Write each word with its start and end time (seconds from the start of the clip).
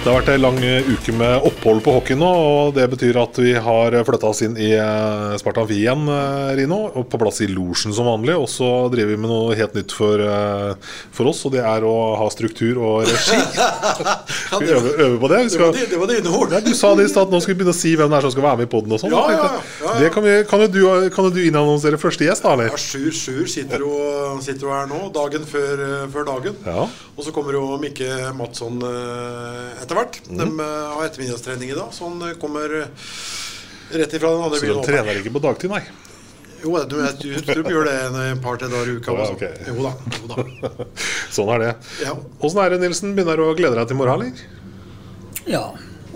Det 0.00 0.08
har 0.08 0.22
vært 0.22 0.30
en 0.32 0.40
lang 0.40 0.58
uke 0.88 1.12
med 1.12 1.44
opphold 1.44 1.82
på 1.84 1.92
hockey 1.92 2.16
nå, 2.16 2.28
og 2.28 2.70
det 2.74 2.86
betyr 2.88 3.18
at 3.20 3.36
vi 3.36 3.52
har 3.60 3.92
flytta 4.08 4.30
oss 4.32 4.40
inn 4.46 4.56
i 4.56 4.72
Spartan 5.36 5.50
Sparta 5.50 5.64
Amfi 5.64 5.76
igjen, 5.82 6.08
eh, 6.08 6.54
Rino. 6.56 6.78
Og 6.94 7.08
på 7.10 7.18
plass 7.18 7.40
i 7.40 7.48
losjen 7.50 7.92
som 7.92 8.06
vanlig. 8.06 8.36
Og 8.38 8.48
så 8.48 8.88
driver 8.92 9.10
vi 9.10 9.18
med 9.20 9.30
noe 9.30 9.56
helt 9.58 9.74
nytt 9.74 9.92
for, 9.92 10.20
eh, 10.20 10.74
for 11.12 11.26
oss, 11.26 11.44
og 11.44 11.52
det 11.52 11.60
er 11.60 11.82
å 11.82 12.16
ha 12.16 12.28
struktur 12.30 12.78
og 12.78 13.04
regi. 13.04 13.36
Skal 14.46 14.64
vi 14.64 14.72
øve, 14.72 14.94
øve 14.96 15.18
på 15.20 15.28
det? 15.28 15.40
Skal, 15.50 15.72
Det 15.72 15.98
var 15.98 16.06
dine 16.06 16.30
ord. 16.30 16.54
Du 16.64 16.74
sa 16.74 16.94
det 16.94 17.04
i 17.04 17.12
stad, 17.12 17.30
nå 17.30 17.40
skal 17.42 17.54
vi 17.54 17.58
begynne 17.60 17.74
å 17.74 17.80
si 17.80 17.94
hvem 17.96 18.10
det 18.10 18.18
er 18.18 18.26
som 18.28 18.34
skal 18.34 18.46
være 18.46 18.60
med 18.62 18.68
i 18.68 18.70
poden 18.70 18.94
og 18.96 19.02
sånn. 19.02 19.12
Ja, 19.12 19.24
ja, 19.34 19.50
ja. 19.82 19.94
Det 20.00 20.12
kan, 20.14 20.24
vi, 20.24 20.36
kan, 20.48 20.64
jo 20.64 20.68
du, 20.68 21.10
kan 21.10 21.28
jo 21.28 21.34
du 21.34 21.42
innannonsere 21.44 22.00
første 22.00 22.24
gjest, 22.24 22.46
da, 22.46 22.54
eller? 22.56 22.70
Ja, 22.72 22.80
Sjur 22.80 23.12
Sjur 23.12 23.46
sitter 23.50 23.84
jo, 23.84 23.92
sitter 24.44 24.68
jo 24.68 24.74
her 24.74 24.88
nå, 24.90 25.02
dagen 25.14 25.44
før, 25.48 25.84
eh, 25.86 26.06
før 26.12 26.28
dagen. 26.30 26.56
Ja. 26.64 26.88
Og 27.20 27.24
så 27.26 27.32
kommer 27.36 27.52
jo 27.52 27.64
Mikke 27.80 28.30
Madsson 28.32 28.78
eh, 28.88 29.82
etter 29.82 29.98
hvert. 29.98 30.14
Mm. 30.30 30.38
De 30.40 30.46
eh, 30.64 30.92
har 30.96 31.02
ettermiddagstrening 31.10 31.72
i 31.74 31.76
dag, 31.76 31.90
så 31.92 32.08
han 32.08 32.22
eh, 32.30 32.36
kommer 32.40 32.72
rett 33.90 34.14
ifra 34.16 34.30
den 34.32 34.44
andre 34.46 34.56
Så 34.56 34.64
byen. 34.64 34.72
de 34.72 34.78
opp. 34.80 34.86
trener 34.88 35.20
ikke 35.20 35.34
på 35.34 35.42
dagtid, 35.44 35.74
nei? 35.74 35.82
Jo, 36.60 36.72
du, 36.88 36.96
jeg 37.00 37.42
tror 37.44 37.62
de 37.64 37.74
gjør 37.74 37.86
det 37.90 37.96
en 38.06 38.16
eh, 38.22 38.32
par-tre 38.40 38.70
dager 38.72 38.88
i 38.88 38.96
uka. 38.96 39.18
Ja, 39.20 39.28
okay. 39.36 39.52
Jo 39.68 39.84
da. 39.84 39.92
Jo 40.16 40.30
da. 40.32 40.86
Sånn 41.36 41.52
er 41.58 41.62
det. 41.66 41.70
Ja. 42.06 42.16
Åssen 42.40 42.62
er 42.64 42.72
det, 42.74 42.80
Nilsen? 42.86 43.12
Begynner 43.18 43.40
du 43.40 43.44
å 43.50 43.54
glede 43.58 43.76
deg 43.76 43.92
til 43.92 44.00
morgen, 44.00 44.24
eller? 44.24 45.44
Ja, 45.48 45.66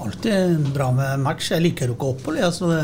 alltid 0.00 0.70
bra 0.72 0.88
med 0.96 1.20
match. 1.24 1.52
Jeg 1.52 1.64
liker 1.68 1.92
jo 1.92 1.98
ikke 1.98 2.10
opphold, 2.14 2.40
jeg, 2.40 2.56
så 2.56 2.72
det 2.72 2.82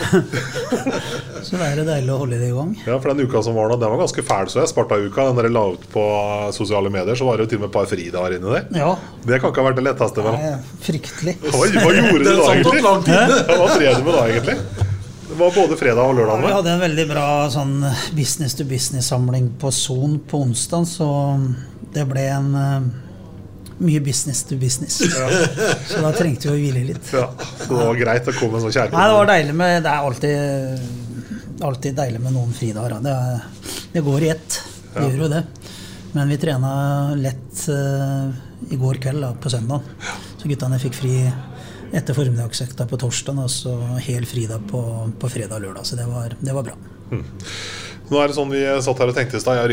Så 1.44 1.56
det 1.56 1.66
er 1.70 1.80
deilig 1.86 2.12
å 2.12 2.18
holde 2.20 2.38
det 2.40 2.50
i 2.50 2.54
gang. 2.54 2.72
Ja, 2.86 2.98
for 3.00 3.12
den 3.12 3.24
uka 3.26 3.40
som 3.44 3.56
var 3.56 3.70
nå, 3.72 3.76
den 3.80 3.90
var 3.92 4.00
ganske 4.02 4.24
fæl, 4.26 4.48
så 4.52 4.60
jeg. 4.62 4.70
Sparta-uka. 4.72 5.26
Den 5.30 5.38
dere 5.40 5.50
la 5.52 5.62
ut 5.74 5.86
på 5.92 6.04
sosiale 6.56 6.92
medier, 6.92 7.16
så 7.18 7.26
var 7.28 7.38
det 7.40 7.46
jo 7.46 7.50
til 7.54 7.60
og 7.60 7.64
med 7.64 7.70
et 7.70 7.76
par 7.78 7.88
fridager 7.90 8.36
inni 8.36 8.54
der. 8.54 8.68
Ja, 8.76 8.92
Det 9.24 9.40
kan 9.40 9.52
ikke 9.52 9.64
ha 9.64 9.68
vært 9.70 9.80
det 9.80 9.86
letteste. 9.88 10.24
Nei, 10.26 10.52
fryktelig. 10.84 11.36
Hva, 11.46 11.64
hva 11.64 11.92
gjorde 11.96 12.22
du 12.24 12.30
da, 12.40 12.46
egentlig? 12.54 12.84
Ja, 12.84 13.26
hva 13.56 13.68
drev 13.74 14.00
du 14.00 14.08
med 14.08 14.14
da, 14.16 14.24
egentlig? 14.28 14.56
Det 15.30 15.38
var 15.38 15.52
både 15.54 15.76
fredag 15.78 16.02
og 16.10 16.16
lørdag. 16.18 16.42
Vi 16.44 16.54
hadde 16.58 16.72
en 16.74 16.82
veldig 16.82 17.06
bra 17.12 17.26
sånn 17.54 17.76
business 18.18 18.56
to 18.58 18.66
business-samling 18.68 19.52
på 19.62 19.70
Son 19.72 20.18
på 20.28 20.40
onsdag, 20.44 20.88
så 20.90 21.06
det 21.94 22.04
ble 22.10 22.24
en 22.34 22.50
eh, 22.58 22.90
mye 23.80 24.00
business 24.04 24.42
to 24.48 24.58
business. 24.60 25.00
Så 25.88 26.00
da 26.04 26.12
trengte 26.16 26.50
vi 26.50 26.52
å 26.52 26.58
hvile 26.58 26.84
litt. 26.92 27.12
Ja, 27.16 27.26
så 27.36 27.68
det 27.70 27.86
var 27.88 28.00
greit 28.00 28.28
å 28.28 28.36
komme 28.36 28.60
så 28.62 28.72
kjærlig? 28.72 28.94
Nei, 28.96 29.06
det 29.08 29.16
var 29.16 29.30
deilig 29.30 29.56
med 29.60 29.76
Det 29.84 29.92
er 29.92 30.08
alltid, 30.10 31.62
alltid 31.70 31.96
deilig 32.02 32.20
med 32.26 32.36
noen 32.36 32.52
fridager. 32.56 32.98
Det, 33.04 33.16
det 33.94 34.04
går 34.06 34.26
i 34.26 34.32
ett. 34.34 34.60
Det 34.94 35.06
gjør 35.06 35.24
jo 35.24 35.32
det. 35.32 35.44
Men 36.12 36.32
vi 36.32 36.40
trena 36.42 36.72
lett 37.14 37.64
uh, 37.70 38.30
i 38.70 38.78
går 38.78 38.98
kveld, 39.02 39.22
da, 39.22 39.34
på 39.38 39.52
søndag. 39.52 39.86
Så 40.40 40.50
guttene 40.50 40.80
fikk 40.82 40.98
fri 40.98 41.14
etter 41.94 42.14
formiddagsøkta 42.14 42.86
på 42.90 42.98
torsdag, 43.02 43.38
og 43.44 43.50
så 43.50 43.76
hel 44.02 44.26
fridag 44.28 44.66
på, 44.70 44.82
på 45.20 45.30
fredag 45.30 45.60
og 45.60 45.68
lørdag. 45.68 45.86
Så 45.86 45.98
det 45.98 46.06
var, 46.10 46.34
det 46.38 46.56
var 46.56 46.66
bra. 46.66 46.76
Nå 48.10 48.18
er 48.18 48.30
det 48.30 48.34
sånn 48.34 48.50
Vi 48.50 48.62
satt 48.82 49.00
her 49.00 49.12
og 49.12 49.14
tenkte 49.16 49.38
i 49.38 49.42
stad, 49.42 49.70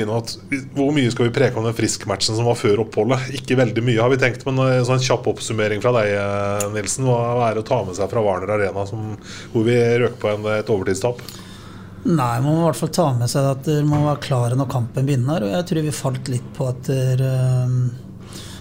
hvor 0.78 0.92
mye 0.94 1.10
skal 1.14 1.28
vi 1.28 1.34
preke 1.34 1.58
om 1.58 1.66
den 1.66 1.76
friskmatchen 1.78 2.38
som 2.38 2.46
var 2.46 2.60
før 2.60 2.84
oppholdet? 2.86 3.32
Ikke 3.40 3.58
veldig 3.58 3.82
mye, 3.86 3.98
har 4.04 4.14
vi 4.14 4.20
tenkt, 4.22 4.46
men 4.46 4.62
eh, 4.62 4.84
så 4.86 4.94
en 4.94 5.04
kjapp 5.04 5.26
oppsummering 5.32 5.82
fra 5.82 5.96
deg, 5.98 6.14
eh, 6.14 6.68
Nilsen. 6.76 7.08
Hva 7.10 7.48
er 7.48 7.58
det 7.58 7.66
å 7.66 7.68
ta 7.68 7.82
med 7.88 7.98
seg 7.98 8.12
fra 8.12 8.22
Warner 8.24 8.54
Arena 8.54 8.86
som, 8.90 9.16
hvor 9.54 9.66
vi 9.66 9.78
røk 10.04 10.20
på 10.22 10.30
en, 10.36 10.46
et 10.54 10.70
overtidstap? 10.70 11.24
Nei, 12.08 12.36
man 12.44 12.52
må 12.52 12.60
i 12.62 12.66
hvert 12.68 12.80
fall 12.80 12.94
ta 12.94 13.08
med 13.18 13.32
seg 13.32 13.48
at 13.56 13.70
man 13.90 14.06
var 14.06 14.22
klare 14.24 14.58
når 14.60 14.70
kampen 14.70 15.08
begynner. 15.08 15.44
Og 15.44 15.56
jeg 15.56 15.68
tror 15.72 15.88
vi 15.88 15.96
falt 15.98 16.30
litt 16.32 16.52
på 16.56 16.68
at 16.70 16.92
der, 16.92 17.24
um, 17.66 17.80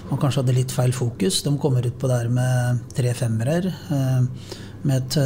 man 0.09 0.23
kanskje 0.23 0.41
hadde 0.41 0.57
litt 0.57 0.73
feil 0.73 0.95
fokus. 0.97 1.43
De 1.45 1.53
kommer 1.61 1.85
ut 1.85 2.01
på 2.01 2.11
der 2.11 2.33
med 2.33 2.81
tre 2.97 3.13
femmere. 3.19 3.61
Uh, 3.93 4.25
med 4.87 5.03
et 5.03 5.21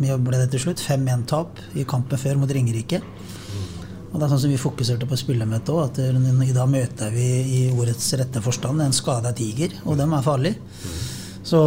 mye 0.00 0.16
ble 0.22 0.40
det 0.40 0.50
til 0.52 0.62
slutt 0.62 0.82
5-1-tap 0.82 1.60
i 1.78 1.84
kampen 1.90 2.20
før 2.20 2.40
mot 2.40 2.50
Ringerike. 2.54 3.00
Og 4.14 4.20
det 4.20 4.28
er 4.28 4.30
sånn 4.30 4.44
som 4.44 4.52
Vi 4.52 4.60
fokuserte 4.62 5.08
på 5.10 5.18
spillermøtet 5.18 5.72
òg. 5.74 5.88
At 5.88 5.98
i 5.98 6.54
dag 6.54 6.70
møter 6.70 7.10
vi 7.10 7.30
i 7.58 7.62
ordets 7.74 8.12
rette 8.14 8.42
forstand 8.44 8.84
en 8.84 8.94
skada 8.94 9.34
tiger, 9.34 9.74
og 9.84 9.98
dem 9.98 10.14
er 10.14 10.22
farlige. 10.22 10.60
Så 11.44 11.58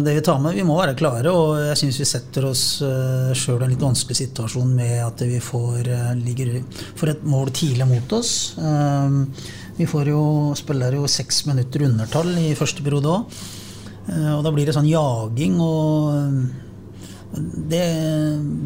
det 0.00 0.14
vi 0.16 0.22
tar 0.24 0.38
med, 0.40 0.54
vi 0.56 0.64
må 0.64 0.78
være 0.78 0.94
klare, 0.96 1.28
og 1.28 1.58
jeg 1.60 1.76
syns 1.76 1.98
vi 2.00 2.06
setter 2.08 2.46
oss 2.48 2.62
uh, 2.80 3.34
sjøl 3.36 3.58
i 3.60 3.66
en 3.66 3.74
litt 3.74 3.82
vanskelig 3.84 4.16
situasjon 4.22 4.70
med 4.78 4.94
at 5.04 5.24
vi 5.28 5.42
får, 5.44 5.90
eh, 5.92 6.14
ligger, 6.22 6.54
får 6.96 7.12
et 7.12 7.26
mål 7.28 7.52
tidlig 7.52 7.84
mot 7.90 8.14
oss. 8.16 8.30
Vi 9.76 9.84
får 9.90 10.08
jo, 10.08 10.22
spiller 10.56 10.96
jo 10.96 11.04
seks 11.10 11.42
minutter 11.50 11.84
undertall 11.90 12.32
i 12.40 12.54
første 12.56 12.86
periode 12.86 13.12
òg. 13.12 13.36
og 14.38 14.40
da 14.46 14.54
blir 14.54 14.64
det 14.64 14.72
sånn 14.72 14.88
jaging 14.88 15.60
og 15.60 16.64
det, 17.34 17.82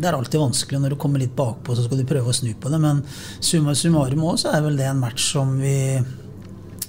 det 0.01 0.09
er 0.09 0.15
alltid 0.15 0.41
vanskelig 0.41 0.81
når 0.83 0.95
du 0.95 0.99
kommer 1.01 1.23
litt 1.23 1.35
bakpå, 1.37 1.75
så 1.75 1.85
skal 1.85 2.01
du 2.01 2.09
prøve 2.09 2.31
å 2.31 2.37
snu 2.37 2.53
på 2.61 2.73
det. 2.73 2.81
Men 2.83 3.03
summa 3.41 3.75
summarum 3.75 4.25
også, 4.33 4.49
så 4.49 4.55
er 4.57 4.65
vel 4.67 4.79
det 4.79 4.89
en 4.91 5.01
match 5.03 5.31
som 5.33 5.57
vi 5.61 5.75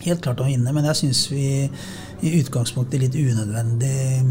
helt 0.05 0.23
klart 0.23 0.41
å 0.43 0.49
vinne. 0.49 0.73
Men 0.75 0.87
jeg 0.91 0.99
syns 1.03 1.25
vi 1.31 1.47
i 2.21 2.33
utgangspunktet 2.41 3.01
litt 3.01 3.17
unødvendig 3.17 4.25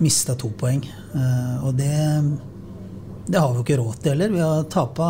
mista 0.00 0.36
to 0.38 0.52
poeng. 0.58 0.82
Eh, 1.14 1.56
og 1.64 1.74
det, 1.78 1.96
det 3.26 3.40
har 3.40 3.52
vi 3.52 3.60
jo 3.60 3.64
ikke 3.64 3.80
råd 3.80 4.02
til 4.02 4.14
heller. 4.14 4.34
Vi 4.34 4.44
har 4.44 4.68
tapa 4.72 5.08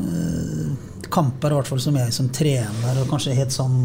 eh, 0.00 0.68
kamper, 1.10 1.52
i 1.52 1.60
hvert 1.60 1.70
fall 1.70 1.82
som 1.82 1.96
jeg 2.00 2.14
som 2.16 2.30
trener, 2.34 3.00
og 3.00 3.10
kanskje 3.10 3.36
helt 3.38 3.54
sånn 3.54 3.82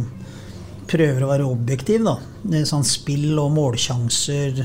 prøver 0.86 1.24
å 1.26 1.32
være 1.32 1.48
objektiv, 1.50 2.04
da. 2.06 2.20
Sånn 2.70 2.86
spill 2.86 3.34
og 3.42 3.56
målsjanser. 3.56 4.60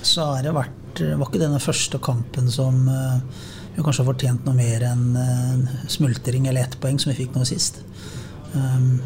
Eh, 0.00 0.02
så 0.02 0.24
har 0.24 0.42
det 0.42 0.56
vært 0.56 1.00
Var 1.00 1.28
ikke 1.28 1.40
denne 1.40 1.60
første 1.62 2.00
kampen 2.02 2.50
som 2.50 2.88
eh, 2.88 3.20
vi 3.76 3.84
kanskje 3.84 4.02
har 4.02 4.10
fortjent 4.10 4.44
noe 4.44 4.56
mer 4.56 4.82
enn 4.84 5.14
en 5.16 5.62
smultring 5.88 6.48
eller 6.50 6.66
ett 6.66 6.74
poeng, 6.82 6.98
som 6.98 7.12
vi 7.12 7.20
fikk 7.22 7.36
nå 7.36 7.44
sist. 7.46 7.78
Um, 8.52 8.98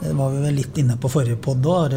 det 0.00 0.14
var 0.18 0.32
vi 0.32 0.40
vel 0.42 0.56
litt 0.56 0.78
inne 0.80 0.96
på 1.00 1.08
forrige 1.12 1.38
pod 1.44 1.66
òg. 1.68 1.94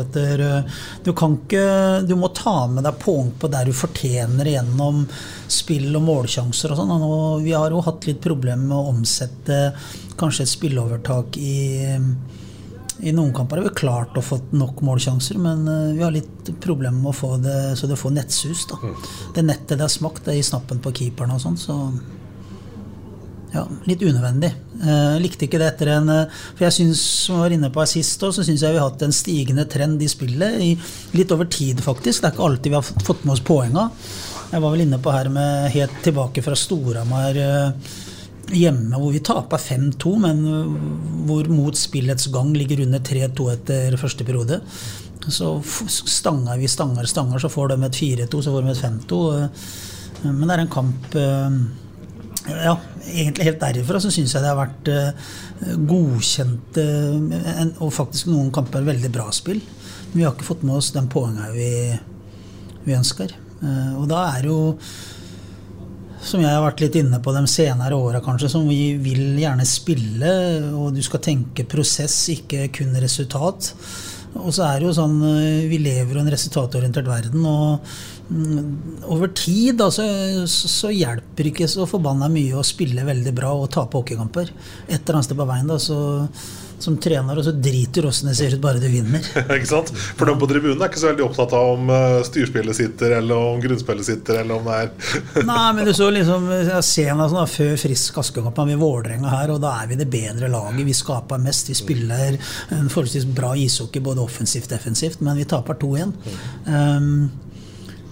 Du 1.04 1.12
kan 1.16 1.38
ikke 1.40 2.04
Du 2.06 2.16
må 2.20 2.30
ta 2.36 2.68
med 2.68 2.84
deg 2.84 3.00
poeng 3.02 3.32
på 3.40 3.50
der 3.52 3.66
du 3.66 3.74
fortjener 3.76 4.50
gjennom 4.52 5.06
spill 5.48 5.90
og 5.96 6.04
målsjanser 6.04 6.74
og 6.74 6.82
sånn. 6.82 6.94
Og 7.08 7.44
vi 7.46 7.56
har 7.56 7.72
jo 7.72 7.84
hatt 7.84 8.08
litt 8.08 8.22
problemer 8.24 8.64
med 8.68 8.78
å 8.78 8.92
omsette 8.92 9.60
kanskje 10.20 10.46
et 10.46 10.54
spilleovertak 10.54 11.40
i 11.40 11.58
i 13.04 13.14
noen 13.16 13.34
kamper 13.36 13.60
har 13.60 13.68
vi 13.68 13.76
klart 13.78 14.18
å 14.18 14.24
få 14.24 14.40
nok 14.56 14.82
målsjanser, 14.86 15.40
men 15.42 15.68
eh, 15.68 15.94
vi 15.98 16.04
har 16.06 16.16
litt 16.16 16.52
problemer 16.64 17.00
med 17.00 17.12
å 17.12 17.18
få 17.18 17.36
det 17.44 17.76
så 17.80 17.90
det 17.90 18.00
får 18.00 18.16
nettsus. 18.16 18.66
da. 18.72 18.80
Det 19.36 19.46
nettet 19.46 19.78
det 19.78 19.86
har 19.86 19.92
smakt, 19.92 20.26
det 20.26 20.36
er 20.36 20.42
i 20.42 20.50
snappen 20.50 20.82
på 20.84 20.94
keeperen 20.96 21.36
og 21.36 21.42
sånn, 21.44 21.60
så 21.60 21.78
ja, 23.54 23.68
litt 23.86 24.02
unødvendig. 24.02 24.50
Eh, 24.82 25.16
likte 25.22 25.46
ikke 25.46 25.60
det 25.62 25.68
etter 25.76 25.92
en 25.94 26.10
eh, 26.10 26.38
For 26.56 26.66
jeg 26.66 26.76
syns, 26.80 27.02
som 27.28 27.36
jeg 27.36 27.44
var 27.44 27.54
inne 27.58 27.70
på 27.74 27.84
her 27.84 27.92
sist 27.92 28.24
òg, 28.26 28.34
så 28.34 28.46
syns 28.46 28.64
jeg 28.66 28.74
vi 28.74 28.82
har 28.82 28.90
hatt 28.90 29.06
en 29.06 29.14
stigende 29.14 29.68
trend 29.70 30.02
i 30.02 30.10
spillet. 30.10 30.58
I, 30.58 30.72
litt 31.14 31.34
over 31.36 31.46
tid, 31.46 31.84
faktisk. 31.86 32.24
Det 32.24 32.32
er 32.32 32.34
ikke 32.34 32.48
alltid 32.48 32.74
vi 32.74 32.80
har 32.80 33.06
fått 33.06 33.28
med 33.28 33.36
oss 33.36 33.44
poenga. 33.46 33.90
Jeg 34.50 34.64
var 34.64 34.74
vel 34.74 34.86
inne 34.88 35.00
på 35.02 35.14
her 35.14 35.30
med 35.34 35.70
helt 35.76 36.02
tilbake 36.06 36.42
fra 36.46 36.58
Storhamar 36.58 37.38
eh, 37.44 37.94
hjemme, 38.52 38.98
hvor 39.00 39.14
vi 39.14 39.22
taper 39.24 39.62
5-2, 39.62 40.14
men 40.24 40.44
eh, 40.50 40.76
hvor 41.28 41.48
mot 41.52 41.78
spillets 41.78 42.28
gang 42.34 42.52
ligger 42.56 42.84
under 42.86 43.00
3-2 43.04 43.48
etter 43.54 43.98
første 44.02 44.28
periode. 44.28 44.60
Så 45.24 45.56
stanger 45.64 46.60
vi 46.60 46.68
stanger 46.68 47.08
stanger, 47.08 47.40
så 47.40 47.52
får 47.52 47.72
de 47.72 47.78
et 47.88 48.00
4-2, 48.28 48.42
så 48.44 48.52
får 48.52 48.66
de 48.66 48.74
et 48.74 48.84
5-2. 48.84 49.22
eh, 49.38 49.70
Men 50.26 50.48
det 50.48 50.56
er 50.56 50.66
en 50.66 50.74
kamp 50.74 51.16
eh, 51.20 51.62
Ja, 52.44 52.76
egentlig 53.08 53.46
helt 53.48 53.62
derifra 53.62 54.02
så 54.04 54.12
syns 54.12 54.34
jeg 54.36 54.44
det 54.44 54.50
har 54.52 54.60
vært 54.60 54.90
godkjent 55.88 56.76
og 57.80 57.94
faktisk 57.96 58.28
noen 58.28 58.50
kamper 58.52 58.84
veldig 58.84 59.12
bra 59.16 59.30
spill. 59.32 59.62
Men 60.10 60.18
vi 60.18 60.26
har 60.26 60.34
ikke 60.36 60.50
fått 60.50 60.66
med 60.68 60.76
oss 60.76 60.92
den 60.92 61.08
poengene 61.08 61.54
vi, 61.56 61.70
vi 62.84 62.98
ønsker. 62.98 63.32
Og 63.96 64.10
da 64.12 64.26
er 64.34 64.50
jo 64.50 64.58
som 66.24 66.42
jeg 66.44 66.52
har 66.52 66.64
vært 66.64 66.82
litt 66.84 66.98
inne 67.00 67.20
på 67.24 67.34
de 67.36 67.44
senere 67.52 67.98
åra, 68.00 68.22
kanskje, 68.24 68.50
som 68.52 68.66
vi 68.70 68.96
vil 69.02 69.38
gjerne 69.42 69.66
spille, 69.68 70.34
og 70.80 70.96
du 70.96 71.02
skal 71.06 71.22
tenke 71.24 71.68
prosess, 71.70 72.16
ikke 72.34 72.70
kun 72.76 72.96
resultat. 73.04 73.74
Og 74.40 74.50
så 74.56 74.66
er 74.66 74.80
det 74.82 74.88
jo 74.88 74.96
sånn 74.98 75.20
eh, 75.28 75.66
Vi 75.70 75.78
lever 75.78 76.18
i 76.18 76.22
en 76.24 76.32
resultatorientert 76.34 77.06
verden, 77.06 77.44
og 77.46 77.84
mm, 78.34 79.04
over 79.14 79.30
tid 79.38 79.78
da, 79.82 79.92
så, 79.94 80.06
så 80.50 80.90
hjelper 80.94 81.52
ikke 81.52 81.70
så 81.70 81.86
forbanna 81.90 82.32
mye 82.34 82.58
å 82.58 82.66
spille 82.66 83.06
veldig 83.06 83.36
bra 83.38 83.54
og 83.54 83.70
tape 83.76 84.00
hockeykamper. 84.00 84.50
Et 84.88 84.98
eller 84.98 85.20
annet 85.20 85.30
sted 85.30 85.40
på 85.40 85.50
veien, 85.50 85.70
da, 85.70 85.78
så 85.82 86.00
som 86.84 86.98
trener, 87.02 87.40
og 87.40 87.46
så 87.48 87.54
driter 87.56 88.08
åssen 88.10 88.30
det 88.30 88.36
ser 88.38 88.56
ut, 88.56 88.62
bare 88.64 88.82
du 88.82 88.88
vinner. 88.92 89.24
ikke 89.58 89.70
sant? 89.70 89.92
For 89.94 90.30
de 90.30 90.36
på 90.40 90.50
tribunen 90.52 90.82
er 90.82 90.92
ikke 90.92 91.02
så 91.02 91.12
veldig 91.12 91.26
opptatt 91.26 91.56
av 91.58 91.74
om 91.76 91.92
eh, 91.94 92.20
styrspillet 92.28 92.78
sitter, 92.78 93.18
eller 93.20 93.48
om 93.54 93.62
grunnspillet 93.64 94.10
sitter, 94.10 94.42
eller 94.44 94.60
om 94.60 94.68
det 94.68 94.80
er 94.82 94.92
Nei, 95.52 95.68
men 95.78 95.88
du 95.88 95.94
så 95.96 96.10
liksom 96.14 96.50
meg 96.50 96.84
sånn 96.84 97.52
Før 97.54 97.76
Frisk 97.80 98.20
Askekamp 98.22 98.60
med 98.68 98.82
Vålerenga 98.82 99.32
her, 99.32 99.54
og 99.56 99.62
da 99.64 99.76
er 99.82 99.90
vi 99.92 100.00
det 100.00 100.10
bedre 100.12 100.52
laget. 100.52 100.84
Vi 100.88 100.96
skaper 100.98 101.42
mest. 101.42 101.72
Vi 101.72 101.78
spiller 101.78 102.38
en 102.74 102.92
forholdsvis 102.92 103.28
bra 103.36 103.54
ishockey 103.60 104.04
både 104.04 104.24
offensivt 104.24 104.70
og 104.70 104.78
defensivt, 104.78 105.24
men 105.24 105.40
vi 105.40 105.48
taper 105.50 105.78
2-1. 105.80 106.14
Um, 106.68 107.10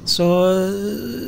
så, 0.06 0.28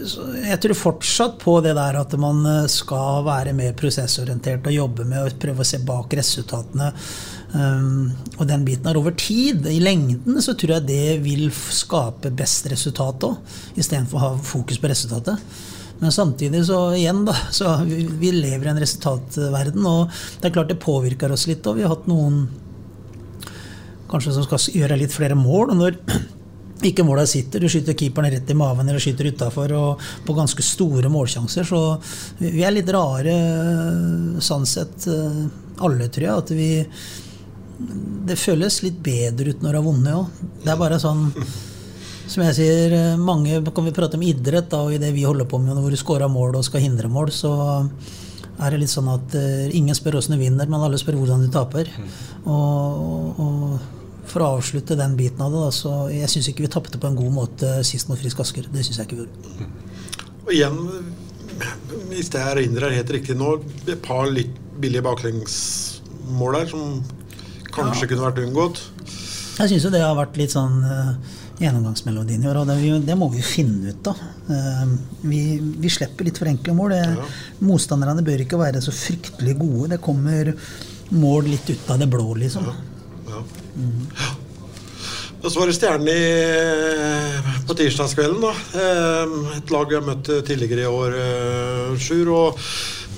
så 0.09 0.23
jeg 0.41 0.57
tror 0.63 0.77
fortsatt 0.77 1.35
på 1.41 1.59
det 1.61 1.75
der 1.77 1.99
at 1.99 2.15
man 2.19 2.41
eh, 2.49 2.65
skal 2.71 3.21
være 3.27 3.53
mer 3.57 3.75
prosessorientert 3.77 4.65
og 4.69 4.73
jobbe 4.73 5.05
med 5.05 5.21
å 5.21 5.35
prøve 5.39 5.61
å 5.61 5.67
se 5.67 5.79
bak 5.85 6.15
resultatene. 6.17 6.89
Um, 7.53 8.09
og 8.39 8.47
den 8.49 8.63
biten 8.65 8.89
er 8.89 8.97
over 8.97 9.13
tid, 9.13 9.67
i 9.69 9.77
lengden, 9.83 10.39
så 10.41 10.55
tror 10.57 10.79
jeg 10.79 10.87
det 10.87 11.19
vil 11.21 11.51
skape 11.53 12.33
best 12.33 12.65
resultat 12.71 13.27
òg, 13.27 13.53
istedenfor 13.77 14.17
å 14.17 14.23
ha 14.23 14.31
fokus 14.41 14.81
på 14.81 14.89
resultatet. 14.89 15.37
Men 16.01 16.11
samtidig 16.11 16.63
så 16.65 16.79
igjen 16.97 17.21
da, 17.27 17.35
så 17.53 17.77
vi, 17.85 18.07
vi 18.09 18.33
lever 18.33 18.65
i 18.65 18.73
en 18.73 18.81
resultatverden, 18.81 19.85
og 19.85 20.09
det 20.41 20.49
er 20.49 20.55
klart 20.57 20.73
det 20.73 20.81
påvirker 20.81 21.31
oss 21.31 21.45
litt. 21.47 21.61
Og 21.69 21.77
vi 21.77 21.85
har 21.85 21.93
hatt 21.93 22.09
noen 22.09 22.47
kanskje 24.09 24.33
som 24.35 24.45
skal 24.47 24.81
gjøre 24.81 24.97
litt 24.99 25.13
flere 25.13 25.37
mål. 25.37 25.75
og 25.75 25.79
når 25.79 26.01
ikke 26.89 27.05
måla 27.07 27.25
sitter, 27.29 27.63
du 27.63 27.71
skyter 27.71 27.97
keeperen 27.97 28.31
rett 28.33 28.49
i 28.49 28.57
maven 28.57 28.89
eller 28.89 29.03
skyter 29.03 29.29
utafor 29.31 29.73
og 29.77 30.07
på 30.25 30.35
ganske 30.37 30.65
store 30.65 31.11
målsjanser, 31.13 31.67
så 31.67 31.81
vi 32.39 32.63
er 32.63 32.75
litt 32.75 32.89
rare 32.93 33.35
sånn 34.43 34.65
sett, 34.69 35.07
eh, 35.07 35.43
alle, 35.83 36.09
tror 36.09 36.27
jeg. 36.27 36.37
At 36.37 36.51
vi 36.51 36.71
Det 38.23 38.37
føles 38.37 38.83
litt 38.83 38.99
bedre 39.03 39.49
ut 39.49 39.61
når 39.63 39.71
du 39.71 39.77
har 39.77 39.83
vunnet 39.83 40.13
òg. 40.15 40.43
Det 40.63 40.71
er 40.71 40.77
bare 40.79 40.99
sånn 41.01 41.23
som 42.27 42.43
jeg 42.45 42.55
sier, 42.55 42.93
eh, 42.95 43.17
mange 43.19 43.59
kan 43.73 43.85
vi 43.85 43.91
prate 43.91 44.15
om 44.15 44.23
idrett, 44.23 44.69
da, 44.69 44.83
og 44.85 44.93
i 44.93 45.01
det 45.01 45.11
vi 45.13 45.25
holder 45.27 45.45
på 45.49 45.59
med 45.59 45.75
hvor 45.75 45.91
du 45.91 45.99
scorer 45.99 46.31
mål 46.31 46.55
og 46.55 46.63
skal 46.63 46.81
hindre 46.85 47.09
mål, 47.11 47.33
så 47.35 47.89
er 48.61 48.71
det 48.71 48.79
litt 48.83 48.93
sånn 48.93 49.09
at 49.11 49.35
eh, 49.35 49.73
ingen 49.75 49.95
spør 49.97 50.19
åssen 50.21 50.37
du 50.37 50.43
vinner, 50.43 50.69
men 50.69 50.81
alle 50.81 50.99
spør 51.01 51.17
hvordan 51.19 51.43
du 51.43 51.51
taper. 51.51 51.89
Og, 52.45 53.41
og 53.43 54.02
for 54.29 54.43
å 54.43 54.53
avslutte 54.57 54.97
den 54.99 55.17
biten 55.19 55.41
av 55.43 55.51
det, 55.53 55.61
da, 55.65 55.71
så 55.75 55.93
jeg 56.13 56.29
syns 56.31 56.49
ikke 56.51 56.65
vi 56.65 56.71
tapte 56.71 56.99
på 57.01 57.09
en 57.09 57.17
god 57.17 57.33
måte 57.35 57.73
sist 57.87 58.09
mot 58.09 58.19
Frisk 58.19 58.39
Asker. 58.43 58.69
Det 58.71 58.85
syns 58.85 59.01
jeg 59.01 59.09
ikke 59.09 59.19
vi 59.19 59.25
gjorde. 59.25 59.67
Og 60.43 60.53
igjen, 60.55 60.79
hvis 62.11 62.31
jeg 62.31 62.43
erindrer 62.43 62.95
helt 62.97 63.13
riktig 63.13 63.35
nå, 63.39 63.57
et 63.85 63.99
par 64.03 64.25
litt 64.31 64.55
billige 64.81 65.05
baklengsmål 65.05 66.57
der 66.57 66.71
som 66.71 66.97
kanskje 67.73 68.09
kunne 68.11 68.27
vært 68.27 68.41
unngått. 68.43 68.81
Jeg 69.59 69.69
syns 69.69 69.85
jo 69.85 69.93
det 69.93 70.01
har 70.01 70.15
vært 70.17 70.37
litt 70.39 70.53
sånn 70.53 70.79
uh, 70.81 71.13
gjennomgangsmelodien 71.61 72.43
i 72.43 72.49
år, 72.49 72.61
og 72.63 72.71
det, 72.71 72.77
det 73.05 73.17
må 73.19 73.29
vi 73.33 73.41
jo 73.41 73.47
finne 73.47 73.93
ut 73.93 74.09
av. 74.09 74.23
Uh, 74.49 74.95
vi, 75.21 75.43
vi 75.59 75.91
slipper 75.93 76.27
litt 76.27 76.39
for 76.41 76.49
enkle 76.49 76.75
mål. 76.77 76.95
Ja. 76.97 77.27
Motstanderne 77.63 78.25
bør 78.25 78.45
ikke 78.45 78.61
være 78.61 78.81
så 78.83 78.93
fryktelig 78.95 79.55
gode. 79.61 79.93
Det 79.93 80.01
kommer 80.03 80.55
mål 81.13 81.51
litt 81.51 81.69
ut 81.69 81.93
av 81.93 82.01
det 82.01 82.09
blå, 82.09 82.33
liksom. 82.41 82.71
Ja. 82.71 82.92
Og 85.43 85.51
så 85.51 85.59
var 85.59 85.67
det 85.67 85.75
Stjernen 85.75 87.63
på 87.67 87.75
tirsdagskvelden. 87.75 88.41
da. 88.45 88.53
Eh, 88.79 89.57
Et 89.57 89.71
lag 89.73 89.89
vi 89.89 89.95
har 89.97 90.05
møtt 90.07 90.29
tidligere 90.47 90.85
i 90.85 90.91
år, 90.91 91.15
eh, 91.19 91.97
Sjur. 91.99 92.29
Og 92.31 92.59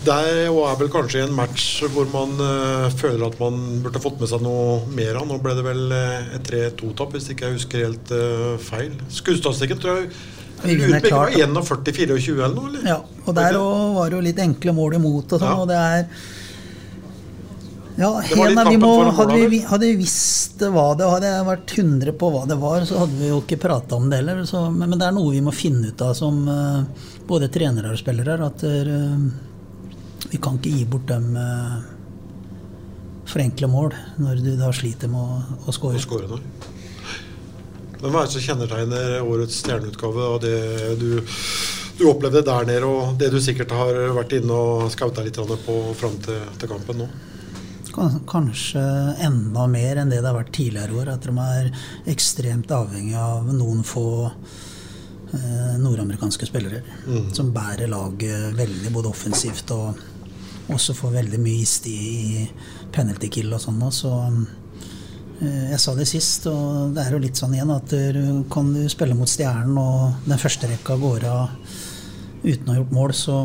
der 0.06 0.50
og 0.50 0.63
er 0.69 0.75
vel 0.80 0.90
kanskje 0.94 1.24
en 1.25 1.36
match 1.38 1.81
hvor 1.94 2.06
man 2.13 2.34
eh, 2.42 2.90
føler 2.98 3.25
at 3.28 3.40
man 3.40 3.81
burde 3.84 4.02
fått 4.02 4.19
med 4.19 4.30
seg 4.30 4.42
noe 4.46 4.86
mer 4.94 5.16
av. 5.22 5.28
Nå 5.30 5.38
ble 5.42 5.54
det 5.57 5.66
vel 5.66 5.92
eh, 5.92 6.36
et 6.38 6.50
3-2-tap, 6.50 7.13
hvis 7.13 7.30
ikke 7.34 7.46
jeg 7.50 7.60
husker 7.60 7.86
helt 7.86 8.12
eh, 8.18 8.56
feil. 8.58 8.94
Skuddstatistikken 9.10 9.81
tror 9.81 10.01
jeg 10.01 10.10
vinner 10.63 10.88
lurer 10.88 11.01
på 11.06 11.13
om 11.13 11.54
det 11.54 11.62
var 11.62 11.84
41-24 11.86 12.42
eller 12.42 12.56
noe? 12.56 12.69
eller? 12.74 12.90
Ja, 12.90 13.00
og 13.25 13.36
der 13.38 13.58
var 13.60 14.10
det 14.10 14.18
jo 14.18 14.25
litt 14.25 14.40
enkle 14.42 14.74
mål 14.74 14.98
imot 14.98 15.34
og 15.38 15.42
sånn, 15.42 15.51
Ja. 15.51 15.62
og 15.62 15.68
det 15.69 15.78
er 15.78 16.08
ja, 17.95 18.09
Hena, 18.19 18.69
vi 18.69 18.77
må, 18.77 18.92
hadde, 19.15 19.38
vi, 19.47 19.62
hadde 19.63 19.88
vi 19.88 19.95
visst 20.01 20.59
hva 20.59 20.89
det 21.00 21.07
Hadde 21.07 21.30
jeg 21.31 21.47
vært 21.47 21.74
100 21.80 22.15
på 22.19 22.30
hva 22.33 22.44
det 22.50 22.57
var, 22.59 22.83
så 22.88 23.06
hadde 23.06 23.19
vi 23.21 23.30
jo 23.30 23.39
ikke 23.39 23.59
prata 23.62 23.95
om 23.95 24.09
det 24.12 24.19
heller. 24.19 24.42
Så, 24.50 24.65
men, 24.68 24.89
men 24.92 25.00
det 25.00 25.07
er 25.07 25.15
noe 25.15 25.31
vi 25.31 25.44
må 25.45 25.53
finne 25.56 25.94
ut 25.94 26.03
av 26.03 26.12
som 26.18 26.42
uh, 26.50 26.83
både 27.27 27.47
trenere 27.53 27.94
og 27.95 28.01
spillere. 28.01 28.36
At 28.44 28.65
uh, 28.68 30.25
vi 30.27 30.39
kan 30.44 30.59
ikke 30.59 30.74
gi 30.75 30.88
bort 30.92 31.07
dem 31.07 31.38
uh, 31.39 31.77
for 33.25 33.44
enkle 33.45 33.69
mål 33.71 33.95
når 34.21 34.44
du 34.44 34.51
da 34.59 34.71
sliter 34.75 35.12
med 35.12 35.21
å, 35.24 35.71
å. 35.71 36.41
Men 38.01 38.12
hva 38.12 38.25
er 38.25 38.27
det 38.27 38.33
som 38.36 38.44
kjennetegner 38.44 39.15
årets 39.24 39.62
stjerneutgave 39.63 40.27
og 40.33 40.44
det 40.44 40.57
du, 41.00 41.24
du 41.95 42.03
opplevde 42.12 42.44
der 42.44 42.68
nede, 42.68 42.89
og 42.91 43.15
det 43.21 43.31
du 43.31 43.39
sikkert 43.41 43.71
har 43.74 43.98
vært 44.18 44.36
inne 44.36 44.59
og 44.59 44.91
skauta 44.94 45.24
litt 45.24 45.39
på 45.39 45.77
fram 45.95 46.19
til, 46.27 46.44
til 46.59 46.74
kampen 46.75 47.06
nå? 47.06 47.09
Kan- 47.95 48.19
Kanskje 48.27 48.81
enda 49.24 49.65
mer 49.71 50.01
enn 50.01 50.09
det 50.12 50.19
det 50.21 50.27
har 50.30 50.36
vært 50.44 50.51
tidligere 50.57 50.97
år. 51.01 51.13
At 51.15 51.21
de 51.30 51.36
er 51.39 51.71
ekstremt 52.12 52.71
avhengig 52.75 53.15
av 53.15 53.47
noen 53.56 53.83
få 53.88 54.06
eh, 55.33 55.77
nordamerikanske 55.80 56.47
spillere. 56.50 56.81
Som 57.34 57.53
bærer 57.55 57.88
laget 57.91 58.53
veldig, 58.58 58.91
både 58.93 59.10
offensivt 59.13 59.72
og 59.75 59.96
også 60.74 60.96
får 60.98 61.12
veldig 61.22 61.39
mye 61.39 61.62
istid 61.62 61.93
i 61.93 62.46
penalty 62.96 63.29
kill 63.29 63.53
og 63.53 63.62
sånn. 63.62 63.81
Så 63.93 64.12
eh, 65.41 65.72
jeg 65.72 65.79
sa 65.84 65.93
det 65.96 66.08
sist, 66.10 66.48
og 66.51 66.96
det 66.96 67.03
er 67.05 67.15
jo 67.15 67.24
litt 67.24 67.38
sånn 67.39 67.53
igjen 67.55 67.74
at 67.75 67.91
du, 68.15 68.43
kan 68.51 68.74
du 68.74 68.84
spille 68.91 69.15
mot 69.17 69.29
Stjernen, 69.29 69.77
og 69.77 70.25
den 70.27 70.41
første 70.41 70.67
rekka 70.72 70.98
går 71.01 71.27
av 71.31 71.50
uten 72.46 72.67
å 72.67 72.74
ha 72.75 72.77
gjort 72.81 72.91
mål, 72.93 73.13
så 73.17 73.38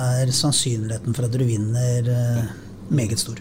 er 0.00 0.30
sannsynligheten 0.32 1.12
for 1.16 1.26
at 1.26 1.34
du 1.34 1.42
vinner 1.44 2.06
eh, 2.12 2.44
meget 2.88 3.18
stor. 3.18 3.40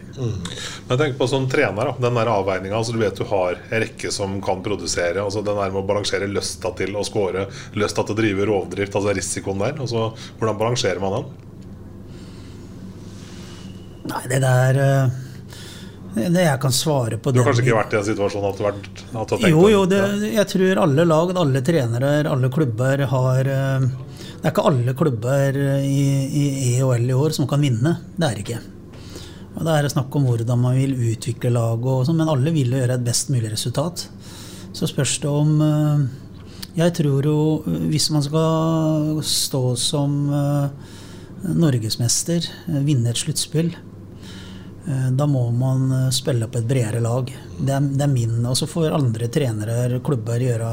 Men 0.88 0.98
tenk 0.98 1.18
på 1.18 1.28
som 1.28 1.50
trener, 1.50 1.92
da, 1.92 1.96
den 2.08 2.18
der 2.18 2.32
avveininga. 2.34 2.78
Altså, 2.78 2.96
du 2.96 3.02
vet 3.02 3.18
du 3.18 3.26
har 3.30 3.58
en 3.70 3.84
rekke 3.84 4.12
som 4.14 4.38
kan 4.44 4.64
produsere. 4.66 5.22
Altså, 5.22 5.44
den 5.46 5.60
der 5.60 5.74
med 5.74 5.84
å 5.84 5.88
balansere 5.88 6.30
lysta 6.30 6.72
til 6.78 6.96
å 6.98 7.04
score, 7.06 7.48
lysta 7.78 8.06
til 8.06 8.16
å 8.16 8.20
drive 8.22 8.48
rovdrift, 8.50 8.96
altså 8.96 9.14
risikoen 9.16 9.62
der. 9.62 9.78
Altså, 9.86 10.10
hvordan 10.40 10.62
balanserer 10.62 11.04
man 11.04 11.20
den? 11.20 11.30
Nei, 14.06 14.24
det 14.30 14.38
der 14.44 14.78
eh, 14.78 15.14
Det 16.14 16.44
jeg 16.44 16.60
kan 16.62 16.74
svare 16.76 17.18
på 17.18 17.32
Du 17.34 17.40
har 17.42 17.48
kanskje 17.50 17.64
ikke 17.66 17.78
vært 17.80 17.96
i 17.96 17.98
en 17.98 18.06
situasjon 18.06 18.46
at 18.46 18.60
du 18.60 18.62
har, 18.68 18.76
vært, 18.76 19.00
at 19.02 19.08
du 19.10 19.18
har 19.18 19.26
tenkt 19.32 19.50
Jo, 19.50 19.64
jo, 19.72 19.80
det, 19.90 20.02
jeg 20.30 20.50
tror 20.52 20.82
alle 20.84 21.06
lag, 21.10 21.34
alle 21.42 21.64
trenere, 21.66 22.12
alle 22.30 22.52
klubber 22.54 23.02
har 23.16 23.50
eh, 23.56 23.88
Det 23.90 24.44
er 24.44 24.54
ikke 24.54 24.68
alle 24.70 24.94
klubber 24.98 25.60
i, 25.82 26.06
i 26.30 26.46
EHL 26.76 27.10
i 27.10 27.18
år 27.18 27.34
som 27.34 27.50
kan 27.50 27.66
vinne. 27.66 27.98
Det 28.14 28.30
er 28.30 28.38
det 28.38 28.46
ikke. 28.46 28.62
Og 29.56 29.64
Det 29.64 29.72
er 29.72 29.88
snakk 29.92 30.16
om 30.18 30.28
hvordan 30.28 30.60
man 30.60 30.76
vil 30.76 30.96
utvikle 31.14 31.54
laget, 31.56 32.10
sånn, 32.10 32.20
men 32.20 32.32
alle 32.32 32.52
vil 32.56 32.74
jo 32.74 32.82
gjøre 32.82 32.98
et 32.98 33.08
best 33.08 33.32
mulig 33.32 33.54
resultat. 33.54 34.08
Så 34.76 34.90
spørs 34.92 35.16
det 35.24 35.32
om 35.32 35.56
eh, 35.64 36.06
Jeg 36.82 36.96
tror 36.98 37.28
jo 37.30 37.40
eh, 37.64 37.86
hvis 37.94 38.10
man 38.12 38.26
skal 38.26 39.22
stå 39.24 39.64
som 39.80 40.18
eh, 40.36 40.96
norgesmester, 41.56 42.48
vinne 42.84 43.12
et 43.12 43.22
sluttspill, 43.22 43.76
Da 44.86 45.26
må 45.26 45.48
man 45.50 46.12
spille 46.14 46.46
på 46.46 46.60
et 46.60 46.68
bredere 46.70 47.00
lag. 47.02 47.30
Det 47.58 47.74
er, 47.74 47.86
det 47.86 48.04
er 48.06 48.12
min. 48.12 48.36
Og 48.46 48.54
så 48.58 48.68
får 48.70 48.94
andre 48.94 49.30
trenere, 49.34 50.00
klubber, 50.06 50.42
gjøre 50.42 50.68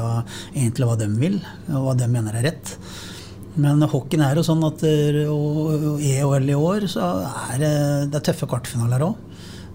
egentlig 0.51 0.85
hva 0.85 0.97
de 0.99 1.07
vil, 1.17 1.39
og 1.71 1.87
hva 1.87 1.95
de 1.97 2.09
mener 2.13 2.37
er 2.37 2.45
rett. 2.45 2.75
Men 3.61 3.83
hockeyen 3.85 4.23
er 4.25 4.39
jo 4.39 4.45
sånn 4.45 4.63
at 4.65 4.81
eh, 4.87 5.23
og 5.29 6.01
EHL 6.01 6.49
i 6.49 6.57
år 6.57 6.87
så 6.89 7.09
er 7.53 7.59
det, 7.61 7.73
er 8.09 8.25
tøffe 8.25 8.49
kvartfinaler 8.49 9.05
òg. 9.05 9.29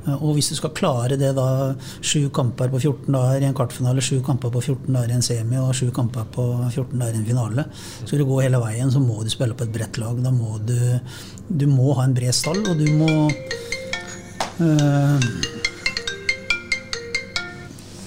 Og 0.08 0.38
hvis 0.38 0.49
du 0.49 0.54
skal 0.56 0.73
klare 0.73 1.18
det 1.20 1.35
da, 1.37 1.75
sju 2.00 2.30
kamper 2.35 2.70
på 2.73 2.80
14 2.80 3.12
dager 3.12 3.44
i 3.44 3.49
en 3.49 3.56
kvartfinale, 3.56 4.00
sju 4.04 4.23
kamper 4.25 4.52
på 4.54 4.62
14 4.62 4.94
dager 4.94 5.12
i 5.12 5.16
en 5.18 5.26
semi 5.26 5.58
og 5.61 5.75
sju 5.76 5.90
kamper 5.94 6.25
på 6.32 6.47
14 6.70 6.94
dager 6.97 7.18
i 7.18 7.20
en 7.20 7.28
finale, 7.28 7.66
skal 8.00 8.23
du 8.23 8.25
gå 8.30 8.40
hele 8.40 8.62
veien, 8.62 8.92
så 8.94 9.02
må 9.04 9.20
du 9.20 9.28
spille 9.32 9.58
på 9.58 9.66
et 9.68 9.75
bredt 9.75 10.00
lag. 10.00 10.16
Da 10.25 10.32
må 10.32 10.56
du, 10.64 10.78
du 11.49 11.66
må 11.68 11.92
ha 11.99 12.08
en 12.08 12.16
bred 12.16 12.35
stall, 12.37 12.62
og 12.64 12.80
du 12.80 12.88
må 12.97 13.28
øh, 14.64 15.28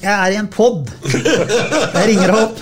jeg 0.01 0.13
er 0.17 0.33
i 0.33 0.37
en 0.39 0.47
pod. 0.49 0.89
Jeg 1.13 2.07
ringer 2.09 2.31
opp. 2.33 2.61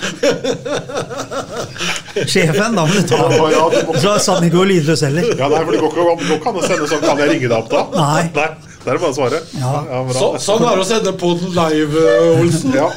Sjefen, 2.26 2.74
da 2.76 2.86
må 2.86 2.94
du 2.94 3.02
ta 3.08 3.98
Så 4.00 4.16
satt 4.24 4.42
ikke 4.46 4.62
og 4.62 4.66
lydløs 4.70 5.04
heller. 5.06 5.28
Ja, 5.38 5.48
nei, 5.48 5.60
for 5.64 5.72
det 5.74 5.80
går 5.80 5.92
ikke 5.94 6.06
an- 6.06 6.24
går 6.26 6.36
ikke 6.40 6.50
an 6.52 6.58
å 6.60 6.66
sende 6.66 6.88
sånn 6.90 7.00
'Kan 7.04 7.18
jeg 7.18 7.28
ringe 7.34 7.48
deg 7.48 7.58
opp', 7.58 7.70
da? 7.70 7.86
Nei. 7.94 8.22
nei 8.34 8.48
det 8.84 8.92
er 8.94 8.98
bare 8.98 9.12
å 9.12 9.14
svare. 9.14 9.40
Ja. 9.60 9.72
bra. 10.08 10.14
Så, 10.16 10.28
sånn 10.40 10.64
er 10.64 10.76
det 10.76 10.84
å 10.84 10.88
sende 10.88 11.12
på 11.20 11.34
den 11.38 11.52
live, 11.54 12.00
eh, 12.00 12.40
Olsen. 12.40 12.72
Ja. 12.74 12.88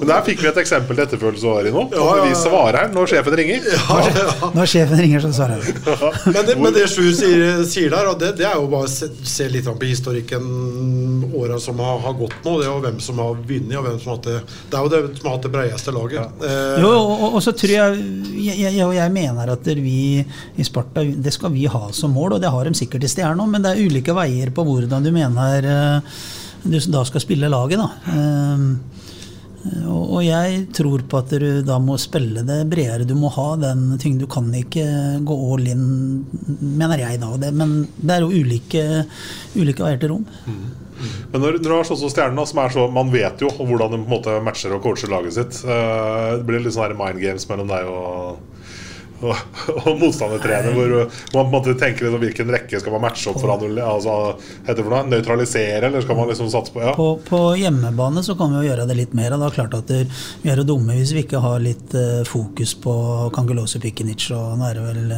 Men 0.00 0.08
der 0.10 0.22
fikk 0.26 0.42
vi 0.44 0.48
et 0.50 0.60
eksempel 0.64 0.96
til 0.98 1.04
etterfølgelse 1.06 1.48
også, 1.50 1.64
Rino. 1.66 1.84
Ja, 1.92 2.04
ja, 2.04 2.16
ja. 2.20 2.28
Vi 2.28 2.38
svarer 2.40 2.92
når 2.94 3.10
sjefen 3.12 3.36
ringer. 3.40 3.68
Når 4.54 4.70
sjefen 4.70 5.00
ringer, 5.04 5.24
så 5.24 5.32
svarer 5.36 5.62
vi. 5.64 5.74
Men 6.34 6.48
det, 6.48 6.56
men 6.60 6.74
det 6.76 6.86
Sju 6.94 7.08
sier, 7.16 7.62
sier 7.68 7.90
der, 7.94 8.10
og 8.12 8.18
det, 8.20 8.34
det 8.38 8.46
er 8.48 8.58
jo 8.60 8.68
bare 8.70 8.86
å 8.88 8.90
se, 8.90 9.08
se 9.26 9.48
litt 9.50 9.66
på 9.66 9.88
historikken 9.88 10.44
åra 11.34 11.58
som 11.62 11.80
har, 11.82 11.98
har 12.04 12.14
gått 12.18 12.36
nå. 12.44 12.56
Det 12.60 12.66
er 12.66 12.70
jo 12.70 12.82
hvem 12.84 13.00
som 13.02 13.18
har 13.22 13.34
vunnet, 13.48 13.74
og 13.80 13.86
hvem 13.88 13.98
som 14.02 14.12
har 14.12 14.18
hatt 14.18 14.28
det 14.28 14.36
Det 14.70 14.78
er 14.78 14.84
jo 14.86 14.92
det 14.92 15.00
som 15.18 15.28
har 15.28 15.36
hatt 15.36 15.46
det 15.48 15.52
bredeste 15.54 15.94
laget. 15.96 16.44
Eh, 16.44 16.76
Jo, 16.84 16.92
og, 17.00 17.26
og 17.34 17.42
så 17.44 17.54
tror 17.56 17.74
jeg 17.74 18.04
jeg, 18.44 18.56
jeg, 18.60 18.84
og 18.84 18.94
jeg 18.96 19.12
mener 19.14 19.52
at 19.54 19.68
vi 19.78 19.98
i 20.58 20.64
Sparta 20.66 21.04
Det 21.04 21.32
skal 21.34 21.52
vi 21.54 21.66
ha 21.70 21.86
som 21.96 22.12
mål, 22.14 22.36
og 22.36 22.42
det 22.44 22.50
har 22.52 22.68
de 22.68 22.74
sikkert 22.78 23.06
i 23.06 23.10
Stjerna, 23.10 23.46
men 23.50 23.64
det 23.64 23.74
er 23.74 23.84
ulike 23.88 24.14
veier 24.16 24.52
på 24.54 24.64
hvordan 24.66 25.04
du 25.06 25.12
mener 25.14 25.68
eh, 25.74 26.18
du 26.64 26.78
da 26.88 27.02
skal 27.04 27.20
spille 27.20 27.48
laget. 27.52 27.76
da. 27.76 28.14
Eh, 29.64 29.88
Og 29.88 30.20
jeg 30.24 30.66
tror 30.76 31.02
på 31.08 31.20
at 31.22 31.32
du 31.40 31.62
da 31.66 31.78
må 31.82 31.96
spille 32.00 32.44
det 32.46 32.60
bredere. 32.70 33.06
Du 33.08 33.14
må 33.18 33.30
ha 33.34 33.48
den 33.60 33.98
ting. 33.98 34.18
Du 34.20 34.26
kan 34.30 34.50
ikke 34.54 34.84
gå 35.24 35.36
all 35.54 35.66
in, 35.72 35.84
mener 36.60 36.98
jeg 37.06 37.20
da. 37.20 37.50
men 37.52 37.76
det 37.96 38.16
er 38.16 38.24
jo 38.24 38.32
ulike, 38.32 38.84
ulike 39.56 39.84
veier 39.84 40.00
til 40.00 40.14
rom. 40.14 40.26
Men 41.32 41.42
når, 41.42 41.58
du 41.58 41.68
har 41.72 41.84
sånn 41.84 41.98
som 41.98 42.12
Stjernen, 42.12 42.46
som 42.46 42.60
er 42.62 42.70
så 42.70 42.84
Man 42.94 43.10
vet 43.10 43.40
jo 43.42 43.48
hvordan 43.50 43.90
de 43.90 43.98
på 43.98 44.06
en 44.06 44.12
måte 44.12 44.36
matcher 44.46 44.76
og 44.76 44.84
coacher 44.84 45.10
laget 45.10 45.34
sitt. 45.36 45.62
Eh, 45.66 46.28
det 46.38 46.46
blir 46.46 46.62
litt 46.62 46.76
sånn 46.76 46.94
mind 46.98 47.20
games 47.22 47.48
mellom 47.50 47.72
deg 47.72 47.90
og 47.90 48.38
og, 49.24 49.60
og 49.80 49.98
motstandertrener, 50.00 50.74
hvor 50.76 50.94
man 51.34 51.50
måtte 51.52 51.74
tenke 51.80 52.04
liksom, 52.04 52.20
hvilken 52.22 52.52
rekke 52.54 52.80
skal 52.82 52.94
man 52.96 53.04
matche 53.06 53.30
opp 53.32 53.40
for 53.42 53.54
å 53.54 53.56
altså, 53.84 54.16
nøytralisere, 55.10 55.88
eller 55.88 56.04
skal 56.04 56.18
man 56.18 56.30
liksom 56.30 56.50
satse 56.52 56.74
på 56.74 56.84
ja. 56.84 56.94
På, 56.98 57.08
på 57.24 57.42
hjemmebane 57.60 58.24
så 58.26 58.36
kan 58.38 58.52
vi 58.52 58.62
jo 58.62 58.70
gjøre 58.70 58.86
det 58.90 58.98
litt 59.00 59.16
mer. 59.16 59.34
Det 59.34 59.48
er 59.48 59.58
klart 59.58 59.76
at 59.78 59.90
det, 59.90 60.04
Vi 60.42 60.52
er 60.52 60.60
jo 60.60 60.68
dumme 60.74 60.96
hvis 60.98 61.14
vi 61.16 61.24
ikke 61.24 61.42
har 61.44 61.62
litt 61.64 61.96
uh, 61.96 62.22
fokus 62.28 62.76
på 62.84 62.94
Kangelosi 63.34 63.82
Pikinic, 63.82 64.30
og 64.36 64.58
nå 64.60 64.70
er 64.70 64.78
det 64.78 64.86
vel 64.88 65.14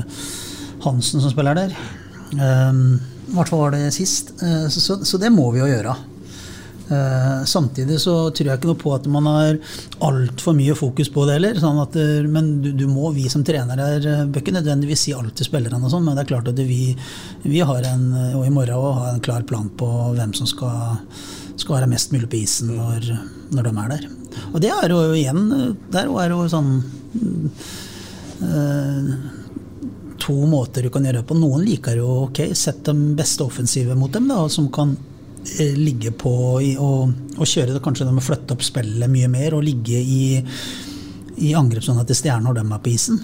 Hansen 0.86 1.22
som 1.22 1.32
spiller 1.32 1.56
der. 1.58 1.76
Um, 2.36 2.98
I 3.30 3.38
hvert 3.38 3.50
fall 3.50 3.64
var 3.64 3.74
det 3.74 3.94
sist. 3.96 4.36
Uh, 4.42 4.66
så, 4.70 4.82
så, 4.82 5.00
så 5.06 5.20
det 5.22 5.32
må 5.34 5.50
vi 5.54 5.62
jo 5.62 5.70
gjøre. 5.70 5.96
Eh, 6.88 7.44
samtidig 7.44 8.00
så 8.00 8.30
tror 8.30 8.50
jeg 8.50 8.60
ikke 8.60 8.68
noe 8.70 8.78
på 8.78 8.92
at 8.94 9.06
man 9.10 9.26
har 9.26 9.56
altfor 10.06 10.54
mye 10.54 10.74
fokus 10.78 11.10
på 11.10 11.24
det 11.26 11.38
heller. 11.38 11.58
Sånn 11.58 11.80
at, 11.82 11.96
eh, 11.98 12.26
men 12.30 12.52
du, 12.62 12.70
du 12.78 12.84
må, 12.90 13.10
vi 13.16 13.26
som 13.32 13.42
trenere 13.46 13.88
eh, 13.98 14.22
bør 14.30 14.44
ikke 14.44 14.54
nødvendigvis 14.54 15.06
si 15.08 15.14
alt 15.16 15.34
til 15.38 15.48
spillerne, 15.48 15.90
sånn, 15.90 16.04
men 16.06 16.14
det 16.14 16.24
er 16.24 16.30
klart 16.30 16.50
at 16.52 16.60
vi, 16.60 16.94
vi 17.42 17.64
har 17.66 17.88
en, 17.90 18.06
og 18.38 18.44
i 18.46 18.52
morgen 18.54 18.76
også, 18.78 18.92
har 19.00 19.16
en 19.16 19.24
klar 19.26 19.48
plan 19.48 19.70
på 19.82 19.88
hvem 20.14 20.36
som 20.38 20.50
skal, 20.50 21.00
skal 21.56 21.80
være 21.80 21.90
mest 21.90 22.14
mulig 22.14 22.30
på 22.30 22.40
isen 22.44 22.76
når, 22.76 23.10
når 23.56 23.66
de 23.66 23.74
er 23.82 23.96
der. 23.96 24.06
Og 24.52 24.60
det 24.62 24.68
er 24.68 24.92
jo 24.92 24.98
igjen 25.16 25.46
Der 25.88 26.10
er 26.12 26.28
jo 26.28 26.42
sånn 26.52 26.70
eh, 28.44 29.10
to 30.20 30.34
måter 30.50 30.84
du 30.86 30.90
kan 30.92 31.04
gjøre 31.06 31.22
det 31.22 31.28
på. 31.28 31.36
Noen 31.38 31.64
liker 31.66 31.98
jo 31.98 32.08
ok, 32.28 32.44
sett 32.54 32.84
den 32.86 33.14
beste 33.18 33.46
offensive 33.46 33.96
mot 33.98 34.12
dem, 34.12 34.28
da, 34.30 34.44
som 34.52 34.68
kan 34.74 34.96
ligge 35.76 36.12
på 36.18 36.32
og, 36.60 37.12
og 37.36 37.46
kjøre 37.46 37.74
det. 37.74 37.82
Kanskje 37.84 38.06
de 38.08 38.14
må 38.16 38.24
flytte 38.24 38.56
opp 38.56 38.64
spillet 38.66 39.10
mye 39.10 39.30
mer 39.32 39.56
og 39.56 39.64
ligge 39.66 40.00
i, 40.00 40.40
i 41.46 41.54
angrepssona 41.58 42.06
til 42.06 42.18
Stjernen 42.18 42.48
når 42.50 42.60
de 42.60 42.66
er 42.66 42.82
på 42.82 42.92
isen. 42.92 43.20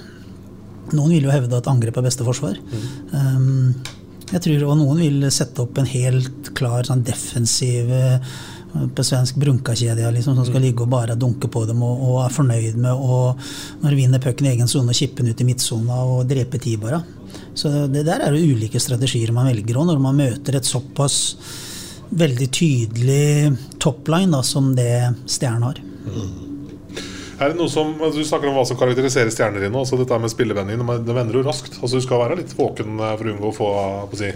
Noen 0.92 1.14
vil 1.14 1.26
jo 1.28 1.32
hevde 1.32 1.58
at 1.58 1.68
angrep 1.70 1.98
er 1.98 2.06
beste 2.06 2.26
forsvar. 2.26 2.58
Um, 3.12 3.74
jeg 4.32 4.40
tror 4.44 4.64
også 4.64 4.80
noen 4.80 5.00
vil 5.02 5.28
sette 5.34 5.62
opp 5.64 5.78
en 5.78 5.88
helt 5.88 6.52
klar 6.56 6.86
sånn 6.88 7.04
defensiv 7.04 7.90
eh, 7.92 8.32
på 8.96 9.04
svensk 9.04 9.36
brunkakjede 9.40 10.08
liksom, 10.14 10.38
som 10.38 10.46
skal 10.48 10.64
ligge 10.64 10.86
og 10.86 10.92
bare 10.92 11.16
dunke 11.20 11.50
på 11.52 11.66
dem 11.68 11.82
og, 11.84 12.04
og 12.06 12.20
er 12.24 12.32
fornøyd 12.32 12.78
med 12.80 12.92
å 12.96 13.18
når 13.82 13.90
de 13.90 13.98
vinner 13.98 14.22
pucken 14.24 14.48
i 14.48 14.54
egen 14.54 14.70
sone, 14.70 14.88
og 14.88 14.96
kippe 14.96 15.20
den 15.20 15.34
ut 15.34 15.42
i 15.44 15.48
midtsona 15.48 15.98
og 16.14 16.24
drepe 16.30 16.60
Tibara. 16.62 17.02
Så 17.54 17.86
det 17.92 18.06
der 18.08 18.24
er 18.24 18.32
jo 18.32 18.56
ulike 18.56 18.80
strategier 18.80 19.34
man 19.36 19.50
velger 19.50 19.80
og 19.80 19.90
når 19.90 20.00
man 20.00 20.16
møter 20.22 20.56
et 20.56 20.68
såpass 20.68 21.18
veldig 22.12 22.48
tydelig 22.52 23.56
topline 23.80 24.32
da, 24.36 24.42
som 24.44 24.72
det 24.76 24.90
Stjernen 25.26 25.64
har. 25.68 25.78
Er 27.42 27.50
det 27.50 27.58
noe 27.58 27.70
som, 27.72 27.94
altså, 27.98 28.20
Du 28.20 28.26
snakker 28.28 28.50
om 28.50 28.54
hva 28.58 28.62
som 28.68 28.76
karakteriserer 28.78 29.32
stjerner 29.34 29.64
dine. 29.64 29.74
Altså 29.78 29.96
dette 29.98 30.18
med 30.20 30.30
spillevenning, 30.30 30.82
det 31.06 31.14
vender 31.16 31.38
jo 31.40 31.44
raskt. 31.46 31.78
Altså 31.80 31.98
Du 31.98 32.04
skal 32.04 32.20
være 32.22 32.36
litt 32.42 32.52
våken 32.58 33.00
eh, 33.00 33.14
for 33.18 33.26
å 33.26 33.32
unngå 33.32 33.48
å 33.48 33.54
få 33.56 33.70
på 34.12 34.18
å 34.18 34.20
si, 34.20 34.28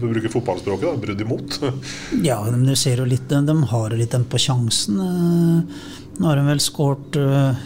bruke 0.00 0.32
fotballspråket. 0.32 0.86
da, 0.88 0.94
Brudd 1.04 1.20
imot. 1.26 1.58
Ja, 2.28 2.40
men 2.48 2.64
du 2.66 2.74
ser 2.78 3.02
jo 3.02 3.06
litt, 3.08 3.28
de 3.30 3.56
har 3.74 3.92
jo 3.94 4.00
litt 4.00 4.16
den 4.16 4.24
på 4.30 4.40
sjansen. 4.40 4.98
Eh, 5.04 5.84
Nå 6.20 6.26
har 6.28 6.36
de 6.40 6.42
vel 6.50 6.58
skåret 6.60 7.16
eh, 7.16 7.60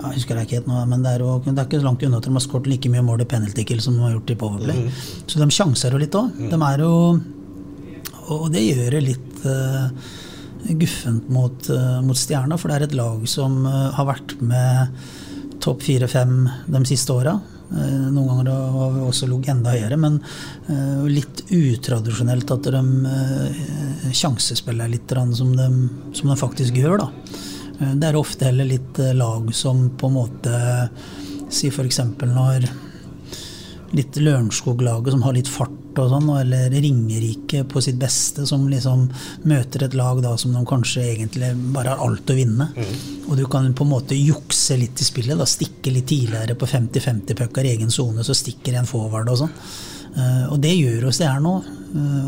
Jeg 0.00 0.14
husker 0.16 0.34
det 0.38 0.46
ikke 0.46 0.56
helt 0.62 0.70
nå, 0.70 0.78
men 0.90 1.04
det 1.04 1.12
er, 1.18 1.22
jo, 1.26 1.36
det 1.44 1.52
er 1.58 1.66
ikke 1.68 1.82
så 1.82 1.86
langt 1.90 2.02
unna 2.06 2.18
at 2.22 2.26
de 2.26 2.32
har 2.34 2.42
skåret 2.46 2.70
like 2.72 2.90
mye 2.90 3.04
mål 3.04 3.26
i 3.26 3.28
penalty 3.30 3.66
kill 3.68 3.82
som 3.84 3.98
de 3.98 4.06
har 4.06 4.14
gjort 4.16 4.32
i 4.32 4.38
Powerplay. 4.40 4.88
Så 5.28 5.42
de 5.42 5.50
sjanser 5.52 5.92
jo 5.94 6.00
litt 6.00 6.16
òg. 6.18 6.32
De 6.50 6.56
er 6.70 6.82
jo 6.86 6.94
Og 8.30 8.50
det 8.54 8.62
gjør 8.62 8.94
det 8.94 9.04
litt 9.04 9.46
eh, 9.48 10.10
guffent 10.78 11.30
mot, 11.32 11.70
eh, 11.72 12.00
mot 12.06 12.18
Stjerna, 12.18 12.58
for 12.60 12.70
det 12.70 12.78
er 12.78 12.86
et 12.86 12.98
lag 12.98 13.24
som 13.30 13.64
eh, 13.66 13.88
har 13.96 14.08
vært 14.08 14.36
med 14.44 15.00
topp 15.60 15.82
fire-fem 15.84 16.36
de 16.70 16.84
siste 16.88 17.12
åra. 17.12 17.38
Noen 17.70 18.26
ganger 18.26 18.48
har 18.50 18.94
vi 18.96 19.02
også 19.06 19.28
ligget 19.30 19.52
enda 19.52 19.70
høyere, 19.76 19.94
men 20.00 20.16
litt 21.06 21.44
utradisjonelt 21.54 22.50
at 22.50 22.66
de 22.74 22.80
sjansespiller 24.16 24.90
litt 24.90 25.14
som 25.38 25.52
de, 25.54 25.68
som 26.16 26.32
de 26.32 26.36
faktisk 26.40 26.80
gjør. 26.80 27.04
da. 27.04 27.92
Det 27.94 28.08
er 28.08 28.18
ofte 28.18 28.48
heller 28.48 28.66
litt 28.72 28.98
lag 29.14 29.52
som 29.54 29.84
på 29.94 30.10
en 30.10 30.16
måte 30.16 30.56
Si 31.50 31.70
f.eks. 31.70 32.00
når 32.22 32.66
litt 33.94 34.18
Lørenskog-laget 34.18 35.14
som 35.14 35.22
har 35.28 35.38
litt 35.38 35.50
fart 35.50 35.79
og 35.98 36.12
sånn, 36.12 36.28
eller 36.38 36.70
Ringerike 36.70 37.64
på 37.68 37.82
sitt 37.82 37.98
beste, 38.00 38.46
som 38.46 38.68
liksom 38.70 39.08
møter 39.50 39.84
et 39.86 39.96
lag 39.98 40.20
da 40.22 40.36
som 40.38 40.54
de 40.54 40.62
kanskje 40.68 41.02
egentlig 41.14 41.50
bare 41.74 41.94
har 41.94 42.04
alt 42.06 42.30
å 42.30 42.36
vinne. 42.38 42.68
Og 43.28 43.36
du 43.38 43.44
kan 43.50 43.66
på 43.74 43.86
en 43.86 43.92
måte 43.94 44.18
jukse 44.18 44.76
litt 44.78 45.00
i 45.00 45.06
spillet, 45.06 45.38
da 45.38 45.46
stikke 45.48 45.92
litt 45.94 46.06
tidligere 46.10 46.54
på 46.58 46.68
50-50-pucker 46.70 47.66
i 47.66 47.74
egen 47.76 47.90
sone, 47.90 48.24
så 48.26 48.36
stikker 48.36 48.78
en 48.78 48.86
forward 48.90 49.30
og 49.32 49.42
sånn. 49.42 49.56
Eh, 50.16 50.46
og 50.50 50.58
det 50.62 50.72
gjør 50.74 51.08
oss 51.10 51.20
det 51.22 51.28
her 51.30 51.42
nå. 51.42 51.52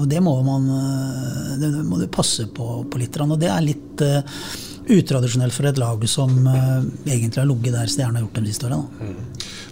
og 0.00 0.04
det 0.10 0.20
må 0.22 0.36
man 0.46 0.68
eh, 0.70 1.56
det 1.62 1.70
må 1.86 1.98
du 1.98 2.06
passe 2.10 2.46
på, 2.46 2.84
på 2.90 2.98
litt. 3.00 3.16
Og 3.20 3.38
det 3.40 3.50
er 3.50 3.64
litt 3.64 4.04
eh, 4.06 4.22
utradisjonelt 4.92 5.54
for 5.54 5.68
et 5.70 5.78
lag 5.78 6.02
som 6.10 6.32
eh, 6.46 6.78
egentlig 7.06 7.40
har 7.40 7.48
ligget 7.50 7.76
der 7.76 7.90
Stjerna 7.90 8.18
har 8.18 8.26
gjort 8.26 8.40
de 8.40 8.50
siste 8.50 8.66
åra. 8.70 8.80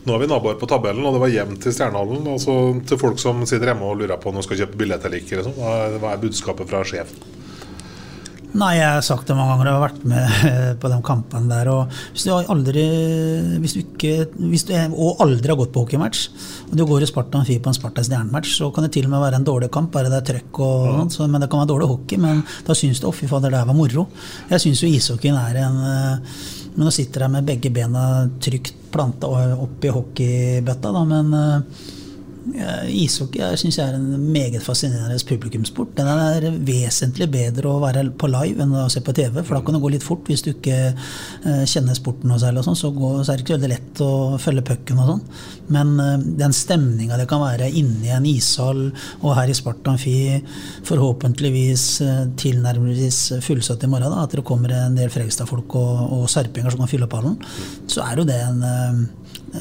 Nå 0.07 0.15
er 0.17 0.23
vi 0.23 0.31
naboer 0.31 0.57
på 0.57 0.69
tabellen, 0.71 1.05
og 1.05 1.13
det 1.13 1.21
var 1.21 1.29
jevnt 1.35 1.61
til 1.61 1.75
Stjernehallen. 1.77 2.25
Altså 2.33 2.55
til 2.89 3.01
folk 3.01 3.19
som 3.21 3.43
sitter 3.45 3.73
hjemme 3.75 3.85
og 3.91 3.99
lurer 4.01 4.17
på 4.23 4.31
om 4.33 4.39
de 4.41 4.47
skal 4.47 4.63
kjøpe 4.63 4.79
billett 4.81 5.05
eller 5.05 5.21
ikke. 5.21 5.37
Liksom. 5.43 5.59
Hva 6.01 6.15
er- 6.15 6.23
budskapet 6.23 6.71
fra 6.71 6.81
sjefen? 6.89 7.21
Nei, 8.51 8.73
jeg 8.81 8.89
har 8.97 9.05
sagt 9.07 9.29
det 9.31 9.37
mange 9.39 9.53
ganger, 9.53 9.69
jeg 9.69 9.77
har 9.77 9.85
vært 9.85 10.07
med 10.11 10.79
på 10.83 10.89
de 10.91 10.97
kampene 11.07 11.47
der. 11.53 11.69
Og 11.71 11.93
hvis 12.11 12.25
du 12.27 12.33
aldri 12.35 12.83
hvis 13.63 13.77
du 13.77 13.81
ikke, 13.85 14.15
hvis 14.51 14.65
du, 14.67 14.73
og 14.91 15.21
aldri 15.23 15.53
har 15.53 15.59
gått 15.61 15.71
på 15.77 15.85
hockeymatch, 15.85 16.25
og 16.67 16.73
du 16.81 16.83
går 16.89 17.05
i 17.07 17.11
Sparta 17.13 17.39
Amfi 17.39 17.61
på 17.63 17.71
en 17.71 17.77
Sparta 17.79 18.03
Stjernematch, 18.03 18.57
så 18.59 18.73
kan 18.75 18.89
det 18.89 18.91
til 18.97 19.07
og 19.07 19.13
med 19.15 19.23
være 19.23 19.39
en 19.39 19.47
dårlig 19.47 19.71
kamp, 19.71 19.93
bare 19.95 20.11
det 20.11 20.19
er 20.19 20.27
trøkk 20.33 20.63
og 20.67 20.89
sånt, 20.97 21.15
så, 21.15 21.29
men 21.31 21.45
det 21.45 21.51
kan 21.53 21.63
være 21.63 21.71
dårlig 21.77 21.91
hockey. 21.93 22.19
Men 22.25 22.43
da 22.67 22.75
syns 22.75 22.99
du 22.99 23.07
å 23.07 23.15
fy 23.15 23.29
fader, 23.31 23.55
det 23.55 23.61
her 23.63 23.71
var 23.71 23.79
moro. 23.79 24.09
Jeg 24.51 24.65
syns 24.67 24.83
jo 24.83 24.91
ishockeyen 24.91 25.39
er 25.45 25.61
en 25.69 25.79
eh, 25.93 26.43
Men 26.75 26.87
nå 26.87 26.93
sitter 26.95 27.27
jeg 27.27 27.35
med 27.35 27.49
begge 27.49 27.73
bena 27.75 28.05
trygt 28.43 28.77
planta 28.91 29.31
opp 29.31 29.85
i 29.87 29.95
hockeybøtta, 29.95 30.93
da, 30.95 31.03
men 31.07 31.35
eh, 31.39 31.81
Ishockey 32.91 33.43
syns 33.61 33.77
jeg 33.79 33.85
er 33.85 33.97
en 33.99 34.33
meget 34.33 34.63
fascinerende 34.65 35.19
publikumssport. 35.29 35.93
Den 35.99 36.09
er 36.09 36.47
vesentlig 36.65 37.29
bedre 37.33 37.69
å 37.69 37.81
være 37.83 38.07
på 38.17 38.31
live 38.33 38.65
enn 38.65 38.73
å 38.81 38.87
se 38.93 39.03
på 39.05 39.15
TV, 39.17 39.43
for 39.43 39.57
da 39.57 39.61
kan 39.65 39.77
det 39.77 39.83
gå 39.83 39.91
litt 39.93 40.07
fort 40.07 40.29
hvis 40.31 40.45
du 40.47 40.51
ikke 40.55 40.79
eh, 40.91 41.65
kjenner 41.69 41.99
sporten 41.99 42.31
noe 42.33 42.41
særlig. 42.41 42.65
sånn, 42.65 42.79
Så, 42.81 42.93
er 42.93 43.37
det 43.37 43.45
ikke 43.45 43.59
veldig 43.59 43.73
lett 43.75 44.03
å 44.05 44.39
følge 44.41 44.65
pucken 44.71 45.03
og 45.03 45.11
sånn. 45.13 45.23
Men 45.77 45.93
eh, 46.01 46.27
den 46.41 46.57
stemninga 46.57 47.21
det 47.21 47.29
kan 47.31 47.45
være 47.45 47.71
inni 47.71 48.13
en 48.15 48.29
ishall 48.29 48.87
og 49.21 49.37
her 49.37 49.53
i 49.53 49.57
Sparta 49.57 49.95
Amfi, 49.95 50.41
forhåpentligvis 50.89 51.87
eh, 52.07 52.25
tilnærmelsesvis 52.41 53.45
fullsatt 53.47 53.85
i 53.85 53.93
morgen, 53.93 54.11
da, 54.11 54.25
at 54.25 54.37
det 54.37 54.47
kommer 54.47 54.73
en 54.75 54.97
del 54.99 55.13
Fregstad-folk 55.13 55.77
og, 55.79 56.05
og 56.17 56.29
sarpinger 56.33 56.73
som 56.73 56.85
kan 56.85 56.91
fylle 56.91 57.09
opp 57.09 57.19
hallen, 57.21 57.37
så 57.91 58.05
er 58.07 58.21
jo 58.23 58.29
det 58.29 58.41
en 58.49 58.65
eh, 58.65 59.03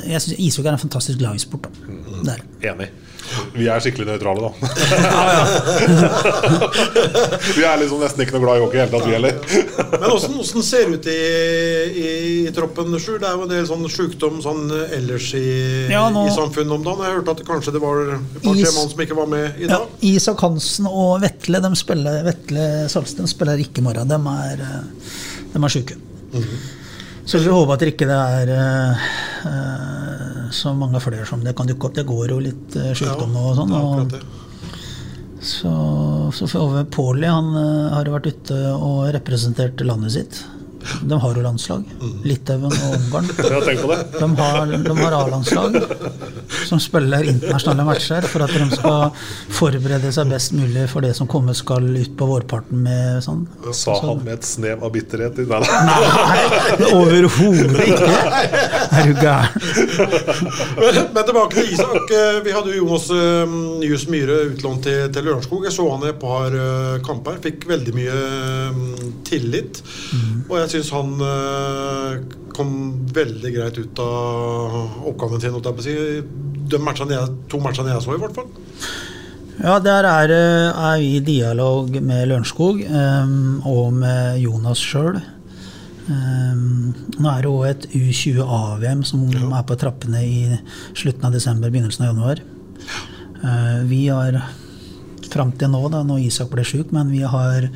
jeg 0.06 0.22
synes 0.22 0.40
Ishockey 0.40 0.70
er 0.70 0.76
en 0.78 0.84
fantastisk 0.88 1.22
lagsport. 1.24 1.68
da. 1.70 2.34
Er. 2.36 2.42
Enig. 2.74 2.90
Vi 3.54 3.68
er 3.70 3.78
skikkelig 3.84 4.08
nøytrale, 4.10 4.42
da. 4.42 4.50
vi 7.58 7.64
er 7.68 7.78
liksom 7.82 8.00
nesten 8.02 8.24
ikke 8.24 8.34
noe 8.38 8.42
glad 8.44 8.58
i 8.58 8.64
hockey 8.64 8.80
i 8.80 8.82
hele 8.82 8.94
tatt, 8.94 9.06
vi 9.06 9.14
heller. 9.14 9.36
Men 10.02 10.08
åssen 10.16 10.38
åssen 10.42 10.66
ser 10.66 10.90
det 10.90 10.98
ut 11.00 11.10
i, 11.12 11.18
i, 12.04 12.08
i 12.48 12.54
troppen, 12.56 12.96
Sjur? 13.02 13.20
Det 13.22 13.30
er 13.30 13.36
jo 13.38 13.46
en 13.46 13.52
del 13.54 13.68
sånn 13.70 13.86
sjukdom 13.92 14.40
sånn 14.46 14.64
ellers 14.98 15.28
i, 15.38 15.44
Ja, 15.94 16.08
nå- 16.14 16.26
i 16.30 16.34
samfunnet 16.36 16.74
om 16.80 16.86
dagen. 16.88 17.06
Jeg 17.06 17.20
hørte 17.20 17.36
at 17.36 17.44
det 17.44 17.48
kanskje 17.50 17.76
det 17.76 17.84
var 17.84 18.02
et 18.16 18.42
par-tre 18.46 18.74
mann 18.80 18.92
som 18.96 19.06
ikke 19.06 19.20
var 19.20 19.30
med 19.36 19.46
i 19.62 19.68
Ja, 19.68 19.76
dag. 19.78 19.94
Isak 20.10 20.42
Hansen 20.46 20.90
og 20.90 21.20
Vetle 21.26 21.62
de 21.68 21.74
spiller, 21.80 22.22
Vetle 22.32 22.66
Salsten 22.92 23.30
spiller 23.30 23.62
ikke 23.62 23.84
i 23.84 23.88
morgen. 23.92 24.10
De 24.10 24.20
er, 24.36 24.66
eh, 24.66 25.16
de 25.54 25.64
er 25.70 25.76
syke. 25.78 26.00
Så 27.30 27.38
vi 27.38 27.50
håper 27.54 27.76
at 27.76 27.84
det 27.84 27.92
ikke 27.92 28.08
er 28.10 28.50
eh, 28.50 29.02
eh, 29.46 30.38
så 30.50 30.72
mange 30.74 30.98
flere 31.04 31.28
som 31.30 31.44
det 31.46 31.54
kan 31.58 31.68
dukke 31.70 31.90
opp. 31.90 31.98
Det 32.00 32.08
går 32.10 32.32
jo 32.34 32.40
litt 32.42 32.78
uh, 32.80 32.90
sykdom 32.98 33.36
nå 33.36 33.44
og 33.52 33.60
sånn. 33.60 33.74
Og, 33.78 34.16
så, 35.38 35.74
så 36.34 36.48
får 36.50 36.72
vi 36.74 36.82
Pauli 36.96 37.30
han 37.30 37.52
eh, 37.54 37.94
har 37.94 38.10
vært 38.16 38.32
ute 38.34 38.58
og 38.74 39.12
representert 39.14 39.86
landet 39.86 40.16
sitt. 40.18 40.42
De 41.04 41.20
har 41.20 41.36
jo 41.36 41.44
landslag. 41.44 41.84
Litauen 42.24 42.70
og 42.70 42.96
Ungarn. 42.98 43.30
De 44.20 44.28
har, 44.36 44.72
de 44.84 44.96
har 45.00 45.14
A-landslag 45.16 45.76
som 46.68 46.80
spiller 46.82 47.28
internasjonale 47.30 47.86
matcher 47.88 48.26
for 48.30 48.44
at 48.46 48.54
de 48.54 48.66
skal 48.74 49.10
forberede 49.54 50.12
seg 50.14 50.30
best 50.32 50.54
mulig 50.58 50.86
for 50.92 51.06
det 51.06 51.12
som 51.18 51.30
kommer 51.30 51.56
skal 51.58 51.86
ut 51.96 52.14
på 52.18 52.28
vårparten 52.30 52.84
med 52.86 53.24
sånn. 53.26 53.46
Sa 53.76 53.98
han 54.04 54.24
med 54.26 54.38
et 54.38 54.48
snev 54.48 54.84
av 54.86 54.94
bitterhet 54.94 55.40
i 55.42 55.48
Nei, 55.50 55.62
nei. 55.90 56.90
Overhodet 56.94 57.88
ikke! 57.90 58.10
Er 59.00 59.10
du 59.10 59.22
gæren? 59.24 59.50
Men, 60.80 61.00
men 61.16 61.24
tilbake 61.30 61.58
til 61.58 61.74
Isak. 61.76 62.14
Vi 62.46 62.54
hadde 62.56 62.74
jo 62.74 62.84
Jonas 62.84 63.10
eh, 63.14 63.56
Nyhus 63.82 64.06
Myhre 64.12 64.40
utlånt 64.52 64.84
til, 64.86 65.08
til 65.14 65.28
Lørenskog. 65.28 65.66
Jeg 65.68 65.76
så 65.76 65.88
han 65.94 66.06
i 66.06 66.12
et 66.14 66.22
par 66.22 66.54
eh, 66.56 67.00
kamper. 67.06 67.40
Fikk 67.44 67.68
veldig 67.70 67.96
mye 67.98 68.20
eh, 68.20 69.04
tillit. 69.28 69.82
Og 70.50 70.56
jeg 70.62 70.69
syns 70.74 70.92
han 70.96 71.16
eh, 71.26 72.20
kom 72.56 72.74
veldig 73.14 73.52
greit 73.56 73.80
ut 73.80 74.02
av 74.04 75.08
oppgaven 75.10 75.42
sin. 75.42 75.56
jeg. 75.56 76.24
De 76.70 76.80
matchene 76.82 77.16
jeg, 77.16 77.38
to 77.50 77.62
matchene 77.64 77.94
jeg 77.96 78.06
så, 78.06 78.16
i 78.16 78.22
hvert 78.22 78.38
fall. 78.38 78.52
Ja, 79.60 79.80
der 79.84 80.08
er, 80.08 80.32
eh, 80.32 80.86
er 80.92 81.02
vi 81.02 81.16
i 81.18 81.26
dialog 81.26 81.92
med 82.02 82.30
Lørenskog 82.30 82.80
um, 82.86 83.60
og 83.68 83.94
med 83.94 84.40
Jonas 84.40 84.80
sjøl. 84.80 85.20
nå 86.10 87.28
er 87.30 87.44
det 87.44 87.50
òg 87.50 87.66
et 87.68 87.84
U20-AVM 87.94 89.04
som 89.06 89.28
er 89.30 89.66
på 89.68 89.76
trappene 89.78 90.24
i 90.26 90.40
slutten 90.98 91.28
av 91.28 91.36
desember, 91.36 91.70
begynnelsen 91.70 92.08
av 92.08 92.16
januar. 92.16 92.42
Uh, 93.44 93.84
vi 93.86 94.08
har 94.08 94.40
fram 95.30 95.52
til 95.54 95.70
nå, 95.70 95.84
da 95.94 96.02
når 96.08 96.26
Isak 96.26 96.50
ble 96.54 96.66
sjuk, 96.66 96.94
men 96.96 97.12
vi 97.14 97.22
har 97.22 97.70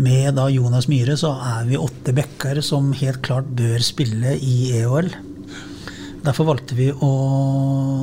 med 0.00 0.34
da 0.38 0.46
Jonas 0.52 0.88
Myhre 0.88 1.16
så 1.20 1.34
er 1.36 1.66
vi 1.68 1.76
åtte 1.80 2.14
backer 2.16 2.60
som 2.64 2.92
helt 2.96 3.20
klart 3.24 3.50
bør 3.58 3.82
spille 3.84 4.36
i 4.40 4.72
EOL. 4.80 5.10
Derfor 6.22 6.46
valgte 6.52 6.76
vi 6.78 6.86
å 6.92 7.10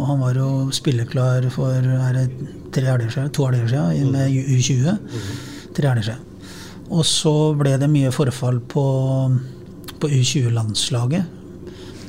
Han 0.10 0.20
var 0.20 0.36
jo 0.36 0.50
spilleklar 0.76 1.46
for 1.54 1.72
er 1.80 2.18
det 2.18 2.26
tre 2.76 2.90
helger 2.90 3.10
siden, 3.14 3.32
to 3.34 3.46
helger 3.48 3.70
siden 3.72 4.12
med 4.14 4.30
U20. 4.30 4.98
Tre 5.78 5.92
helger 5.92 6.10
siden. 6.12 6.26
Og 6.90 7.06
så 7.06 7.34
ble 7.58 7.76
det 7.78 7.90
mye 7.92 8.12
forfall 8.14 8.60
på, 8.66 8.86
på 10.02 10.10
U20-landslaget. 10.10 11.36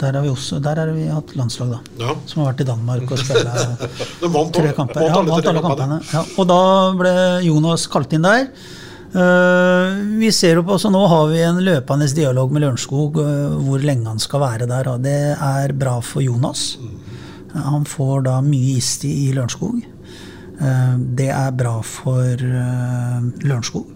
Der 0.01 0.17
har 0.17 0.25
vi 0.25 0.31
også 0.33 0.59
Der 0.65 0.79
har 0.81 0.91
vi 0.97 1.05
hatt 1.13 1.35
landslag, 1.37 1.75
da. 1.75 1.81
Ja. 2.01 2.15
Som 2.27 2.41
har 2.41 2.53
vært 2.55 2.63
i 2.65 2.69
Danmark 2.71 3.11
og 3.13 3.21
spilla 3.21 3.53
tre 4.57 4.73
kamper. 4.77 5.05
Ja, 5.05 5.21
vant 5.21 5.51
alle 5.53 5.65
kampene. 5.65 5.99
Ja, 6.15 6.23
og 6.41 6.49
da 6.49 6.61
ble 6.97 7.13
Jonas 7.45 7.85
kalt 7.93 8.17
inn 8.17 8.25
der. 8.25 8.49
Eh, 9.11 9.95
vi 10.21 10.29
ser 10.31 10.61
jo 10.61 10.63
på, 10.67 10.77
så 10.79 10.91
Nå 10.93 11.01
har 11.11 11.31
vi 11.33 11.41
en 11.43 11.59
løpende 11.67 12.07
dialog 12.15 12.53
med 12.55 12.63
Lørenskog 12.63 13.17
uh, 13.19 13.57
hvor 13.67 13.83
lenge 13.83 14.07
han 14.07 14.23
skal 14.23 14.43
være 14.45 14.69
der. 14.71 14.91
Og 14.93 15.03
det 15.03 15.35
er 15.35 15.75
bra 15.75 15.97
for 16.05 16.23
Jonas. 16.23 16.77
Han 17.51 17.87
får 17.89 18.29
da 18.29 18.37
mye 18.45 18.77
istid 18.79 19.11
i 19.11 19.33
Lørenskog. 19.35 19.81
Eh, 19.83 20.93
det 21.19 21.31
er 21.35 21.57
bra 21.59 21.81
for 21.83 22.45
uh, 22.45 23.19
Lørenskog. 23.43 23.89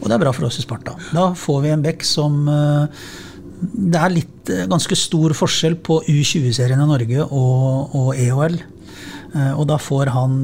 Og 0.00 0.06
det 0.06 0.14
er 0.14 0.22
bra 0.22 0.32
for 0.32 0.46
oss 0.46 0.60
i 0.60 0.64
Sparta. 0.64 0.94
Da 1.10 1.32
får 1.36 1.58
vi 1.64 1.72
en 1.74 1.82
bekk 1.84 2.06
som 2.06 2.46
Det 2.46 3.98
er 3.98 4.14
litt 4.14 4.48
ganske 4.70 4.96
stor 4.96 5.34
forskjell 5.36 5.74
på 5.84 5.98
U20-serien 6.06 6.80
i 6.80 6.86
Norge 6.88 7.26
og, 7.26 7.92
og 7.98 8.14
EOL. 8.14 8.56
Og 9.58 9.66
da 9.68 9.76
får 9.76 10.08
han 10.14 10.38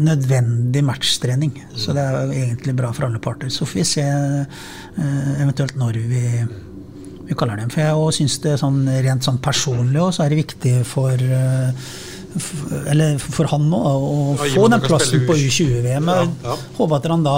nødvendig 0.00 0.82
matchtrening. 0.86 1.54
Så 1.76 1.92
det 1.96 2.02
er 2.04 2.30
egentlig 2.32 2.74
bra 2.78 2.92
for 2.96 3.08
alle 3.08 3.20
parter. 3.22 3.50
Så 3.52 3.66
får 3.68 3.80
vi 3.80 3.86
se 3.88 4.04
eh, 4.06 5.42
eventuelt 5.42 5.76
når 5.80 5.98
vi, 6.10 6.22
vi 7.28 7.34
kaller 7.38 7.60
dem. 7.60 7.70
For 7.72 7.82
jeg 7.84 8.16
syns 8.20 8.38
det 8.44 8.56
sånn, 8.62 8.82
rent 9.04 9.26
sånn 9.26 9.40
personlig 9.42 10.00
også, 10.00 10.20
så 10.20 10.26
er 10.26 10.34
det 10.34 10.42
viktig 10.44 10.74
for 10.88 11.14
eh, 11.14 11.90
eller 12.92 13.16
for 13.18 13.48
han 13.50 13.64
nå 13.72 13.78
å 13.90 14.18
Ja, 14.38 14.50
få 14.54 14.68
den 14.70 14.84
plassen 14.86 15.24
på 15.26 15.34
U- 15.34 15.46
U20-VM. 15.48 16.10
Ja, 16.14 16.28
ja. 16.46 16.58
Håper 16.78 17.00
at 17.00 17.08
han 17.10 17.24
da 17.26 17.36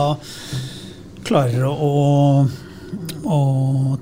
klarer 1.24 1.64
å, 1.70 2.44
å 3.24 3.38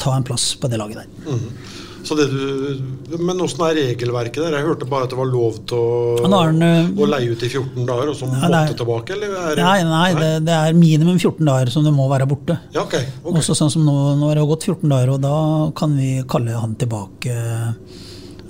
ta 0.03 0.17
en 0.17 0.27
plass 0.27 0.55
på 0.59 0.67
det 0.73 0.81
laget 0.81 1.05
der. 1.05 1.13
Det 1.31 1.70
du, 2.19 3.17
men 3.19 3.41
åssen 3.45 3.63
er 3.67 3.75
regelverket 3.79 4.41
der? 4.43 4.57
Jeg 4.59 4.67
hørte 4.67 4.89
bare 4.91 5.07
at 5.07 5.13
det 5.13 5.19
var 5.19 5.29
lov 5.31 5.59
til 5.69 5.79
å, 5.79 6.17
den, 6.25 6.63
eh, 6.63 6.91
å 6.97 7.09
leie 7.11 7.31
ut 7.33 7.43
i 7.43 7.49
14 7.51 7.87
dager, 7.89 8.11
og 8.13 8.17
så 8.19 8.29
måtte 8.31 8.51
er- 8.51 8.75
tilbake? 8.81 9.15
Eller 9.17 9.35
er, 9.37 9.55
det- 9.57 9.65
Nei, 9.65 9.83
nei, 9.85 10.15
det, 10.19 10.31
det 10.47 10.55
er 10.57 10.73
minimum 10.79 11.19
14 11.19 11.45
dager 11.47 11.71
som 11.71 11.85
du 11.85 11.91
må 11.95 12.09
være 12.11 12.27
borte. 12.31 12.59
Ja, 12.75 12.83
okay, 12.83 13.07
okay. 13.25 13.41
Også 13.41 13.57
sånn 13.59 13.71
som 13.71 13.85
nå, 13.87 13.97
nå 14.21 14.29
har 14.29 14.41
det 14.41 14.47
gått 14.53 14.65
14 14.69 14.89
dager, 14.89 15.15
og 15.17 15.21
da 15.23 15.37
kan 15.79 15.97
vi 15.97 16.23
kalle 16.29 16.57
han 16.59 16.75
tilbake 16.81 17.37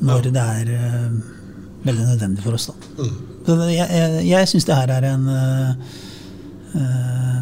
når 0.00 0.30
det 0.32 0.44
er 0.44 0.70
uh, 0.76 1.10
veldig 1.84 2.06
nødvendig 2.14 2.42
for 2.44 2.54
oss. 2.56 2.70
Da. 2.72 3.04
Det- 3.46 3.72
jeg 3.74 3.88
jeg, 3.88 4.26
jeg 4.30 4.48
syns 4.54 4.64
det 4.68 4.76
her 4.76 4.94
er 4.96 5.08
en 5.10 5.28
uh, 5.28 5.74
uh, 6.76 7.40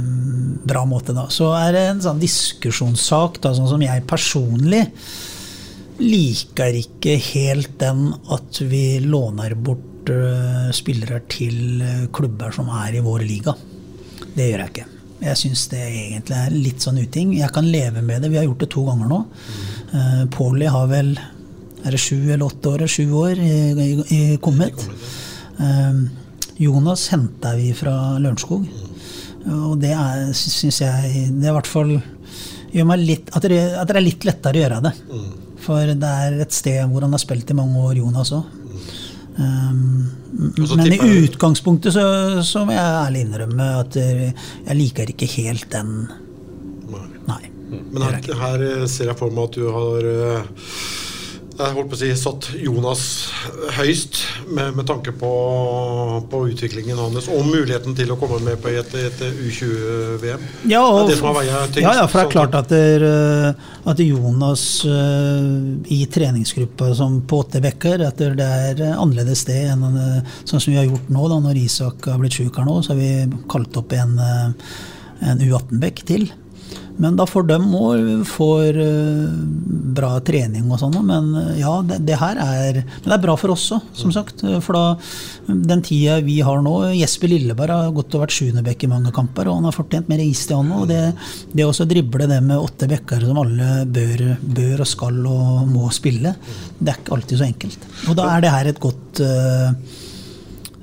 bra 0.69 0.85
måte, 0.89 1.15
da. 1.17 1.27
Så 1.33 1.51
er 1.57 1.73
det 1.77 1.85
en 1.93 2.01
sånn 2.05 2.21
diskusjonssak, 2.23 3.41
da, 3.45 3.55
sånn 3.57 3.71
som 3.71 3.83
jeg 3.85 4.05
personlig 4.09 4.85
liker 5.99 6.77
ikke 6.79 7.17
helt 7.33 7.79
den 7.81 8.13
at 8.35 8.61
vi 8.71 8.99
låner 9.03 9.55
bort 9.55 10.11
eh, 10.13 10.69
spillere 10.75 11.23
til 11.31 11.83
eh, 11.83 12.05
klubber 12.15 12.55
som 12.55 12.71
er 12.85 12.99
i 12.99 13.03
vår 13.05 13.25
liga. 13.27 13.55
Det 14.35 14.47
gjør 14.47 14.63
jeg 14.65 14.73
ikke. 14.73 14.87
Jeg 15.19 15.41
syns 15.41 15.65
det 15.73 15.81
egentlig 15.83 16.37
er 16.39 16.55
litt 16.55 16.85
sånn 16.85 17.01
uting. 17.03 17.33
Jeg 17.41 17.51
kan 17.55 17.67
leve 17.67 18.05
med 18.07 18.23
det. 18.23 18.31
Vi 18.31 18.39
har 18.39 18.47
gjort 18.47 18.63
det 18.63 18.71
to 18.71 18.85
ganger 18.87 19.11
nå. 19.11 19.19
Uh, 19.89 20.25
Pauli 20.31 20.69
har 20.71 20.87
vel 20.91 21.11
er 21.19 21.95
det 21.95 22.01
sju 22.03 22.17
eller 22.21 22.47
åtte 22.47 22.71
år, 22.71 22.85
sju 22.91 23.11
år 23.19 23.41
i, 23.43 23.57
i. 24.15 24.21
Eh, 25.59 25.99
Jonas 26.59 27.09
henta 27.11 27.55
vi 27.59 27.73
fra 27.75 27.95
Lørenskog. 28.19 28.67
Og 29.49 29.75
det 29.81 29.93
er, 29.95 30.29
syns 30.37 30.81
jeg 30.83 31.13
Det 31.33 31.47
er 31.47 31.53
i 31.53 31.57
hvert 31.57 31.71
fall 31.71 31.93
gjør 32.75 32.89
meg 32.91 33.05
litt, 33.05 33.31
at, 33.33 33.47
det, 33.49 33.61
at 33.81 33.89
det 33.89 33.97
er 33.97 34.05
litt 34.05 34.27
lettere 34.29 34.59
å 34.59 34.65
gjøre 34.65 34.81
det. 34.85 34.95
For 35.69 35.95
det 36.01 36.13
er 36.25 36.39
et 36.43 36.55
sted 36.57 36.81
hvor 36.89 37.05
han 37.05 37.13
har 37.13 37.23
spilt 37.23 37.51
i 37.53 37.57
mange 37.59 37.83
år, 37.85 37.99
Jonas 38.01 38.33
òg. 38.37 38.55
Um, 39.39 40.09
men 40.75 40.89
i 40.97 40.99
utgangspunktet 41.29 41.95
så, 41.95 42.03
så 42.43 42.65
må 42.67 42.75
jeg 42.75 42.83
ærlig 43.05 43.21
innrømme 43.23 43.69
at 43.85 43.99
jeg 44.01 44.75
liker 44.75 45.13
ikke 45.13 45.29
helt 45.37 45.69
den 45.71 45.93
Nei. 47.29 47.43
Men 47.69 48.03
her, 48.03 48.17
her 48.41 48.63
ser 48.89 49.11
jeg 49.13 49.19
for 49.21 49.35
meg 49.35 49.51
at 49.51 49.59
du 49.61 49.67
har 49.75 50.07
eh, 50.09 50.69
jeg 51.59 51.75
holdt 51.75 51.91
på 51.91 51.97
å 51.97 51.99
si, 51.99 52.09
satt 52.15 52.47
Jonas 52.63 53.03
høyst 53.75 54.21
med, 54.47 54.77
med 54.79 54.87
tanke 54.87 55.11
på, 55.17 55.31
på, 56.31 56.43
utviklingen 56.53 57.01
hans 57.01 57.27
og 57.35 57.49
muligheten 57.49 57.97
til 57.99 58.13
å 58.15 58.19
komme 58.21 58.39
med 58.45 58.61
på 58.63 58.71
et, 58.71 58.95
et 58.95 59.23
U20-VM. 59.27 60.45
Ja, 60.71 60.85
det 61.09 61.19
er 61.19 61.41
det 61.75 61.83
ja, 61.83 61.95
ja, 61.99 62.07
for 62.07 62.21
det 62.21 62.25
er 62.29 62.33
klart 62.37 62.57
at, 62.59 62.71
der, 62.71 63.07
eh, 63.09 63.69
at 63.91 64.03
Jonas 64.05 64.65
uh, 64.87 65.83
i 65.91 66.01
treningsgruppa 66.13 66.93
som 66.99 67.21
på 67.29 67.43
åtte 67.43 67.63
bekker 67.65 68.07
at 68.07 68.23
det 68.39 68.49
er 68.49 68.85
annerledes 68.95 69.43
det 69.49 69.61
enn 69.73 69.87
sånn 70.45 70.61
som 70.61 70.71
vi 70.71 70.79
har 70.79 70.87
gjort 70.87 71.11
nå. 71.11 71.29
da, 71.31 71.41
Når 71.43 71.63
Isak 71.65 72.11
har 72.11 72.21
blitt 72.23 72.39
sjuk 72.39 72.59
her 72.61 72.69
nå, 72.69 72.81
så 72.83 72.95
har 72.95 73.03
vi 73.03 73.41
kalt 73.51 73.83
opp 73.83 73.95
en, 73.99 74.15
en 75.27 75.49
U18-bekk 75.49 76.07
til. 76.07 76.31
Men 76.99 77.17
da 77.19 77.27
får 77.31 77.45
de 77.47 77.57
òg 77.79 78.09
får 78.27 78.79
eh, 78.83 79.35
bra 79.99 80.11
trening 80.27 80.67
og 80.67 80.81
sånn. 80.81 80.97
Men 81.07 81.31
eh, 81.39 81.61
ja, 81.61 81.77
det, 81.87 82.01
det, 82.09 82.17
her 82.19 82.41
er 82.43 82.81
Men 82.83 83.07
det 83.07 83.17
er 83.17 83.23
bra 83.23 83.37
for 83.39 83.55
oss 83.55 83.69
òg, 83.77 83.87
som 83.97 84.13
sagt. 84.15 84.43
For 84.65 84.75
da, 84.75 84.83
den 85.47 85.85
tida 85.87 86.19
vi 86.27 86.41
har 86.45 86.63
nå 86.65 86.75
Jesper 86.99 87.31
Lilleberg 87.31 87.75
har 87.75 87.95
gått 87.95 88.19
og 88.19 88.25
vært 88.25 88.35
sjuendebekk 88.35 88.87
i 88.87 88.91
mange 88.91 89.15
kamper, 89.15 89.47
og 89.47 89.61
han 89.61 89.71
har 89.71 89.79
fortjent 89.79 90.11
mer 90.11 90.23
is 90.25 90.43
til 90.49 90.59
han 90.59 90.75
Og 90.81 90.89
det, 90.91 91.01
det 91.55 91.67
å 91.69 91.89
drible 91.89 92.29
det 92.31 92.41
med 92.45 92.59
åtte 92.59 92.91
bekker 92.91 93.29
som 93.31 93.43
alle 93.45 93.71
bør, 93.87 94.27
bør, 94.43 94.83
og 94.83 94.91
skal 94.91 95.25
og 95.29 95.65
må 95.71 95.89
spille, 95.95 96.35
det 96.79 96.93
er 96.93 97.03
ikke 97.03 97.15
alltid 97.17 97.41
så 97.41 97.47
enkelt. 97.49 97.91
Og 98.11 98.19
da 98.19 98.31
er 98.35 98.43
det 98.43 98.55
her 98.55 98.71
et 98.71 98.81
godt 98.83 99.23
uh, 99.23 99.71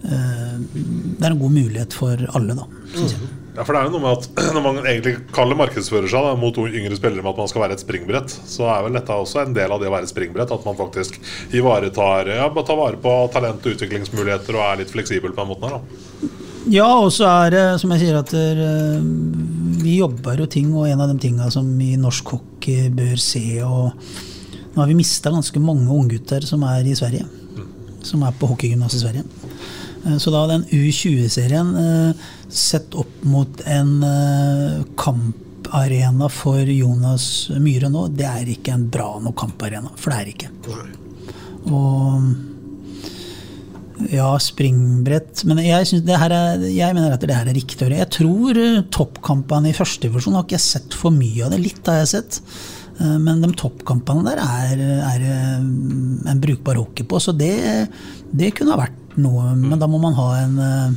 uh, 0.08 0.54
Det 0.63 1.23
er 1.25 1.32
en 1.34 1.41
god 1.41 1.58
mulighet 1.60 1.95
for 1.97 2.30
alle, 2.38 2.56
da, 2.56 2.69
syns 2.95 3.17
jeg. 3.17 3.34
Ja, 3.56 3.63
for 3.63 3.72
det 3.72 3.82
er 3.82 3.88
jo 3.88 3.94
noe 3.96 4.04
med 4.04 4.18
at 4.20 4.39
Når 4.56 4.63
man 4.63 4.80
egentlig 4.84 5.15
kaller 5.36 5.58
markedsfører 5.60 6.10
seg 6.12 6.28
da, 6.28 6.34
mot 6.39 6.58
yngre 6.65 6.98
spillere 6.98 7.24
med 7.24 7.32
at 7.32 7.41
man 7.44 7.52
skal 7.52 7.63
være 7.65 7.78
et 7.78 7.84
springbrett, 7.86 8.36
så 8.52 8.68
er 8.74 8.86
vel 8.86 8.98
dette 8.98 9.20
også 9.24 9.44
en 9.46 9.56
del 9.56 9.72
av 9.72 9.82
det 9.82 9.89
å 9.89 9.94
være 9.96 10.10
et 10.10 10.12
springbrett. 10.12 10.52
At 10.52 10.68
man 10.68 10.80
faktisk 10.80 11.20
ivaretar 11.56 12.32
ja, 12.36 12.50
tar 12.52 12.82
vare 12.82 13.00
på 13.02 13.15
talent 13.34 13.63
og 13.65 13.78
utviklingsmuligheter 13.78 14.60
og 14.60 14.65
er 14.68 14.82
litt 14.84 14.94
fleksibel 14.94 15.32
på 15.32 15.44
den 15.44 15.54
måten 15.54 15.70
her. 15.70 15.80
da. 15.80 16.34
Ja, 16.74 16.88
og 16.98 17.12
så 17.13 17.28
er 17.30 17.52
det 17.54 17.65
som 17.82 17.91
jeg 17.94 18.02
sier 18.02 18.15
at 18.18 18.32
der, 18.34 18.62
eh, 18.65 19.04
vi 19.84 20.00
jobber 20.00 20.39
jo 20.41 20.48
ting, 20.50 20.72
og 20.74 20.88
en 20.89 21.04
av 21.04 21.12
de 21.12 21.20
tinga 21.22 21.52
som 21.54 21.68
i 21.82 21.94
norsk 22.02 22.32
hockey 22.34 22.89
bør 22.89 23.20
se 23.22 23.46
og 23.65 23.94
Nå 24.76 24.82
har 24.82 24.89
vi 24.89 24.98
mista 24.98 25.32
ganske 25.32 25.56
mange 25.63 25.88
unggutter 25.88 26.44
som 26.44 26.65
er 26.68 26.84
i 26.84 26.91
Sverige. 27.00 27.24
Mm. 27.56 27.68
Som 28.04 28.26
er 28.28 28.34
på 28.36 28.50
hockeygymnas 28.50 28.98
i 28.98 29.00
Sverige. 29.00 29.22
Eh, 30.06 30.18
så 30.18 30.32
da 30.34 30.46
den 30.48 30.65
U20-serien 30.70 31.76
eh, 31.82 32.26
sett 32.50 32.96
opp 32.98 33.24
mot 33.28 33.62
en 33.65 34.04
eh, 34.04 34.82
kamparena 35.00 36.30
for 36.32 36.62
Jonas 36.70 37.50
Myhre 37.60 37.89
nå, 37.91 38.08
det 38.13 38.28
er 38.30 38.52
ikke 38.56 38.76
en 38.76 38.89
bra 38.91 39.15
nok 39.24 39.38
kamparena. 39.46 39.94
For 39.98 40.13
det 40.13 40.20
er 40.20 40.34
ikke. 40.34 40.52
Og 41.65 42.52
ja, 44.12 44.28
springbrett 44.44 45.46
Men 45.48 45.62
jeg, 45.63 46.02
er, 46.04 46.34
jeg, 46.68 46.94
mener 46.98 47.13
at 47.15 47.24
det 47.24 47.32
her 47.34 47.48
er 47.48 47.56
riktig. 47.56 47.88
Jeg 47.96 48.12
tror 48.12 48.60
toppkampene 48.94 49.72
i 49.72 49.78
førstedivisjon 49.78 50.36
har 50.36 50.44
ikke 50.46 50.58
jeg 50.60 50.68
sett 50.68 50.98
for 51.00 51.15
mye 51.15 51.46
av 51.48 51.56
det. 51.56 51.62
Litt 51.63 51.88
har 51.89 52.04
jeg 52.04 52.12
sett. 52.18 52.41
Men 52.95 53.41
de 53.43 53.49
toppkampene 53.60 54.23
der 54.23 54.39
er, 54.39 54.84
er 55.03 55.23
en 55.27 56.39
brukbar 56.39 56.77
hockey 56.79 57.03
på, 57.03 57.19
så 57.19 57.34
det, 57.36 57.51
det 58.31 58.53
kunne 58.55 58.71
ha 58.71 58.86
vært 58.86 59.17
noe. 59.19 59.49
Men 59.60 59.79
da 59.81 59.89
må 59.91 59.99
man 60.01 60.15
ha 60.17 60.29
en 60.43 60.55
eh, 60.63 60.95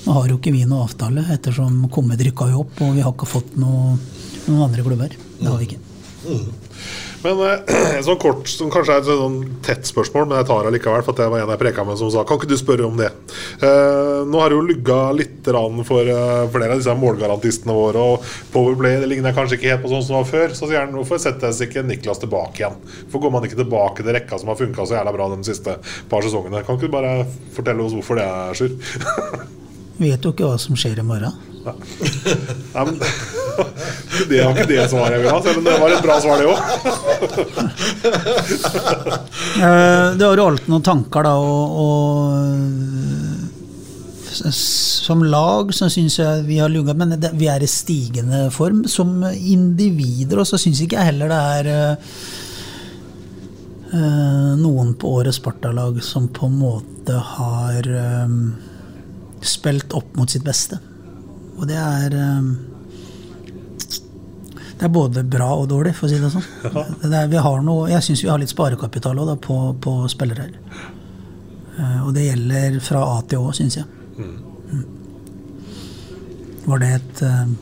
Nå 0.00 0.14
har 0.16 0.30
jo 0.30 0.38
ikke 0.38 0.52
vi 0.54 0.62
noe 0.64 0.86
avtale, 0.86 1.26
ettersom 1.28 1.82
Kommet 1.92 2.22
rykka 2.24 2.46
jo 2.48 2.62
opp, 2.62 2.78
og 2.80 2.94
vi 2.96 3.02
har 3.04 3.12
ikke 3.12 3.28
fått 3.28 3.58
noe, 3.60 3.98
noen 4.46 4.62
andre 4.64 4.84
klubber. 4.86 5.12
Det 5.36 5.44
har 5.44 5.60
vi 5.60 5.66
ikke. 5.68 5.80
Men 7.24 7.40
eh, 7.44 8.00
sånn 8.06 8.18
kort, 8.20 8.48
som 8.48 8.70
kanskje 8.72 8.96
er 8.96 9.02
et 9.02 9.08
sånn 9.08 9.38
tett 9.64 9.88
spørsmål, 9.88 10.28
men 10.28 10.40
jeg 10.40 10.48
tar 10.48 10.64
det 10.66 10.72
likevel, 10.76 11.04
for 11.04 11.16
det 11.18 11.28
var 11.32 11.42
en 11.42 11.52
jeg 11.52 11.60
preka 11.60 11.84
med 11.86 12.00
som 12.00 12.12
sa 12.12 12.24
Kan 12.28 12.40
ikke 12.40 12.50
du 12.50 12.56
spørre 12.60 12.86
om 12.88 12.96
det? 13.00 13.10
Eh, 13.60 14.22
nå 14.28 14.40
har 14.40 14.52
det 14.52 14.58
jo 14.58 14.66
lugga 14.70 15.00
litt 15.16 15.50
for 15.88 16.06
eh, 16.06 16.48
flere 16.52 16.74
av 16.74 16.80
disse 16.80 16.96
målgarantistene 16.96 17.76
våre, 17.76 18.06
og 18.14 18.32
Powerplay 18.54 19.00
det 19.02 19.10
ligner 19.10 19.36
kanskje 19.36 19.58
ikke 19.58 19.72
helt 19.72 19.84
på 19.84 19.92
sånn 19.92 20.04
som 20.04 20.16
det 20.16 20.20
var 20.20 20.30
før. 20.32 20.56
Så 20.56 20.68
sier 20.68 20.84
han 20.84 20.96
hvorfor 20.96 21.20
settes 21.22 21.62
ikke 21.64 21.84
Niklas 21.86 22.22
tilbake 22.22 22.62
igjen? 22.62 22.76
Hvorfor 23.04 23.26
går 23.26 23.36
man 23.36 23.48
ikke 23.48 23.60
tilbake 23.60 24.04
til 24.04 24.16
rekka 24.16 24.40
som 24.40 24.52
har 24.52 24.60
funka 24.60 24.88
så 24.88 24.98
jævla 24.98 25.16
bra 25.16 25.30
de 25.34 25.40
siste 25.48 25.78
par 26.10 26.26
sesongene? 26.26 26.64
Kan 26.66 26.78
ikke 26.78 26.90
du 26.90 26.98
bare 26.98 27.16
fortelle 27.56 27.84
oss 27.84 27.96
hvorfor 27.96 28.20
det 28.20 28.28
er, 28.28 28.60
Sjur? 28.60 29.56
Vet 30.00 30.24
jo 30.24 30.32
ikke 30.32 30.48
hva 30.48 30.58
som 30.60 30.76
skjer 30.78 30.98
i 31.02 31.06
morgen. 31.06 31.34
Ja. 31.60 31.74
Nei, 31.76 32.82
men, 32.86 32.94
det 34.30 34.38
var 34.40 34.54
ikke 34.54 34.70
det 34.70 34.84
svaret 34.88 35.12
jeg 35.12 35.20
ville 35.20 35.34
ha, 35.34 35.40
selv 35.44 35.58
om 35.60 35.66
det 35.66 35.74
var 35.82 35.92
et 35.92 36.06
bra 36.06 36.14
svar, 36.24 36.36
det 36.40 36.48
òg. 36.48 36.58
Eh, 39.60 40.16
det 40.16 40.24
har 40.24 40.38
jo 40.38 40.46
alltid 40.46 40.70
noen 40.72 40.84
tanker, 40.86 41.26
da, 41.26 41.32
og, 41.36 41.64
og 41.84 42.00
som 44.54 45.24
lag 45.26 45.74
så 45.74 45.88
syns 45.90 46.18
jeg 46.20 46.44
vi 46.46 46.58
har 46.62 46.70
lugga, 46.72 46.94
men 46.96 47.16
det, 47.20 47.32
vi 47.38 47.48
er 47.50 47.62
i 47.62 47.68
stigende 47.68 48.50
form. 48.54 48.84
Som 48.88 49.24
individer, 49.26 50.38
og 50.40 50.46
så 50.48 50.58
syns 50.60 50.80
ikke 50.84 50.96
jeg 51.00 51.10
heller 51.12 51.28
det 51.32 51.40
er 51.58 51.64
uh, 53.92 54.52
noen 54.60 54.94
på 54.94 55.14
årets 55.18 55.40
Sparta-lag 55.42 56.00
som 56.04 56.28
på 56.32 56.46
en 56.46 56.58
måte 56.62 57.14
har 57.34 57.82
spilt 59.40 59.92
opp 59.96 60.16
mot 60.18 60.30
sitt 60.30 60.44
beste. 60.44 60.78
Og 61.58 61.66
det 61.68 61.78
er 61.78 62.16
um, 62.16 62.50
det 64.80 64.86
er 64.86 64.92
både 64.94 65.22
bra 65.28 65.50
og 65.60 65.66
dårlig, 65.68 65.92
for 65.92 66.08
å 66.08 66.10
si 66.10 66.16
det 66.16 66.30
sånn. 66.32 66.44
Det 67.04 67.18
er, 67.36 67.58
noe, 67.60 67.90
jeg 67.90 68.00
syns 68.06 68.22
vi 68.24 68.30
har 68.32 68.40
litt 68.40 68.52
sparekapital 68.52 69.18
også, 69.18 69.28
da, 69.28 69.40
på, 69.44 69.56
på 69.84 69.96
spillere. 70.08 70.46
Uh, 71.76 72.06
og 72.06 72.14
det 72.16 72.30
gjelder 72.30 72.78
fra 72.84 73.02
A 73.04 73.18
til 73.28 73.44
Å, 73.44 73.52
syns 73.56 73.76
jeg. 73.76 73.84
Mm. 74.16 74.38
Mm. 74.70 74.86
Var 76.64 76.80
det 76.80 76.94
et 76.96 77.22
uh, 77.28 77.52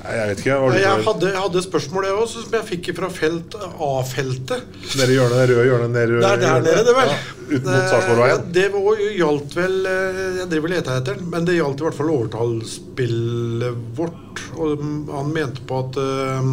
jeg 0.00 0.30
vet 0.30 0.40
ikke. 0.40 0.54
Jeg 0.80 1.02
hadde, 1.04 1.28
jeg 1.28 1.42
hadde 1.44 1.62
spørsmål 1.62 2.06
jeg 2.08 2.14
også, 2.22 2.46
som 2.46 2.54
jeg 2.56 2.66
fikk 2.70 2.88
fra 2.96 3.10
felt 3.12 3.56
A-feltet. 3.60 4.64
Nede 4.96 5.12
i 5.12 5.18
hjørnet, 5.18 5.36
det 5.36 5.50
røde 5.52 5.66
hjørnet 5.68 5.92
nede, 5.92 6.22
Der, 6.24 6.40
der 6.40 6.64
nede, 6.64 6.86
det 6.88 6.94
vel. 6.96 7.12
Ja, 7.12 7.39
ut 7.50 7.64
mot 7.66 7.88
Sarpsborgveien. 7.90 8.44
Det 8.54 8.66
var, 8.74 9.00
gjaldt 9.20 9.56
vel 9.58 9.78
eh, 9.90 10.20
Jeg 10.40 10.50
driver 10.52 10.68
og 10.68 10.74
leter 10.74 11.00
etter 11.00 11.18
den, 11.18 11.30
men 11.32 11.48
det 11.48 11.56
gjaldt 11.58 11.82
i 11.82 11.88
hvert 11.88 11.98
fall 11.98 12.12
overtallsspillet 12.16 13.82
vårt. 13.98 14.44
Og 14.60 14.86
han 15.10 15.34
mente 15.34 15.66
på 15.66 15.82
at 15.84 15.98
uh, 16.00 16.52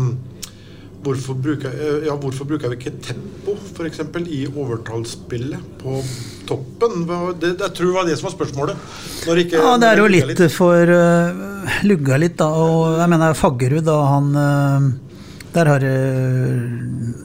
Hvorfor 1.08 1.38
bruker, 1.40 1.72
eh, 1.72 2.08
ja, 2.08 2.16
hvorfor 2.20 2.48
bruker 2.50 2.72
vi 2.74 2.80
ikke 2.82 2.98
tempo 3.06 3.54
f.eks. 3.56 4.02
i 4.34 4.42
overtallsspillet 4.50 5.78
på 5.80 6.02
toppen? 6.50 7.06
Det, 7.40 7.54
jeg 7.54 7.74
tror 7.78 7.86
det 7.86 7.96
var 7.96 8.08
det 8.10 8.18
som 8.18 8.28
var 8.28 8.34
spørsmålet. 8.34 8.88
Ikke, 9.28 9.62
ja, 9.62 9.76
det 9.80 9.92
er 9.92 10.02
jo 10.02 10.08
litt, 10.12 10.32
litt. 10.34 10.42
for 10.52 10.92
uh, 10.92 11.78
lugga 11.88 12.20
litt, 12.20 12.36
da. 12.42 12.50
Og 12.50 12.98
jeg 12.98 13.12
mener 13.14 13.38
Faggerud, 13.38 13.86
da 13.88 13.98
han 14.10 14.34
uh, 14.36 14.90
der 15.58 15.70
har 15.72 15.84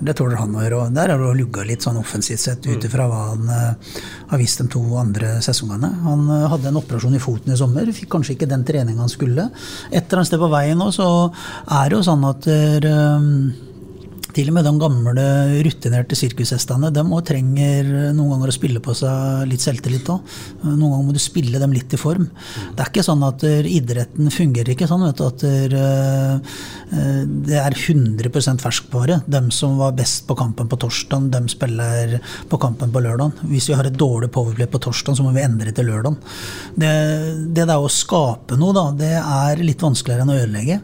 Det 0.02 0.14
tåler 0.18 0.40
han 0.40 0.54
å 0.56 0.62
gjøre. 0.64 0.86
Der 0.96 1.12
har 1.12 1.20
det 1.20 1.32
lugga 1.38 1.64
litt 1.66 1.84
sånn 1.84 2.00
offensivt 2.00 2.42
sett, 2.42 2.66
ut 2.66 2.86
ifra 2.88 3.06
hva 3.10 3.20
han 3.32 3.50
uh, 3.50 3.98
har 4.32 4.40
visst 4.40 4.62
de 4.62 4.66
to 4.72 4.82
andre 4.98 5.36
sesongene. 5.44 5.90
Han 6.06 6.24
uh, 6.30 6.48
hadde 6.50 6.72
en 6.72 6.80
operasjon 6.80 7.14
i 7.14 7.22
foten 7.22 7.54
i 7.54 7.58
sommer, 7.60 7.92
fikk 7.94 8.10
kanskje 8.16 8.34
ikke 8.34 8.50
den 8.50 8.64
treninga 8.66 9.04
han 9.04 9.12
skulle. 9.12 9.46
Et 9.92 10.00
eller 10.00 10.22
annet 10.22 10.32
sted 10.32 10.42
på 10.42 10.50
veien 10.50 10.80
nå, 10.80 10.88
så 10.94 11.06
er 11.28 11.92
det 11.92 12.00
jo 12.00 12.06
sånn 12.08 12.26
at 12.32 12.48
uh, 12.50 13.28
til 14.36 14.50
og 14.50 14.56
med 14.56 14.66
de 14.66 14.72
gamle, 14.80 15.24
rutinerte 15.66 16.16
sirkushestene 16.18 16.90
de 16.94 17.04
trenger 17.28 17.88
noen 18.16 18.34
ganger 18.34 18.52
å 18.52 18.54
spille 18.54 18.82
på 18.84 18.94
seg 18.96 19.46
litt 19.50 19.64
selvtillit 19.64 20.08
òg. 20.12 20.34
Noen 20.64 20.90
ganger 20.90 21.06
må 21.08 21.16
du 21.16 21.20
spille 21.22 21.60
dem 21.62 21.74
litt 21.74 21.92
i 21.92 22.00
form. 22.00 22.28
Det 22.72 22.84
er 22.84 22.90
ikke 22.90 23.04
sånn 23.06 23.24
at 23.26 23.44
idretten 23.44 24.32
fungerer 24.32 24.74
ikke 24.74 24.88
sånn 24.90 25.04
vet 25.06 25.20
du, 25.20 25.24
at 25.28 25.44
eh, 25.48 26.56
det 27.48 27.58
er 27.60 27.76
100% 27.76 28.62
ferskvare. 28.64 29.20
De 29.26 29.42
som 29.54 29.78
var 29.80 29.96
best 29.96 30.26
på 30.28 30.36
kampen 30.38 30.70
på 30.70 30.80
torsdag, 30.80 31.30
de 31.32 31.42
spiller 31.52 32.18
på 32.48 32.60
kampen 32.62 32.92
på 32.92 33.02
lørdag. 33.04 33.42
Hvis 33.52 33.70
vi 33.70 33.78
har 33.78 33.88
et 33.88 33.98
dårlig 33.98 34.32
powerplay 34.34 34.70
på 34.70 34.82
torsdag, 34.82 35.18
så 35.18 35.26
må 35.26 35.34
vi 35.36 35.44
endre 35.44 35.74
til 35.74 35.88
lørdag. 35.90 36.18
Det, 36.76 36.92
det 37.56 37.66
der 37.68 37.80
å 37.80 37.90
skape 37.92 38.58
noe, 38.60 38.76
da, 38.76 38.86
det 38.96 39.16
er 39.20 39.64
litt 39.64 39.82
vanskeligere 39.82 40.26
enn 40.26 40.32
å 40.32 40.38
ødelegge. 40.42 40.80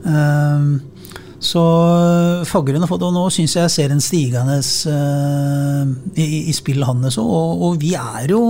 Uh, 0.00 0.99
så 1.40 1.60
eh, 1.96 2.44
Faggerud 2.44 2.82
har 2.84 2.90
fått, 2.90 3.04
og 3.06 3.14
nå 3.16 3.22
syns 3.32 3.56
jeg 3.56 3.72
ser 3.72 3.94
en 3.94 4.02
stigende 4.04 4.58
uh, 4.60 5.92
i, 6.12 6.26
i 6.50 6.54
spill, 6.54 6.84
hans 6.84 7.16
òg. 7.16 7.30
Og, 7.30 7.62
og, 7.64 7.78
vi 7.80 7.94
er 7.96 8.34
jo 8.34 8.42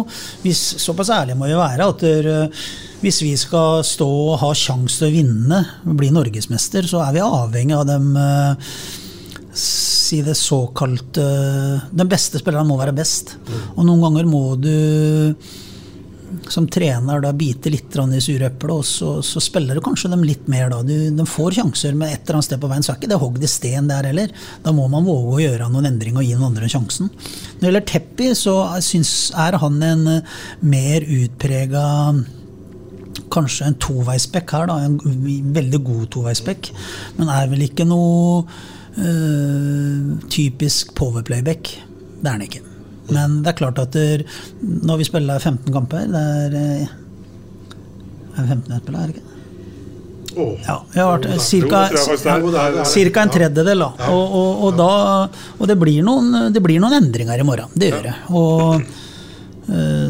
hvis, 0.42 0.62
Såpass 0.82 1.12
ærlige 1.14 1.38
må 1.38 1.46
vi 1.46 1.58
være 1.58 1.86
at 1.86 2.02
der, 2.02 2.30
uh, 2.48 2.64
hvis 3.04 3.22
vi 3.22 3.36
skal 3.38 3.84
stå 3.86 4.08
og 4.32 4.40
ha 4.42 4.50
sjanse 4.58 4.98
til 4.98 5.06
å 5.06 5.14
vinne, 5.14 5.62
bli 5.86 6.10
norgesmester, 6.14 6.90
så 6.90 7.04
er 7.06 7.14
vi 7.14 7.22
avhengig 7.22 7.78
av 7.78 7.86
dem 7.92 8.10
uh, 8.18 8.74
si 9.54 10.20
det 10.26 10.34
såkalte 10.38 11.24
Den 11.94 12.10
beste 12.10 12.42
spilleren 12.42 12.66
må 12.66 12.78
være 12.80 12.94
best. 12.96 13.36
Og 13.76 13.84
noen 13.86 14.02
ganger 14.02 14.26
må 14.30 14.44
du 14.58 14.74
som 16.48 16.66
trener 16.70 17.22
da 17.22 17.32
biter 17.36 17.72
litt 17.72 17.96
i 17.96 18.20
sure 18.22 18.50
og 18.70 18.84
så, 18.84 19.10
så 19.22 19.40
spiller 19.42 19.76
du 19.76 19.82
kanskje 19.84 20.10
dem 20.12 20.24
litt 20.24 20.46
mer 20.50 20.70
da. 20.70 20.80
Du, 20.86 20.94
de 21.16 21.26
får 21.26 21.58
sjanser, 21.58 21.94
men 21.94 22.08
et 22.10 22.22
eller 22.24 22.38
annet 22.38 22.48
sted 22.48 22.60
på 22.62 22.70
veien 22.70 22.84
så 22.86 22.92
er 22.92 23.00
ikke 23.00 23.12
det 23.12 23.20
hogd 23.20 23.44
i 23.44 23.50
sten 23.50 23.90
der 23.90 24.08
heller. 24.10 24.34
Da 24.64 24.74
må 24.76 24.86
man 24.92 25.06
våge 25.06 25.36
å 25.36 25.42
gjøre 25.42 25.70
noen 25.72 25.90
endringer 25.90 26.22
og 26.22 26.28
gi 26.28 26.36
noen 26.36 26.50
andre 26.52 26.70
sjansen. 26.70 27.10
Når 27.10 27.60
det 27.60 27.70
gjelder 27.70 27.88
Teppi, 27.92 28.28
så 28.38 28.56
syns, 28.84 29.14
er 29.38 29.58
han 29.62 29.80
en 29.84 30.06
eh, 30.18 30.36
mer 30.60 31.06
utprega 31.06 31.86
Kanskje 33.30 33.68
en 33.68 33.76
toveisbekk 33.78 34.52
her, 34.56 34.66
da. 34.66 34.78
En 34.86 34.96
veldig 35.54 35.80
god 35.86 36.08
toveisbekk. 36.16 36.72
Men 37.18 37.30
er 37.30 37.46
vel 37.52 37.62
ikke 37.68 37.86
noe 37.86 38.40
øh, 38.98 40.16
typisk 40.34 40.96
powerplayback. 40.98 41.70
Det 42.18 42.26
er 42.26 42.34
han 42.34 42.48
ikke. 42.48 42.69
Men 43.14 43.40
det 43.44 43.52
er 43.52 43.58
klart 43.58 43.80
at 43.82 43.96
der, 43.96 44.24
når 44.60 45.00
vi 45.00 45.08
spiller 45.08 45.40
15 45.40 45.72
kamper 45.74 46.06
Det 46.10 46.20
er, 46.20 46.56
eh, 46.60 46.94
er 48.36 48.40
det 48.40 48.48
15 48.56 48.80
spiller, 48.82 49.00
er 49.00 49.10
det 49.10 49.16
ikke? 49.16 49.26
Åh. 50.36 50.58
Ja, 50.62 50.76
vi 50.92 51.00
har 51.00 51.18
vært 51.18 51.42
ca. 51.42 51.80
jeg 52.94 53.22
en 53.26 53.32
tredjedel. 53.34 53.82
Da. 53.82 54.10
Og, 54.14 54.34
og, 54.40 54.64
og, 54.68 54.76
da, 54.78 54.90
og 55.58 55.70
det, 55.70 55.76
blir 55.80 56.04
noen, 56.06 56.52
det 56.54 56.62
blir 56.62 56.78
noen 56.82 57.00
endringer 57.00 57.42
i 57.42 57.46
morgen. 57.46 57.72
Det 57.74 57.90
gjør 57.90 58.06
det. 58.06 58.14
Og 58.30 58.84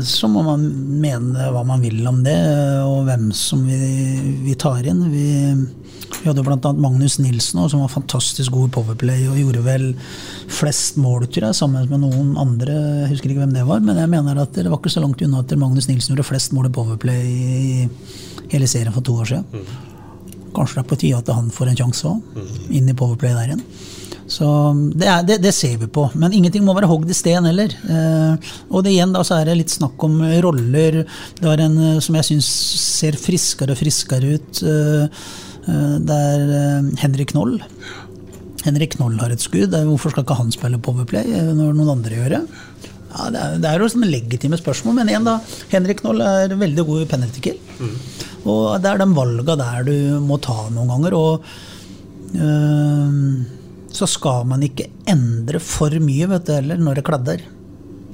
så 0.07 0.29
må 0.31 0.43
man 0.47 0.63
mene 1.03 1.51
hva 1.53 1.63
man 1.67 1.83
vil 1.85 2.01
om 2.09 2.23
det, 2.25 2.37
og 2.87 3.05
hvem 3.09 3.31
som 3.37 3.63
vi, 3.69 3.79
vi 4.45 4.55
tar 4.59 4.87
inn. 4.89 5.03
Vi, 5.13 5.27
vi 6.21 6.29
hadde 6.29 6.45
bl.a. 6.47 6.73
Magnus 6.77 7.19
Nilsen, 7.21 7.61
som 7.71 7.83
var 7.83 7.93
fantastisk 7.93 8.53
god 8.55 8.71
i 8.71 8.73
Powerplay 8.75 9.27
og 9.31 9.39
gjorde 9.41 9.65
vel 9.67 9.87
flest 10.51 10.99
mål, 11.01 11.29
tror 11.29 11.51
jeg, 11.51 11.59
sammen 11.61 11.89
med 11.91 12.03
noen 12.05 12.35
andre. 12.41 12.75
Jeg 13.05 13.13
husker 13.15 13.33
ikke 13.33 13.45
hvem 13.45 13.55
det 13.57 13.67
var, 13.69 13.85
men 13.85 14.01
jeg 14.01 14.13
mener 14.13 14.43
at 14.43 14.57
det 14.57 14.69
var 14.69 14.81
ikke 14.81 14.93
så 14.97 15.05
langt 15.05 15.23
unna 15.25 15.45
at 15.45 15.57
Magnus 15.61 15.89
Nilsen 15.91 16.15
gjorde 16.15 16.29
flest 16.33 16.57
mål 16.57 16.71
i 16.71 16.75
Powerplay 16.81 17.31
i 17.31 17.89
hele 18.51 18.69
serien 18.71 18.95
for 18.97 19.05
to 19.07 19.17
år 19.23 19.33
siden. 19.35 19.65
Kanskje 20.57 20.81
det 20.81 20.83
er 20.83 20.91
på 20.91 20.99
tide 20.99 21.21
at 21.21 21.31
han 21.37 21.53
får 21.55 21.71
en 21.71 21.81
sjanse 21.85 22.11
òg, 22.11 22.39
inn 22.75 22.91
i 22.91 22.97
Powerplay 22.97 23.37
der 23.37 23.53
igjen. 23.53 23.65
Så 24.31 24.47
det, 24.95 25.09
er, 25.11 25.25
det, 25.27 25.41
det 25.43 25.51
ser 25.55 25.75
vi 25.81 25.89
på, 25.91 26.05
men 26.15 26.35
ingenting 26.37 26.63
må 26.63 26.75
være 26.77 26.89
hogd 26.91 27.11
i 27.11 27.17
sten 27.19 27.49
heller. 27.49 27.73
Eh, 27.91 28.53
og 28.71 28.85
det 28.87 28.93
igjen 28.95 29.15
da 29.15 29.25
så 29.27 29.41
er 29.41 29.51
det 29.51 29.57
litt 29.59 29.75
snakk 29.75 29.99
om 30.07 30.21
roller. 30.45 31.01
Det 31.41 31.51
er 31.51 31.65
en 31.65 31.75
eh, 31.89 31.99
som 32.05 32.19
jeg 32.21 32.29
syns 32.29 32.51
ser 33.01 33.19
friskere 33.19 33.75
og 33.75 33.81
friskere 33.81 34.37
ut. 34.37 34.63
Eh, 34.63 35.27
eh, 35.67 35.97
det 36.07 36.21
er 36.31 36.47
eh, 36.61 36.93
Henrik 37.03 37.35
Knoll. 37.35 37.59
Henrik 38.63 38.95
Knoll 39.01 39.19
har 39.19 39.35
et 39.35 39.43
skudd. 39.43 39.75
Hvorfor 39.75 40.15
skal 40.15 40.27
ikke 40.27 40.39
han 40.39 40.55
spille 40.55 40.83
Powerplay 40.85 41.27
når 41.57 41.75
noen 41.75 41.95
andre 41.97 42.23
gjør 42.23 42.35
det? 42.37 42.43
Ja, 43.11 43.29
det 43.35 43.41
er, 43.43 43.55
det 43.59 43.71
er 43.71 43.83
jo 43.83 43.91
sånne 43.91 44.13
legitime 44.13 44.59
spørsmål, 44.61 45.01
men 45.01 45.11
igjen 45.11 45.27
da, 45.27 45.41
Henrik 45.73 46.05
Knoll 46.05 46.23
er 46.23 46.53
veldig 46.55 46.85
god 46.87 47.03
i 47.03 47.09
penalty 47.11 47.43
kill. 47.43 47.63
Og 48.47 48.77
det 48.79 48.93
er 48.93 49.01
de 49.01 49.09
valga 49.17 49.57
der 49.59 49.89
du 49.89 49.97
må 50.23 50.39
ta 50.45 50.69
noen 50.71 50.93
ganger. 50.93 51.17
Og 51.19 51.49
øhm, 52.37 53.33
så 53.93 54.07
skal 54.09 54.45
man 54.47 54.63
ikke 54.63 54.87
endre 55.11 55.59
for 55.63 55.91
mye 56.03 56.29
vet 56.31 56.47
du, 56.47 56.53
heller 56.55 56.79
når 56.81 57.01
det 57.01 57.05
kladder. 57.09 57.41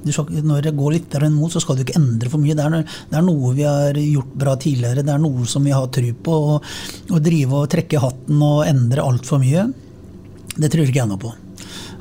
Skal, 0.07 0.29
når 0.47 0.63
det 0.69 0.71
går 0.79 0.93
litt 0.95 1.09
der 1.11 1.25
imot, 1.27 1.51
så 1.53 1.59
skal 1.61 1.77
du 1.77 1.83
ikke 1.83 1.97
endre 1.99 2.31
for 2.31 2.39
mye. 2.39 2.55
Det 2.55 2.63
er, 2.63 2.77
det 3.11 3.17
er 3.19 3.25
noe 3.27 3.51
vi 3.57 3.65
har 3.67 3.97
gjort 3.99 4.37
bra 4.39 4.55
tidligere, 4.63 5.03
det 5.03 5.11
er 5.17 5.19
noe 5.23 5.45
som 5.51 5.65
vi 5.67 5.73
har 5.75 5.89
tru 5.93 6.13
på. 6.15 6.37
Å- 7.11 7.21
drive 7.27 7.59
og 7.65 7.67
trekke 7.75 7.99
hatten 8.05 8.45
og 8.47 8.63
endre 8.71 9.03
altfor 9.03 9.43
mye, 9.43 9.67
det 10.57 10.71
tror 10.73 10.87
ikke 10.87 11.03
jeg 11.03 11.11
noe 11.11 11.19
på. 11.27 11.33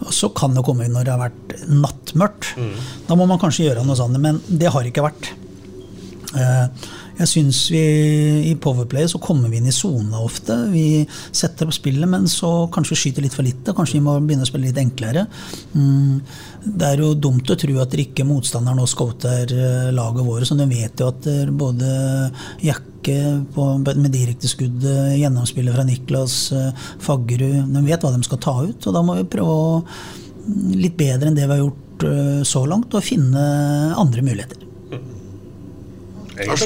Og 0.06 0.12
så 0.14 0.30
kan 0.38 0.54
det 0.54 0.62
komme 0.68 0.86
når 0.92 1.08
det 1.08 1.14
har 1.16 1.24
vært 1.26 1.56
nattmørkt. 1.72 2.54
Da 3.08 3.16
må 3.18 3.26
man 3.28 3.40
kanskje 3.42 3.70
gjøre 3.72 3.86
noe 3.88 3.98
sånt, 3.98 4.20
men 4.22 4.38
det 4.48 4.70
har 4.76 4.86
ikke 4.86 5.04
vært. 5.08 5.32
Eh, 6.36 6.68
Jeg 7.16 7.30
syns 7.32 7.60
vi 7.72 7.82
i 8.50 8.54
Powerplay 8.60 9.08
så 9.08 9.22
kommer 9.24 9.48
vi 9.52 9.62
inn 9.62 9.70
i 9.72 9.76
sona 9.76 10.20
ofte. 10.20 10.56
Vi 10.74 11.06
setter 11.32 11.70
opp 11.70 11.76
spillet, 11.78 12.10
men 12.12 12.28
så 12.28 12.68
kanskje 12.74 12.92
vi 12.92 13.00
skyter 13.00 13.24
litt 13.24 13.36
for 13.38 13.48
lite. 13.48 13.76
Kanskje 13.76 14.02
vi 14.02 14.04
må 14.04 14.18
begynne 14.20 14.44
å 14.44 14.50
spille 14.50 14.68
litt 14.68 14.82
enklere. 14.82 15.24
Mm, 15.76 16.20
Det 16.66 16.90
er 16.90 17.00
jo 17.00 17.14
dumt 17.14 17.48
å 17.48 17.56
tro 17.62 17.78
at 17.80 17.96
ikke 18.02 18.26
motstanderen 18.28 18.82
nå 18.82 18.88
scouter 18.90 19.54
eh, 19.54 19.94
laget 19.96 20.28
vårt, 20.28 20.48
så 20.50 20.58
de 20.60 20.68
vet 20.68 21.00
jo 21.00 21.08
at 21.14 21.28
eh, 21.30 21.46
både 21.54 21.94
Jakke 22.66 23.18
på, 23.54 23.70
med 23.86 24.12
direkteskudd, 24.12 24.84
eh, 24.90 25.16
gjennomspillet 25.22 25.78
fra 25.78 25.86
Niklas, 25.88 26.40
Faggerud 27.06 27.70
De 27.70 27.86
vet 27.86 28.02
hva 28.02 28.12
de 28.12 28.28
skal 28.28 28.42
ta 28.44 28.58
ut, 28.66 28.82
og 28.82 28.98
da 28.98 29.06
må 29.06 29.20
vi 29.22 29.30
prøve 29.38 29.56
å 29.56 29.72
mm, 29.86 30.76
litt 30.82 30.98
bedre 31.00 31.30
enn 31.30 31.38
det 31.38 31.48
vi 31.48 31.54
har 31.54 31.64
gjort 31.64 32.10
så 32.46 32.66
langt, 32.68 32.92
og 32.92 33.08
finne 33.08 33.46
andre 33.96 34.26
muligheter. 34.26 34.65
Og 36.36 36.58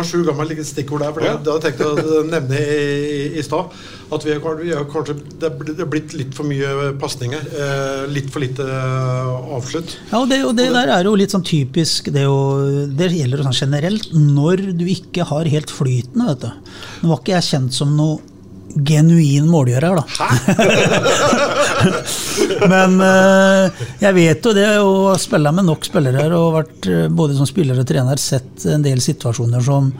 er 0.00 0.06
sju 0.06 0.20
gammel 0.26 0.48
like 0.52 0.64
stikkord 0.64 1.02
der. 1.02 1.12
For 1.16 1.24
Ja. 1.26 1.36
det, 1.36 1.50
har 1.50 1.52
hadde 1.52 1.70
jeg 1.70 1.76
tenkt 1.78 1.86
å 1.86 2.22
nevne 2.34 2.60
i, 2.62 3.38
i, 3.38 3.42
stad. 3.42 3.72
At 4.12 4.22
vi, 4.22 4.36
har- 4.38 4.60
vi 4.60 4.70
har 4.70 4.84
kanskje, 4.86 5.16
det 5.40 5.48
er 5.50 5.56
blitt- 5.58 5.76
det 5.80 5.86
litt 6.14 6.34
for 6.36 6.46
mye 6.46 6.92
pasninger. 7.02 7.42
Eh, 7.50 8.04
litt 8.12 8.30
for 8.30 8.40
lite 8.44 8.62
eh, 8.62 9.32
avslutt. 9.58 9.96
Ja, 10.12 10.20
og 10.22 10.28
det, 10.30 10.40
og 10.46 10.54
det 10.58 10.68
der 10.76 10.92
er 10.94 11.04
jo 11.10 11.16
litt 11.18 11.34
sånn 11.34 11.42
typisk 11.46 12.12
Det, 12.14 12.22
er 12.22 12.28
jo, 12.30 12.86
det 12.94 13.10
gjelder 13.16 13.42
jo 13.42 13.48
sånn 13.48 13.60
generelt 13.66 14.08
når 14.14 14.62
du 14.78 14.86
ikke 14.92 15.26
har 15.26 15.44
helt 15.50 15.70
flytende, 15.74 16.28
vet 16.30 16.46
du. 16.46 16.72
Nå 17.02 17.10
var 17.10 17.20
ikke 17.24 17.34
jeg 17.34 17.48
kjent 17.50 17.74
som 17.74 17.96
noe 17.98 18.20
genuin 18.76 19.48
målgjører, 19.48 19.96
da. 19.96 20.04
Men 22.72 23.00
eh, 23.04 23.82
jeg 24.02 24.14
vet 24.16 24.46
jo 24.48 24.52
det, 24.56 24.68
og 24.84 25.20
spiller 25.20 25.52
med 25.56 25.64
nok 25.68 25.84
spillere 25.88 26.26
og 26.36 26.54
vært 26.58 26.88
eh, 26.92 27.08
både 27.08 27.36
som 27.38 27.46
spiller 27.48 27.80
og 27.80 27.88
trener 27.88 28.20
sett 28.20 28.66
en 28.70 28.84
del 28.84 29.00
situasjoner 29.04 29.62
som 29.64 29.92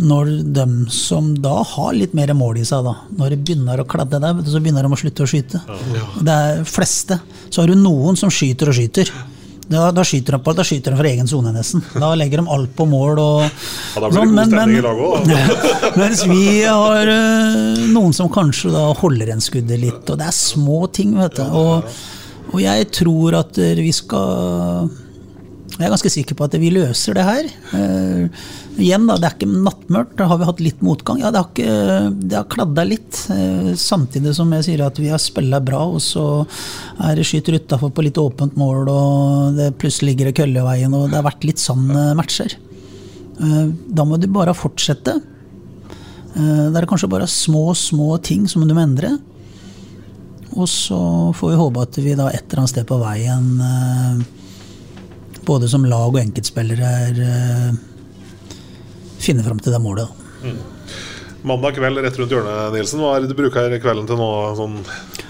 når 0.00 0.26
de 0.54 0.64
som 0.94 1.34
da 1.42 1.62
har 1.66 1.92
litt 1.96 2.14
mer 2.16 2.32
mål 2.36 2.58
i 2.62 2.64
seg, 2.64 2.84
da, 2.86 2.94
når 3.18 3.34
de 3.34 3.38
begynner 3.42 3.80
å 3.82 3.84
kladde 3.88 4.20
der, 4.22 4.34
så 4.48 4.60
begynner 4.62 4.86
de 4.86 4.92
å 4.94 5.00
slutte 5.00 5.24
å 5.26 5.28
skyte. 5.28 5.58
Det 6.24 6.36
er 6.36 6.62
fleste. 6.68 7.18
Så 7.50 7.60
har 7.60 7.68
du 7.68 7.74
noen 7.76 8.16
som 8.16 8.30
skyter 8.32 8.70
og 8.70 8.76
skyter. 8.78 9.10
Da, 9.70 9.90
da 9.94 10.02
skyter 10.02 10.34
de 10.34 10.40
på, 10.42 10.52
da 10.58 10.64
skyter 10.66 10.90
de 10.90 10.98
fra 10.98 11.10
egen 11.12 11.28
sone, 11.30 11.52
nesten. 11.54 11.82
Da 11.94 12.08
legger 12.18 12.40
de 12.42 12.50
alt 12.50 12.72
på 12.74 12.86
mål. 12.90 13.20
Og, 13.22 13.44
Ja, 13.94 14.00
da 14.02 14.08
blir 14.10 14.24
det 14.24 14.32
god 14.32 14.48
stemning 14.50 14.80
i 14.80 14.86
laget 14.86 15.04
også, 15.10 15.92
Mens 16.00 16.24
vi 16.26 16.46
har 16.64 17.10
uh, 17.14 17.84
noen 17.94 18.16
som 18.16 18.30
kanskje 18.34 18.72
da 18.74 18.88
holder 18.98 19.30
en 19.30 19.44
skuddet 19.44 19.78
litt, 19.78 20.02
og 20.10 20.18
det 20.18 20.26
er 20.26 20.34
små 20.34 20.80
ting, 20.90 21.14
vet 21.20 21.38
du. 21.38 21.44
Og, 21.60 22.00
og 22.50 22.58
jeg 22.64 22.90
tror 22.98 23.38
at 23.44 23.62
vi 23.78 23.92
skal 23.94 24.90
Jeg 25.80 25.86
er 25.88 25.92
ganske 25.94 26.10
sikker 26.12 26.36
på 26.36 26.44
at 26.44 26.54
vi 26.60 26.68
løser 26.74 27.16
det 27.16 27.22
her. 27.24 27.46
Eh, 27.72 28.40
igjen, 28.84 29.06
da, 29.08 29.14
det 29.16 29.30
er 29.30 29.36
ikke 29.38 29.48
nattmørkt. 29.64 30.12
Da 30.18 30.26
har 30.28 30.36
vi 30.42 30.48
hatt 30.50 30.58
litt 30.60 30.82
motgang. 30.84 31.22
Ja, 31.22 31.30
det 31.32 31.40
har, 31.40 31.46
ikke, 31.54 32.34
har 32.34 32.48
kladda 32.52 32.84
litt. 32.84 33.20
eh, 33.32 33.70
samtidig 33.80 34.34
som 34.36 34.52
jeg 34.52 34.66
sier 34.66 34.82
at 34.84 35.00
vi 35.00 35.08
har 35.08 35.22
spilla 35.24 35.56
bra, 35.64 35.80
og 35.88 36.02
så 36.04 36.24
er 37.00 37.16
det 37.16 37.24
skyter 37.24 37.56
utafor 37.56 37.94
på 37.96 38.04
litt 38.04 38.20
åpent 38.20 38.58
mål, 38.60 38.90
og 38.92 39.56
det 39.56 39.70
plutselig 39.80 40.12
ligger 40.12 40.28
det 40.28 40.36
kølle 40.42 40.60
i 40.60 40.66
veien, 40.68 40.92
og 40.98 41.08
det 41.08 41.16
har 41.16 41.24
vært 41.30 41.46
litt 41.48 41.62
sånn 41.64 41.88
eh, 41.96 42.12
matcher. 42.18 42.58
Eh, 43.40 43.70
Da 43.88 44.04
må 44.04 44.20
du 44.20 44.26
bare 44.28 44.52
fortsette. 44.52 45.16
Eh, 46.36 46.66
Det 46.70 46.76
er 46.76 46.88
kanskje 46.92 47.08
bare 47.08 47.24
små, 47.26 47.70
små 47.74 48.18
ting 48.22 48.44
som 48.52 48.68
du 48.68 48.74
må 48.76 48.84
endre. 48.84 49.14
Og 50.58 50.68
så 50.68 51.00
får 51.38 51.54
vi 51.54 51.56
håpe 51.62 51.82
at 51.88 51.96
vi 52.04 52.12
da 52.18 52.28
et 52.28 52.44
eller 52.50 52.64
annet 52.66 52.74
sted 52.74 52.86
på 52.88 53.00
veien, 53.00 53.48
eh, 53.64 54.20
både 55.50 55.68
som 55.70 55.84
lag 55.88 56.12
og 56.14 56.20
enkeltspillere, 56.22 56.90
er, 57.10 57.22
eh, 57.26 57.70
finner 59.20 59.46
fram 59.46 59.58
til 59.60 59.74
det 59.74 59.82
målet. 59.82 60.06
da. 60.42 60.52
Mandag 61.42 61.72
kveld 61.78 61.96
rett 62.04 62.18
rundt 62.20 62.32
hjørnet, 62.34 62.74
Nilsen. 62.74 63.00
Hva 63.00 63.14
er 63.16 63.24
det 63.24 63.30
du 63.32 63.36
bruker 63.38 63.72
kvelden 63.80 64.06
til 64.08 64.18
nå? 64.20 64.28
Sånn, 64.58 64.76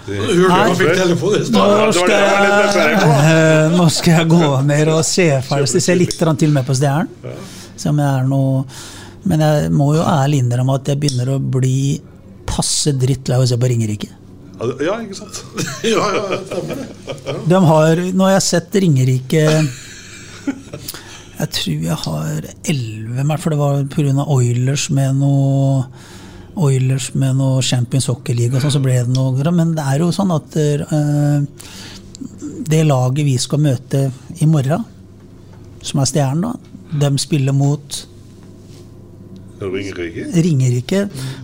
Hørte 0.01 0.61
du 0.67 0.79
fikk 0.79 0.95
telefon 0.97 1.35
i 1.37 1.39
Nå 1.39 1.45
stad? 1.45 1.69
det 1.71 1.77
var 1.79 1.91
skal, 1.95 2.09
jeg 2.11 3.11
eh, 3.31 3.75
nå 3.77 3.85
skal 3.95 4.15
jeg 4.17 4.29
gå 4.33 4.47
ned 4.67 4.89
og 4.91 5.03
se 5.07 5.27
ferdig, 5.45 5.81
se 5.85 5.95
litt 5.95 6.15
til 6.17 6.33
til 6.41 6.55
med 6.55 6.67
på 6.67 6.75
Stjernen. 6.75 7.35
Se 7.79 7.89
om 7.89 8.01
jeg 8.01 8.09
er 8.09 8.25
noe 8.27 8.65
Men 9.23 9.43
jeg 9.45 9.69
må 9.77 9.91
jo 9.95 10.01
ærlig 10.01 10.41
innrømme 10.41 10.75
at 10.79 10.89
jeg 10.89 10.99
begynner 10.99 11.29
å 11.35 11.37
bli 11.39 12.01
passe 12.49 12.91
drittlei 12.97 13.37
av 13.37 13.45
å 13.45 13.47
se 13.47 13.55
på 13.61 13.69
Ringerike. 13.69 14.09
Ja, 14.81 14.97
ikke 15.01 15.15
sant? 15.17 15.43
Ja, 15.93 16.01
ja, 16.17 16.41
stemmer 16.49 16.81
det. 16.81 17.35
De 17.49 17.61
har, 17.69 18.01
nå 18.17 18.25
har 18.27 18.35
jeg 18.35 18.45
sett 18.49 18.77
Ringerike 18.83 19.45
Jeg 21.41 21.49
tror 21.55 21.85
jeg 21.87 21.97
har 22.03 22.47
elleve 22.69 23.37
for 23.41 23.53
det 23.53 23.59
var 23.59 23.85
pga. 23.89 24.25
Oilers 24.29 24.89
med 24.93 25.21
noe 25.21 25.85
Oilers 26.61 27.13
med 27.15 27.37
noe 27.39 27.61
Champions 27.63 28.09
Hockey 28.11 28.35
League 28.35 28.57
og 28.57 28.61
sånn, 28.61 28.75
så 28.75 28.81
ble 28.83 28.97
det 28.99 29.15
noe 29.15 29.53
Men 29.55 29.73
det 29.77 29.85
er 29.87 30.03
jo 30.03 30.11
sånn 30.13 30.33
at 30.35 30.57
uh, 30.59 31.39
det 32.71 32.83
laget 32.85 33.25
vi 33.25 33.37
skal 33.41 33.63
møte 33.63 34.09
i 34.43 34.47
morgen, 34.49 34.83
som 35.81 36.03
er 36.03 36.09
Stjernen, 36.11 36.43
da, 36.45 37.07
de 37.07 37.23
spiller 37.23 37.55
mot 37.55 38.01
Ringerike? 39.61 40.25
Ringerike 40.41 41.01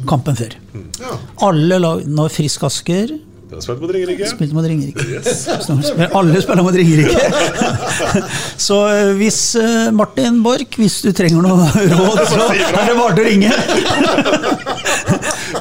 kampen 0.10 0.38
før. 0.38 0.56
Ja. 0.98 1.18
Alle 1.46 1.78
lag 1.78 2.00
Når 2.10 2.32
Frisk 2.34 2.64
Asker 2.66 3.14
Du 3.48 3.56
har 3.56 3.62
spilt 3.64 3.80
mot 3.80 3.92
Ringerike. 3.96 4.28
Spilt 4.28 4.54
mot 4.54 4.66
Ringerike. 4.68 5.04
Yes. 5.08 5.48
Alle 6.20 6.42
spiller 6.44 6.64
mot 6.66 6.76
Ringerike. 6.76 7.30
Så 8.68 8.82
eh, 8.92 9.14
hvis 9.16 9.40
eh, 9.56 9.88
Martin 9.96 10.42
Borch, 10.44 10.76
hvis 10.76 10.98
du 11.06 11.14
trenger 11.16 11.46
noe 11.46 11.70
råd, 11.94 12.20
så 12.28 12.50
er 12.52 12.90
det 12.90 12.98
bare 12.98 13.08
å 13.08 13.24
ringe. 13.24 13.54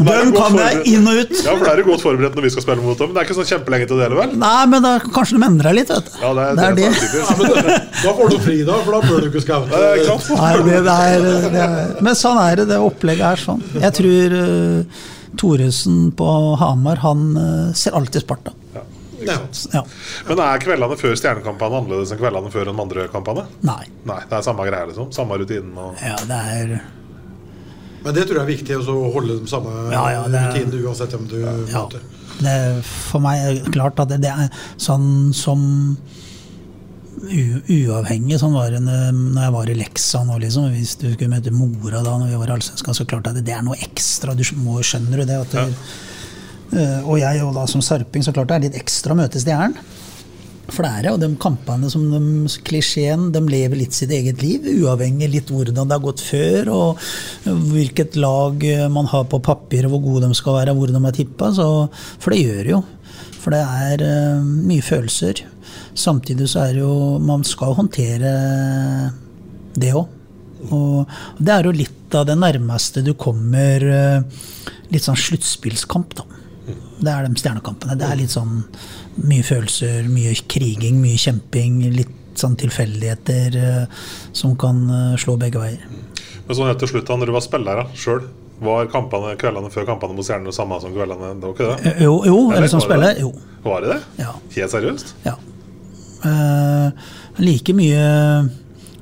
Den 0.03 0.33
kan 0.35 0.59
jeg 0.59 0.83
inn 0.97 1.07
og 1.07 1.23
ut. 1.23 1.33
Ja, 1.39 1.55
for 1.55 1.63
da 1.63 1.77
er 1.77 1.81
du 1.81 1.87
godt 1.93 2.03
forberedt 2.03 2.35
når 2.35 2.49
vi 2.49 2.53
skal 2.57 2.67
spille 2.67 2.83
mot 2.83 2.99
dem. 2.99 3.15
Det 3.15 3.23
er 3.23 3.29
ikke 3.29 3.39
sånn 3.39 3.51
kjempelenge 3.55 3.87
til 3.87 4.01
det 4.01 4.09
dele, 4.09 4.19
vel? 4.19 4.37
Nei, 4.43 4.61
men 4.75 4.87
da 4.91 4.97
kanskje 5.07 5.39
de 5.39 5.47
endrer 5.47 5.79
litt, 5.79 5.93
vet 5.95 6.11
du. 6.11 6.21
Ja, 6.27 6.35
det 6.35 6.47
er 6.47 6.59
det. 6.59 6.67
Er 6.67 6.79
det. 6.81 6.93
typisk. 7.07 8.03
Da 8.03 8.17
får 8.19 8.33
du 8.35 8.39
fri, 8.49 8.61
da, 8.67 8.81
for 8.83 8.99
da 8.99 9.03
bør 9.07 9.29
du 9.29 9.31
ikke. 9.31 9.45
Ja? 9.47 10.17
Nei, 10.43 10.55
det, 10.67 10.81
er, 10.83 11.29
det 11.55 11.67
er, 11.69 11.93
men 12.03 12.19
sånn 12.19 12.43
er 12.43 12.65
det. 12.65 12.73
Det 12.75 12.83
opplegget 12.83 13.29
er 13.31 13.47
sånn. 13.47 13.63
Jeg 13.79 13.95
tror 14.03 14.41
uh, 14.43 15.05
Thoresen 15.41 16.11
på 16.17 16.29
Hamar, 16.61 17.01
han 17.05 17.27
eh, 17.41 17.73
ser 17.77 17.97
alltid 17.99 18.23
Sparta. 18.25 18.53
Ja. 18.75 18.83
Ja. 19.73 19.83
Men 20.29 20.41
er 20.45 20.61
kveldene 20.61 20.97
før 21.01 21.15
stjernekampene 21.17 21.79
annerledes 21.81 22.11
enn 22.13 22.21
kveldene 22.21 22.51
før 22.53 22.69
de 22.69 22.75
andre 22.83 23.07
kampene? 23.13 23.47
Nei. 23.65 23.85
Nei, 24.09 24.19
det 24.29 24.37
er 24.39 24.45
samme 24.45 24.67
greia, 24.69 24.89
liksom. 24.91 25.09
Samme 25.17 25.39
rutinen. 25.41 25.73
Og... 25.81 25.97
Ja, 26.05 26.19
det 26.29 26.41
er 26.53 26.75
Men 28.05 28.15
det 28.15 28.27
tror 28.29 28.37
jeg 28.39 28.45
er 28.45 28.51
viktig 28.51 28.77
å 28.83 28.99
holde 29.15 29.39
de 29.41 29.49
samme 29.51 29.73
Ja, 29.95 30.05
ja, 30.13 30.27
er- 30.29 30.51
rutinene 30.53 30.83
uansett 30.85 31.17
hvem 31.17 31.25
du 31.33 31.39
ja, 31.41 31.55
møter. 31.73 32.05
det, 32.45 32.59
For 32.85 33.25
meg 33.25 33.41
er 33.41 33.57
det 33.57 33.73
klart 33.75 33.99
at 34.05 34.13
det, 34.13 34.21
det 34.27 34.35
er 34.35 34.53
sånn 34.77 35.33
som 35.35 35.65
Uavhengig 37.27 38.39
sånn 38.41 38.57
var 38.57 38.73
det 38.75 38.83
når 38.85 39.41
jeg 39.43 39.55
var 39.55 39.71
i 39.71 39.77
Leksa 39.79 40.23
nå, 40.27 40.39
liksom. 40.43 40.69
Hvis 40.75 40.97
du 41.01 41.09
skulle 41.13 41.33
møte 41.33 41.55
mora 41.55 42.03
da 42.05 42.17
når 42.21 42.33
vi 42.33 42.41
var 42.41 42.53
i 42.53 42.57
Allsvenskan, 42.57 42.99
så 42.99 43.07
klart 43.09 43.31
at 43.31 43.39
det, 43.39 43.47
det 43.49 43.57
er 43.57 43.65
noe 43.67 43.79
ekstra. 43.83 44.37
Du 44.37 44.45
må 44.63 44.81
skjønner 44.87 45.23
du 45.23 45.29
det. 45.29 45.39
At 45.47 45.57
ja. 45.59 45.67
Eh, 46.75 46.99
og 47.07 47.21
jeg 47.21 47.45
og 47.47 47.55
da 47.57 47.67
som 47.71 47.85
sarping, 47.85 48.25
så 48.27 48.35
klart 48.35 48.51
det 48.51 48.59
er 48.59 48.67
litt 48.69 48.81
ekstra 48.81 49.17
møte 49.19 49.43
Stjernen. 49.43 49.79
For 50.67 50.83
det 50.83 50.91
er 50.91 51.05
det, 51.05 51.11
og 51.15 51.21
de 51.23 51.29
kampene 51.39 51.89
som 51.93 52.09
de, 52.11 52.21
klisjeen, 52.67 53.29
de 53.31 53.43
lever 53.47 53.79
litt 53.79 53.95
sitt 53.95 54.11
eget 54.11 54.41
liv, 54.43 54.65
uavhengig 54.83 55.29
litt 55.31 55.53
hvordan 55.55 55.77
det 55.79 55.95
har 55.95 56.03
gått 56.03 56.25
før, 56.27 56.71
og 56.75 57.05
hvilket 57.71 58.19
lag 58.19 58.67
man 58.91 59.07
har 59.13 59.29
på 59.31 59.39
papir, 59.47 59.87
og 59.87 59.95
hvor 59.95 60.03
gode 60.09 60.27
de 60.27 60.39
skal 60.39 60.59
være, 60.59 60.75
hvor 60.75 60.91
de 60.91 60.99
er 60.99 61.15
tippa. 61.15 61.53
For 61.55 62.35
det 62.35 62.43
gjør 62.43 62.73
jo. 62.75 62.83
For 63.45 63.55
det 63.55 63.63
er 63.63 64.03
uh, 64.03 64.43
mye 64.43 64.83
følelser. 64.83 65.45
Samtidig 65.97 66.49
så 66.53 66.67
er 66.67 66.77
det 66.77 66.83
jo 66.85 67.19
Man 67.23 67.45
skal 67.47 67.77
håndtere 67.79 68.33
det 69.77 69.93
òg. 69.97 70.13
Og 70.73 71.07
det 71.39 71.53
er 71.53 71.69
jo 71.69 71.75
litt 71.77 72.15
av 72.17 72.27
det 72.29 72.37
nærmeste 72.39 73.03
du 73.05 73.13
kommer 73.19 73.83
eh, 73.83 74.45
litt 74.93 75.05
sånn 75.05 75.19
sluttspillskamp, 75.19 76.17
da. 76.17 76.25
Det 76.97 77.13
er 77.13 77.27
de 77.27 77.39
stjernekampene. 77.39 77.95
Det 77.99 78.07
er 78.09 78.19
litt 78.19 78.33
sånn 78.33 78.63
mye 79.29 79.45
følelser, 79.47 80.09
mye 80.11 80.33
kriging, 80.51 80.99
mye 81.03 81.19
kjemping. 81.21 81.83
Litt 81.95 82.41
sånn 82.41 82.57
tilfeldigheter 82.61 83.59
eh, 83.61 84.03
som 84.37 84.57
kan 84.61 84.83
eh, 84.89 85.15
slå 85.21 85.37
begge 85.41 85.61
veier. 85.63 85.85
Men 86.47 86.59
sånn 86.59 86.71
helt 86.71 86.83
til 86.83 86.95
slutt, 86.95 87.07
da 87.09 87.19
når 87.21 87.31
du 87.31 87.37
var 87.37 87.45
spiller 87.45 87.85
sjøl, 87.99 88.25
var 88.65 88.89
kampene, 88.89 89.35
kveldene 89.37 89.69
før 89.73 89.85
kampene 89.91 90.17
mot 90.17 90.25
Stjernen 90.25 90.49
det 90.49 90.57
samme 90.57 90.79
som 90.81 90.95
kveldene? 90.95 91.35
Det 91.37 91.45
var 91.51 91.57
ikke 91.57 91.69
det? 91.69 91.93
Jo, 92.07 92.15
jo 92.25 92.39
eller 92.57 92.71
som 92.73 92.81
spiller. 92.81 93.19
Jo. 93.21 93.35
Var 93.67 93.85
det 93.85 93.93
det? 93.93 93.99
Ja. 94.25 94.33
Helt 94.57 94.73
seriøst? 94.73 95.15
ja. 95.29 95.37
Eh, 96.27 97.11
like 97.45 97.75
mye 97.77 98.07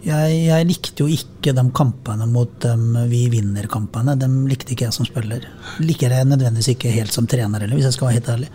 jeg, 0.04 0.32
jeg 0.50 0.66
likte 0.68 1.04
jo 1.04 1.08
ikke 1.08 1.54
de 1.56 1.64
kampene 1.72 2.26
mot 2.28 2.58
dem 2.60 2.92
vi 3.08 3.22
vinner-kampene. 3.32 4.18
Dem 4.20 4.42
likte 4.50 4.74
ikke 4.74 4.88
jeg 4.90 4.96
som 4.96 5.08
spiller. 5.08 5.46
Liker 5.80 6.12
jeg 6.12 6.28
nødvendigvis 6.28 6.74
ikke 6.74 6.92
helt 6.92 7.14
som 7.14 7.28
trener 7.30 7.64
heller, 7.64 7.78
hvis 7.78 7.88
jeg 7.88 7.96
skal 7.96 8.10
være 8.10 8.18
helt 8.18 8.32
ærlig. 8.34 8.50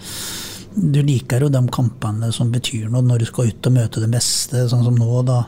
Du 0.69 0.99
liker 1.01 1.41
jo 1.41 1.49
de 1.49 1.63
kampene 1.73 2.29
som 2.35 2.51
betyr 2.53 2.91
noe, 2.93 3.01
når 3.05 3.23
du 3.23 3.29
skal 3.31 3.49
ut 3.49 3.69
og 3.71 3.75
møte 3.79 4.03
det 4.03 4.11
beste, 4.13 4.67
sånn 4.69 4.85
som 4.85 4.99
nå, 4.99 5.23
da. 5.25 5.41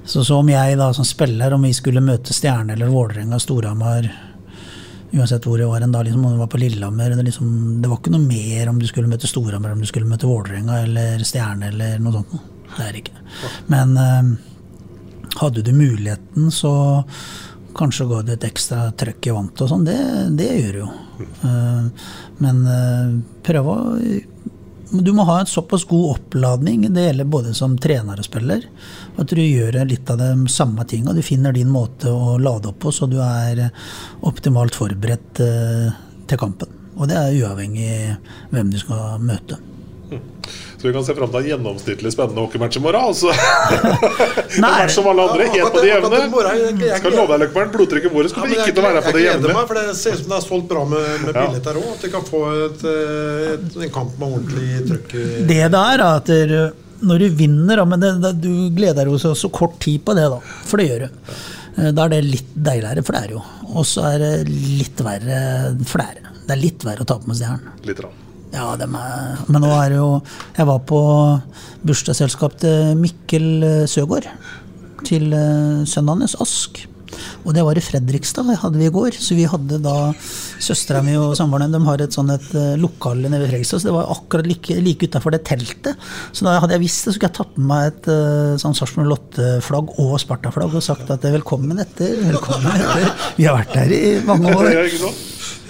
Så, 0.00 0.24
så 0.24 0.40
om 0.40 0.48
jeg 0.48 0.78
da 0.80 0.88
som 0.96 1.04
spiller, 1.04 1.52
om 1.52 1.68
vi 1.68 1.74
skulle 1.76 2.00
møte 2.02 2.32
Stjerne 2.34 2.72
eller 2.72 2.88
Vålerenga, 2.90 3.38
Storhamar 3.38 4.08
Uansett 5.10 5.46
hvor 5.46 5.58
jeg 5.58 5.70
var 5.70 5.82
en 5.82 5.92
da, 5.94 6.04
liksom, 6.06 6.22
om 6.24 6.36
det 6.36 6.42
var 6.44 6.50
på 6.52 6.60
Lillehammer 6.62 7.16
det, 7.16 7.24
liksom, 7.26 7.50
det 7.82 7.90
var 7.90 7.98
ikke 7.98 8.12
noe 8.14 8.22
mer 8.22 8.70
om 8.70 8.78
du 8.78 8.86
skulle 8.86 9.10
møte 9.10 9.30
Storhamar, 9.30 9.74
om 9.74 9.82
du 9.82 9.88
skulle 9.90 10.06
møte 10.06 10.28
Vålerenga 10.30 10.84
eller 10.84 11.24
Stjerne 11.26 11.72
eller 11.72 11.98
noe 12.02 12.20
sånt. 12.20 12.36
Det 12.76 12.84
er 12.84 12.94
det 12.94 13.02
ikke. 13.02 13.24
Men 13.72 13.96
eh, 13.98 14.30
hadde 15.40 15.64
du 15.66 15.72
muligheten, 15.74 16.50
så 16.54 16.72
kanskje 17.76 18.06
ga 18.10 18.20
det 18.26 18.38
et 18.38 18.48
ekstra 18.50 18.90
trøkk 18.98 19.30
i 19.30 19.34
vantet 19.34 19.64
og 19.66 19.72
sånn. 19.72 19.86
Det, 19.86 19.98
det 20.38 20.50
gjør 20.60 20.76
du 20.76 20.80
jo. 20.84 20.90
Eh, 21.46 22.10
men 22.44 22.62
eh, 22.76 23.16
prøv 23.46 23.70
å 23.70 23.78
Du 24.90 25.12
må 25.14 25.22
ha 25.22 25.40
en 25.40 25.46
såpass 25.46 25.84
god 25.86 26.10
oppladning, 26.16 26.82
det 26.94 27.04
gjelder 27.04 27.28
både 27.30 27.52
som 27.54 27.76
trener 27.78 28.18
og 28.18 28.26
spiller, 28.26 28.64
at 29.20 29.30
du 29.30 29.42
gjør 29.42 29.78
litt 29.86 30.10
av 30.10 30.18
de 30.18 30.48
samme 30.50 30.82
tinga. 30.90 31.14
Du 31.14 31.22
finner 31.22 31.54
din 31.54 31.70
måte 31.70 32.10
å 32.10 32.34
lade 32.42 32.72
opp 32.72 32.80
på, 32.82 32.92
så 32.94 33.06
du 33.06 33.20
er 33.22 33.68
optimalt 34.26 34.74
forberedt 34.74 35.42
eh, 35.44 35.94
til 36.26 36.40
kampen. 36.42 36.74
Og 36.98 37.06
det 37.08 37.16
er 37.16 37.38
uavhengig 37.38 37.92
hvem 38.50 38.72
du 38.74 38.80
skal 38.82 39.22
møte. 39.22 39.60
Så 40.80 40.86
vi 40.88 40.92
kan 40.96 41.04
se 41.04 41.12
fram 41.12 41.28
til 41.28 41.42
en 41.42 41.48
gjennomsnittlig 41.50 42.10
spennende 42.14 42.40
hockeymatch 42.40 42.78
i 42.78 42.80
morgen. 42.80 43.02
Altså. 43.10 43.28
match 44.64 44.94
som 44.96 45.06
alle 45.10 45.26
andre, 45.28 45.48
helt 45.52 45.74
på 45.74 45.82
det 45.82 45.90
jevne. 45.90 46.20
Skal 47.02 47.16
love 47.18 47.28
deg, 47.34 47.42
Løkkeberg, 47.44 47.72
blodtrykket 47.74 48.14
vårt 48.14 48.32
kommer 48.36 48.54
ikke 48.56 48.72
til 48.72 48.80
å 48.80 48.86
være 48.86 49.02
på 49.04 49.12
det 49.16 49.24
jevne. 49.26 49.52
meg, 49.58 49.66
for 49.68 49.80
det 49.80 49.96
ser 50.00 50.16
ut 50.16 50.22
som 50.24 50.32
det 50.32 50.38
er 50.38 50.46
solgt 50.46 50.68
bra 50.70 50.84
med, 50.88 51.08
med 51.26 51.36
billetter 51.36 51.80
òg. 51.82 51.90
At 51.98 52.06
vi 52.06 52.12
kan 52.14 52.24
få 52.28 52.40
et, 52.66 52.84
et, 52.94 53.76
en 53.86 53.92
kamp 53.98 54.16
med 54.22 54.38
ordentlig 54.38 54.70
trøkk. 54.88 55.14
Det 55.50 55.60
der 55.60 55.76
er, 55.82 55.98
er 56.00 56.06
at 56.08 56.32
dere- 56.32 56.70
når 57.00 57.22
du 57.22 57.28
vinner, 57.32 57.80
da, 57.80 57.84
men 57.88 58.02
det, 58.02 58.10
det, 58.20 58.32
du 58.44 58.50
gleder 58.76 59.06
deg 59.08 59.14
jo 59.14 59.20
så, 59.22 59.30
så 59.38 59.48
kort 59.52 59.78
tid 59.80 60.02
på 60.04 60.12
det, 60.16 60.26
da. 60.32 60.40
For 60.68 60.80
det 60.80 60.88
gjør 60.90 61.06
du. 61.06 61.30
Eh, 61.80 61.92
Da 61.96 62.04
er 62.04 62.12
det 62.16 62.22
litt 62.26 62.50
deiligere, 62.56 63.04
for 63.06 63.16
det 63.16 63.22
er 63.28 63.36
jo. 63.38 63.44
Og 63.70 63.86
så 63.88 64.04
er 64.14 64.18
det 64.20 64.32
litt 64.52 65.00
verre, 65.06 65.38
for 65.88 66.02
det 66.02 66.08
er 66.10 66.18
det. 66.20 66.34
Det 66.44 66.56
er 66.56 66.60
litt 66.64 66.84
verre 66.84 67.04
å 67.06 67.08
tape 67.08 67.30
med 67.30 67.38
Stjernen. 67.40 67.72
Litt 67.88 68.02
rann. 68.04 68.19
Ja, 68.50 68.74
dem 68.78 68.96
er, 68.98 69.40
men 69.46 69.62
nå 69.62 69.70
er 69.76 69.92
det 69.92 69.98
jo 70.00 70.08
Jeg 70.56 70.66
var 70.66 70.80
på 70.88 71.00
bursdagsselskap 71.86 72.58
til 72.60 72.96
Mikkel 72.98 73.50
eh, 73.62 73.88
Søgaard. 73.88 74.26
Til 75.06 75.30
eh, 75.32 75.82
sønnen 75.88 76.24
hans, 76.24 76.34
Ask. 76.42 76.82
Og 77.46 77.54
det 77.54 77.62
var 77.64 77.78
i 77.78 77.82
Fredrikstad, 77.82 78.50
hadde 78.60 78.78
vi 78.78 78.88
i 78.88 78.92
går. 78.92 79.16
Så 79.16 79.36
vi 79.38 79.46
hadde 79.48 79.78
da 79.82 79.94
Søstera 80.60 81.00
mi 81.02 81.14
og 81.18 81.32
samboeren 81.38 81.72
de 81.72 81.80
har 81.86 82.02
et 82.02 82.14
sånn 82.14 82.34
et 82.34 82.50
eh, 82.58 82.74
lokale 82.80 83.30
nede 83.30 83.46
ved 83.46 83.54
Fredrikstad, 83.54 83.82
så 83.82 83.90
det 83.90 83.96
var 83.96 84.12
akkurat 84.16 84.50
like, 84.50 84.76
like 84.82 85.08
utafor 85.08 85.34
det 85.34 85.42
teltet. 85.48 86.06
Så 86.34 86.46
da 86.46 86.58
hadde 86.60 86.76
jeg 86.76 86.84
visst 86.84 87.06
det, 87.06 87.14
så 87.14 87.16
skulle 87.16 87.30
jeg 87.30 87.38
tatt 87.38 87.56
med 87.56 87.70
meg 87.70 87.88
et 87.92 88.12
sånn 88.62 88.76
Sarpsborg 88.76 89.10
Lotte-flagg 89.14 89.94
og 90.02 90.16
Sparta-flagg 90.22 90.74
og 90.74 90.84
sagt 90.84 91.06
at 91.06 91.22
det 91.22 91.30
er 91.30 91.38
velkommen 91.38 91.86
etter, 91.86 92.18
velkommen 92.28 92.74
etter. 92.74 93.12
Vi 93.38 93.46
har 93.48 93.62
vært 93.62 93.78
her 93.78 93.94
i 93.94 94.04
mange 94.26 94.58
år. 94.58 94.74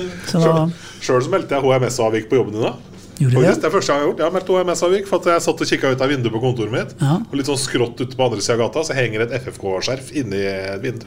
Ikke 0.00 0.70
Sjøl 1.00 1.28
meldte 1.32 1.56
jeg 1.56 1.64
HMS-avvik 1.64 2.28
på 2.30 2.40
jobben 2.40 2.56
din. 2.58 2.62
da 2.68 2.74
Gjorde? 3.20 3.36
Faktisk, 3.36 3.60
det 3.60 3.68
er 3.68 3.72
første 3.74 3.92
gang 3.92 3.98
jeg 3.98 4.00
har 4.00 4.08
gjort 4.10 4.20
Jeg 4.20 4.26
har 4.26 4.34
meldt 4.36 4.50
HMS-avvik 4.56 5.08
for 5.10 5.20
at 5.20 5.26
jeg 5.34 5.42
satt 5.44 5.60
og 5.60 5.68
kikka 5.68 5.90
ut 5.92 6.00
av 6.06 6.08
vinduet 6.08 6.32
på 6.32 6.40
kontoret 6.40 6.72
mitt. 6.72 6.94
Ja. 7.02 7.18
Og 7.20 7.36
litt 7.36 7.50
sånn 7.50 7.60
skrått 7.60 8.00
ute 8.00 8.16
på 8.16 8.24
andre 8.24 8.40
sida 8.40 8.56
av 8.56 8.62
gata 8.64 8.84
så 8.88 8.96
henger 8.96 9.26
et 9.26 9.34
FFK-skjerf 9.42 10.08
inni 10.16 10.40
et 10.48 10.80
vindu. 10.80 11.04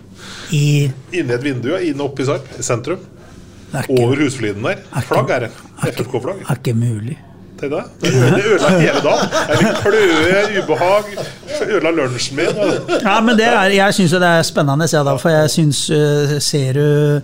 i 0.53 0.63
Inni 1.12 1.34
et 1.34 1.41
vindu, 1.45 1.71
ja, 1.73 1.82
inne 1.82 2.06
oppe 2.06 2.21
i 2.21 2.29
Sarp, 2.29 2.45
i 2.60 2.65
sentrum. 2.65 3.01
Er 3.73 3.88
ikke, 3.88 3.97
Over 3.97 4.21
husfliden 4.21 4.62
der. 4.69 4.84
Flagg 5.10 5.29
er 5.34 5.47
det. 5.47 5.51
FFK-flagg. 5.89 6.43
er 6.45 6.60
ikke 6.62 6.75
mulig. 6.77 7.17
Det. 7.63 7.69
Det 8.01 8.10
ødela- 8.12 8.69
det 8.69 8.82
hele 8.82 9.01
dagen. 9.01 9.29
Jeg 9.49 9.58
fikk 9.58 9.75
kløe, 9.82 10.63
ubehag, 10.63 11.06
ødela 11.63 11.91
lunsjen 11.95 12.36
min. 12.36 12.58
Ja, 13.06 13.21
men 13.21 13.38
det 13.39 13.45
er, 13.47 13.69
jeg 13.71 13.93
syns 13.93 14.12
det 14.12 14.21
er 14.29 14.41
spennende, 14.43 14.88
jeg, 14.91 15.06
da, 15.08 15.13
for 15.17 15.29
jeg 15.32 15.49
syns 15.53 15.89
uh, 15.89 16.34
Ser 16.43 16.73
du 16.73 17.21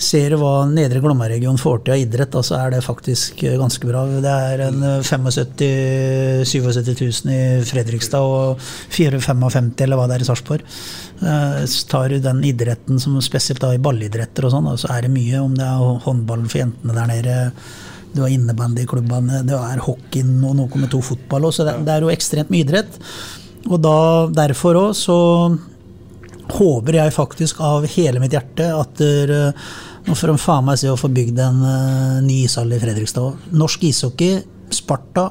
Ser 0.00 0.32
hva 0.40 0.64
Nedre 0.64 1.02
Glomma-regionen 1.04 1.60
får 1.60 1.82
til 1.84 1.92
av 1.92 2.00
idrett, 2.00 2.30
da, 2.32 2.40
så 2.44 2.56
er 2.56 2.72
det 2.72 2.80
faktisk 2.86 3.42
eh, 3.44 3.58
ganske 3.60 3.84
bra. 3.84 4.06
Det 4.24 4.32
er 4.32 4.62
en 4.70 4.84
eh, 4.94 5.02
75 5.04 6.46
77 6.48 6.94
000 7.26 7.34
i 7.34 7.40
Fredrikstad 7.68 8.24
og 8.24 8.62
455 8.96 9.68
eller 9.84 10.00
hva 10.00 10.06
det 10.08 10.16
er 10.16 10.24
i 10.24 10.28
Sarpsborg. 10.30 10.64
Eh, 11.20 11.76
tar 11.92 12.08
du 12.08 12.16
den 12.24 12.40
idretten 12.48 13.02
som 13.02 13.18
spesielt 13.20 13.60
da 13.60 13.74
i 13.76 13.82
ballidretter 13.82 14.48
og 14.48 14.54
sånn, 14.54 14.70
så 14.80 14.88
er 14.94 15.04
det 15.04 15.12
mye. 15.12 15.42
Om 15.44 15.58
det 15.58 15.68
er 15.68 16.00
håndballen 16.06 16.48
for 16.48 16.62
jentene 16.62 16.96
der 16.96 17.10
nede, 17.12 17.36
du 18.14 18.24
har 18.24 18.32
innebandyklubbene, 18.32 19.44
det 19.46 19.58
er 19.58 19.84
hockeyen 19.84 20.40
og 20.48 20.56
nå 20.58 20.70
kommer 20.72 20.88
to 20.90 21.02
fotball 21.04 21.50
også. 21.50 21.68
Det, 21.68 21.76
det 21.84 21.92
er 21.92 22.08
jo 22.08 22.14
ekstremt 22.14 22.48
mye 22.50 22.64
idrett. 22.64 22.96
Og 23.68 23.76
da, 23.84 23.98
derfor 24.32 24.80
òg 24.80 24.96
så 24.96 25.18
håper 26.50 26.98
jeg 26.98 27.14
faktisk 27.14 27.60
av 27.62 27.86
hele 27.92 28.20
mitt 28.22 28.34
hjerte 28.34 28.66
at 28.74 28.96
der, 28.98 29.36
eh, 29.36 29.70
nå 30.06 30.16
får 30.16 30.32
de 30.32 30.38
faen 30.40 30.66
meg 30.66 30.80
se 30.80 30.90
å 30.90 30.98
få 30.98 31.10
bygd 31.12 31.42
en 31.44 31.60
uh, 31.64 32.22
ny 32.24 32.44
ishall 32.46 32.72
i 32.72 32.80
Fredrikstad. 32.82 33.52
Norsk 33.56 33.84
ishockey, 33.90 34.40
Sparta, 34.72 35.30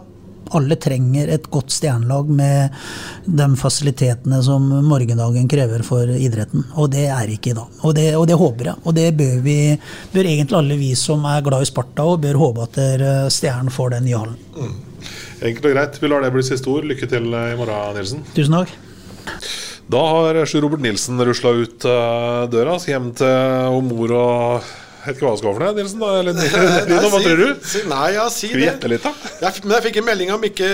Alle 0.57 0.79
trenger 0.81 1.29
et 1.29 1.43
godt 1.53 1.69
stjernelag 1.69 2.29
med 2.33 2.73
de 3.25 3.45
fasilitetene 3.61 4.39
som 4.41 4.63
morgendagen 4.87 5.45
krever 5.51 5.83
for 5.85 6.09
idretten. 6.09 6.63
Og 6.81 6.89
det 6.89 7.05
er 7.13 7.29
ikke 7.29 7.51
i 7.51 7.57
dag. 7.59 7.75
Og 7.85 7.93
det, 7.93 8.07
og 8.17 8.25
det 8.31 8.37
håper 8.41 8.71
jeg. 8.71 8.81
Og 8.81 8.97
det 8.97 9.07
bør 9.19 9.35
vi, 9.45 9.57
bør 10.09 10.31
egentlig 10.31 10.57
alle 10.57 10.79
vi 10.79 10.89
som 10.97 11.27
er 11.29 11.45
glad 11.45 11.67
i 11.67 11.69
Sparta 11.69 12.07
og 12.09 12.23
bør 12.25 12.41
håpe 12.41 12.65
at 12.65 12.81
Stjernen 13.35 13.69
får 13.69 13.93
den 13.93 14.09
nye 14.09 14.23
hallen. 14.23 14.41
Mm. 14.57 14.73
Enkelt 15.51 15.69
og 15.69 15.77
greit. 15.77 16.01
Vi 16.01 16.09
lar 16.11 16.25
det 16.25 16.33
bli 16.33 16.43
siste 16.49 16.73
ord. 16.73 16.89
Lykke 16.89 17.13
til 17.13 17.29
i 17.29 17.57
morgen, 17.59 17.99
Nilsen. 17.99 18.25
Tusen 18.33 18.57
takk. 18.57 18.73
Da 19.89 20.01
har 20.05 20.37
Sjur 20.45 20.61
Robert 20.61 20.83
Nilsen 20.85 21.17
rusla 21.25 21.49
ut 21.49 21.85
uh, 21.89 22.45
døra, 22.45 22.75
hjem 22.77 23.07
til 23.17 23.79
mor 23.87 24.11
og 24.13 24.67
vet 25.05 25.17
ikke 25.17 25.25
hva 25.27 25.33
det 25.33 25.41
skal 25.41 25.55
for 25.55 25.63
noe, 25.65 25.75
Nilsen. 25.77 26.01
Da, 26.03 26.09
eller, 26.21 26.39
Nino, 26.89 27.11
hva 27.11 27.21
tror 27.23 27.43
du? 27.43 27.47
Si, 27.65 27.83
nei, 27.89 28.07
ja, 28.15 28.25
si 28.33 28.49
Skal 28.49 28.61
vi 28.61 28.65
gjette 28.67 28.91
litt, 28.91 29.05
da? 29.05 29.33
Jeg, 29.45 29.63
men 29.65 29.75
jeg 29.77 29.85
fikk 29.89 30.01
en 30.01 30.09
melding 30.09 30.33
av 30.35 30.41
Mikke, 30.43 30.71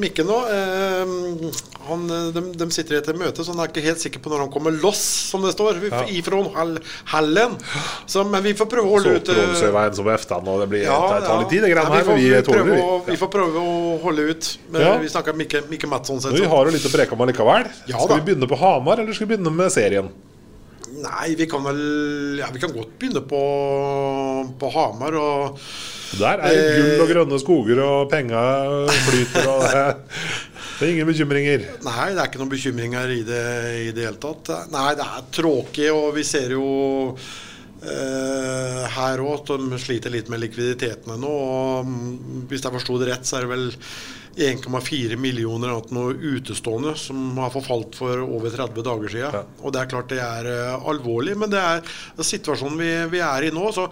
Mikke 0.00 0.26
nå. 0.28 0.40
Eh, 0.54 1.72
han, 1.84 2.04
de, 2.32 2.42
de, 2.56 2.68
sitter 2.72 2.96
i 2.96 2.98
et 3.00 3.08
møte, 3.18 3.44
så 3.44 3.52
han 3.52 3.60
er 3.64 3.72
ikke 3.72 3.84
helt 3.84 4.00
sikker 4.00 4.22
på 4.24 4.32
når 4.32 4.46
han 4.46 4.52
kommer 4.52 4.74
loss, 4.80 5.02
som 5.30 5.44
det 5.44 5.52
står. 5.52 5.82
Ja. 5.90 6.02
Ifra 6.08 6.40
Hallen. 7.12 7.56
Så, 8.06 8.24
men 8.28 8.44
vi 8.44 8.54
får 8.56 8.70
prøve 8.72 8.88
å 8.88 8.96
holde 8.96 9.16
ut 9.18 9.28
Tromsøveien 9.28 9.96
som 9.96 10.08
Eftan, 10.14 10.48
og 10.48 10.62
det 10.64 10.68
blir 10.72 10.86
ja, 10.86 10.98
det 11.12 11.24
tar 11.28 11.42
litt 11.42 11.52
tid, 11.52 11.64
det 11.66 11.72
greiene 11.74 11.98
her. 11.98 12.08
Vi, 12.08 12.28
vi, 12.32 12.42
prøve, 12.48 12.78
å, 12.80 13.00
vi, 13.08 13.18
får 13.20 13.32
prøve 13.32 13.64
å 13.64 13.96
holde 14.04 14.28
ut. 14.32 14.52
Men, 14.70 14.86
ja. 14.86 14.94
Vi 15.02 15.12
snakker 15.12 15.36
Mikke, 15.36 15.64
Mikke 15.70 15.90
Madsson. 15.90 16.22
Vi 16.32 16.44
har 16.48 16.70
jo 16.70 16.76
litt 16.76 16.88
å 16.88 16.92
preke 16.92 17.16
om 17.16 17.26
allikevel. 17.26 17.68
skal 17.90 18.14
vi 18.16 18.30
begynne 18.30 18.48
på 18.48 18.60
Hamar, 18.60 19.04
eller 19.04 19.16
skal 19.16 19.28
vi 19.28 19.34
begynne 19.34 19.52
med 19.54 19.72
serien? 19.74 20.12
Nei, 21.04 21.34
vi 21.38 21.46
kan 21.50 21.64
vel 21.66 21.80
Ja, 22.40 22.48
vi 22.54 22.62
kan 22.62 22.72
godt 22.74 22.94
begynne 23.00 23.22
på, 23.28 23.42
på 24.60 24.70
Hamar. 24.74 25.18
Og, 25.20 25.62
Der 26.18 26.40
er 26.40 26.54
det 26.54 26.66
gull 26.78 27.04
og 27.04 27.12
grønne 27.12 27.40
skoger, 27.42 27.80
og 27.84 28.10
penger 28.12 28.90
flyter. 29.08 29.48
Og 29.50 29.64
det, 29.64 29.86
det 30.74 30.86
er 30.86 30.92
ingen 30.92 31.10
bekymringer? 31.10 31.64
Nei, 31.86 32.10
det 32.12 32.20
er 32.22 32.28
ikke 32.30 32.42
noen 32.42 32.52
bekymringer 32.54 33.16
i 33.16 33.22
det 33.26 33.44
i 33.88 33.90
det 33.96 34.08
hele 34.08 34.20
tatt. 34.22 34.52
Nei, 34.74 34.90
det 34.98 35.06
er 35.06 35.26
tråkig, 35.40 35.88
og 35.94 36.12
vi 36.16 36.24
ser 36.26 36.54
jo 36.56 36.66
eh, 37.84 38.82
her 38.96 39.24
òg 39.24 39.34
at 39.40 39.54
de 39.60 39.80
sliter 39.82 40.14
litt 40.14 40.30
med 40.32 40.42
likviditetene 40.44 41.18
nå. 41.20 41.30
og 41.30 42.50
Hvis 42.50 42.64
jeg 42.64 42.76
forsto 42.78 42.98
det 43.02 43.12
rett, 43.12 43.26
så 43.28 43.38
er 43.40 43.46
det 43.46 43.54
vel 43.54 43.68
1,4 44.36 45.16
millioner 45.16 45.74
av 45.76 45.92
noe 45.94 46.14
utestående 46.14 46.94
som 46.98 47.36
har 47.38 47.52
forfalt 47.54 47.96
for 47.98 48.22
over 48.24 48.50
30 48.50 48.86
dager 48.86 49.12
siden. 49.12 49.36
Ja. 49.38 49.44
Og 49.62 49.74
det 49.74 49.82
er 49.82 49.90
klart 49.92 50.10
det 50.10 50.20
er 50.24 50.48
uh, 50.50 50.88
alvorlig, 50.90 51.36
men 51.38 51.52
det 51.52 51.62
er 51.62 51.94
situasjonen 52.18 52.80
vi, 52.80 52.92
vi, 53.14 53.22
er 53.24 53.46
i 53.46 53.52
nå. 53.54 53.68
Så 53.74 53.86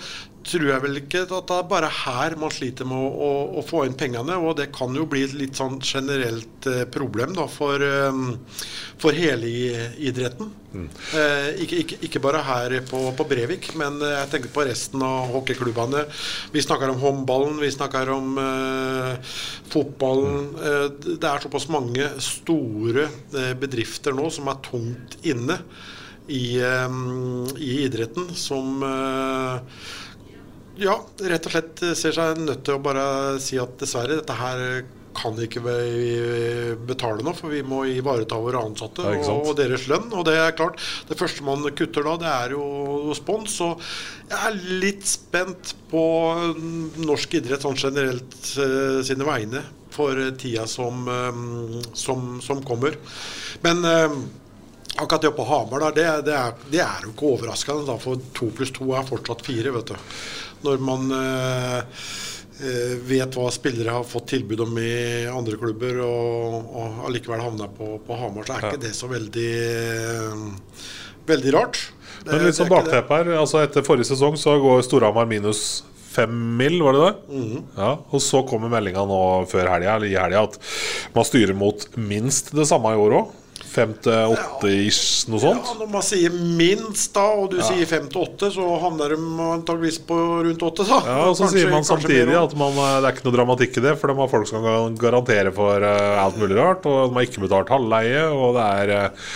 tror 0.47 0.69
jeg 0.69 0.83
vel 0.85 1.01
ikke 1.03 1.25
at 1.25 1.49
det 1.49 1.57
er 1.57 1.69
bare 1.71 1.91
her 1.93 2.37
man 2.41 2.53
sliter 2.55 2.89
med 2.89 2.99
å, 2.99 3.11
å, 3.11 3.31
å 3.61 3.65
få 3.67 3.85
inn 3.87 3.97
pengene. 3.99 4.39
Og 4.43 4.57
det 4.59 4.71
kan 4.75 4.95
jo 4.97 5.07
bli 5.09 5.25
et 5.27 5.37
litt 5.37 5.59
sånn 5.59 5.79
generelt 5.83 6.69
uh, 6.71 6.83
problem 6.93 7.37
da, 7.37 7.47
for, 7.51 7.83
um, 7.83 8.35
for 9.01 9.17
hele 9.17 9.51
idretten. 10.03 10.51
Mm. 10.73 10.87
Eh, 10.89 11.49
ikke, 11.67 11.79
ikke, 11.83 11.97
ikke, 12.07 12.21
bare 12.25 12.39
her 12.47 12.75
på, 12.89 13.01
på, 13.17 13.27
Brevik, 13.29 13.67
men 13.77 13.99
jeg 14.01 14.31
tenker 14.33 14.53
på 14.55 14.65
resten 14.65 15.03
av 15.05 15.29
hockeyklubbene. 15.35 16.07
Vi 16.55 16.63
snakker 16.65 16.95
om 16.95 17.03
håndballen, 17.03 17.59
vi 17.61 17.69
snakker 17.75 18.09
om 18.15 18.39
eh, 18.41 19.35
fotballen. 19.73 20.39
Mm. 20.53 21.19
det 21.21 21.29
er 21.29 21.45
såpass 21.45 21.69
mange 21.73 22.07
store 22.23 23.05
bedrifter 23.61 24.17
nå 24.17 24.31
som 24.33 24.49
er 24.49 24.63
tungt 24.65 25.19
inne 25.29 25.59
i, 26.33 26.57
i 26.57 27.71
idretten, 27.85 28.31
som 28.39 28.81
ja, 30.81 30.97
rett 31.29 31.47
og 31.47 31.55
slett 31.55 31.85
ser 31.99 32.17
seg 32.17 32.41
nødt 32.41 32.65
til 32.67 32.79
å 32.79 32.83
bare 32.83 33.05
si 33.43 33.59
at 33.61 33.79
dessverre, 33.81 34.21
dette 34.21 34.37
her 34.39 34.85
kan 35.13 35.37
ikke 35.45 35.61
vi 35.65 36.13
betale 36.89 37.25
nå, 37.25 37.35
for 37.37 37.53
vi 37.53 37.63
må 37.67 37.83
ivareta 37.91 38.39
våre 38.41 38.63
ansatte 38.65 39.05
ja, 39.05 39.21
og, 39.35 39.53
deres 39.59 39.87
lønn. 39.91 40.09
Og 40.17 40.25
det 40.29 40.37
er 40.41 40.57
klart, 40.57 40.81
det 41.09 41.19
første 41.21 41.45
man 41.47 41.67
kutter 41.77 42.07
da, 42.07 42.17
det 42.23 42.33
er 42.33 42.57
jo 42.57 43.15
spons. 43.19 43.59
Og 43.65 43.83
jeg 44.31 44.41
er 44.49 44.61
litt 44.83 45.07
spent 45.09 45.75
på 45.93 46.03
norsk 47.05 47.39
idrett 47.41 47.65
sånn 47.65 47.79
generelt 47.79 48.37
uh, 48.57 49.01
sine 49.05 49.29
vegne 49.29 49.65
for 49.93 50.17
tida 50.41 50.65
som, 50.71 51.05
um, 51.05 51.81
som, 51.93 52.39
som 52.45 52.63
kommer. 52.65 52.97
Men 53.65 53.85
Akkurat 55.01 55.23
det 55.25 55.31
på 55.33 55.45
Hamar 55.49 55.81
der, 55.81 55.95
det, 55.97 56.03
det, 56.27 56.33
er, 56.37 56.57
det, 56.69 56.81
er, 56.85 57.05
jo 57.07 57.15
ikke 57.15 57.31
overraskende, 57.31 57.87
da, 57.89 57.95
for 57.97 58.21
to 58.37 58.51
pluss 58.53 58.75
to 58.77 58.91
er 58.93 59.07
fortsatt 59.09 59.41
fire. 59.47 59.73
vet 59.73 59.89
du 59.89 59.95
når 60.67 60.83
man 60.85 61.13
eh, 61.17 61.79
eh, 62.63 62.95
vet 63.09 63.39
hva 63.39 63.49
spillere 63.55 63.97
har 63.99 64.09
fått 64.09 64.31
tilbud 64.35 64.65
om 64.67 64.79
i 64.81 65.27
andre 65.31 65.59
klubber, 65.61 66.03
og, 66.07 66.59
og 66.73 67.07
allikevel 67.09 67.45
havna 67.45 67.71
på, 67.73 67.97
på, 68.07 68.19
Hamar, 68.21 68.49
så 68.49 68.59
er 68.59 68.69
ikke 68.71 68.85
det 68.87 68.95
så 68.99 69.11
veldig, 69.11 69.53
eh, 69.69 70.93
veldig 71.31 71.57
rart. 71.57 71.81
Det, 72.23 72.31
Men 72.31 72.47
litt 72.47 72.59
sånn 72.59 72.71
bakteppe 72.71 73.19
her. 73.19 73.33
altså 73.41 73.65
Etter 73.65 73.83
forrige 73.87 74.13
sesong 74.13 74.37
så 74.39 74.55
går 74.63 74.85
Storhamar 74.87 75.27
minus 75.31 75.83
fem 76.13 76.33
mil, 76.59 76.79
var 76.85 76.93
det 76.93 77.05
det? 77.07 77.15
Mm 77.35 77.45
-hmm. 77.49 77.63
ja, 77.77 77.93
og 78.11 78.23
så 78.23 78.43
kommer 78.47 78.69
meldinga 78.69 79.05
nå 79.09 79.47
før 79.49 79.69
helga, 79.69 79.97
eller 79.97 80.07
i 80.07 80.19
helga, 80.19 80.43
at 80.43 80.59
man 81.15 81.25
styrer 81.25 81.55
mot 81.55 81.87
minst 81.97 82.53
det 82.53 82.67
samme 82.69 82.93
i 82.93 83.01
år 83.01 83.17
òg. 83.21 83.31
Fem 83.63 83.93
til 84.05 84.35
åtte 84.35 84.71
ish, 84.85 85.29
noe 85.33 85.41
sånt? 85.41 85.69
Ja, 85.71 85.77
Når 85.81 85.91
man 85.95 86.05
sier 86.05 86.35
minst, 86.35 87.13
da, 87.15 87.25
og 87.39 87.53
du 87.55 87.61
ja. 87.61 87.69
sier 87.71 87.89
fem 87.89 88.09
til 88.13 88.25
åtte, 88.25 88.51
så 88.55 88.67
havner 88.83 89.15
de 89.15 89.21
antakeligvis 89.47 90.03
på 90.09 90.19
rundt 90.49 90.67
åtte, 90.69 90.87
da. 90.89 91.01
Ja, 91.07 91.17
og 91.31 91.39
så 91.39 91.47
kanskje, 91.47 91.63
sier 91.63 91.73
man 91.73 91.89
samtidig 91.89 92.37
at 92.37 92.59
man, 92.59 92.77
eh, 92.77 92.99
det 93.01 93.09
er 93.09 93.17
ikke 93.17 93.27
noe 93.31 93.39
dramatikk 93.39 93.81
i 93.81 93.87
det, 93.89 93.97
for 94.01 94.13
de 94.13 94.19
har 94.21 94.31
folk 94.35 94.51
som 94.51 94.67
kan 94.67 95.01
garantere 95.01 95.55
for 95.57 95.89
uh, 95.89 96.21
alt 96.27 96.39
mulig 96.43 96.59
rart, 96.59 96.87
og 96.91 97.09
de 97.09 97.19
har 97.19 97.29
ikke 97.31 97.47
betalt 97.47 97.73
halvleie, 97.73 98.29
og 98.29 98.57
det 98.59 98.69
er 98.83 98.95
uh, 98.99 99.35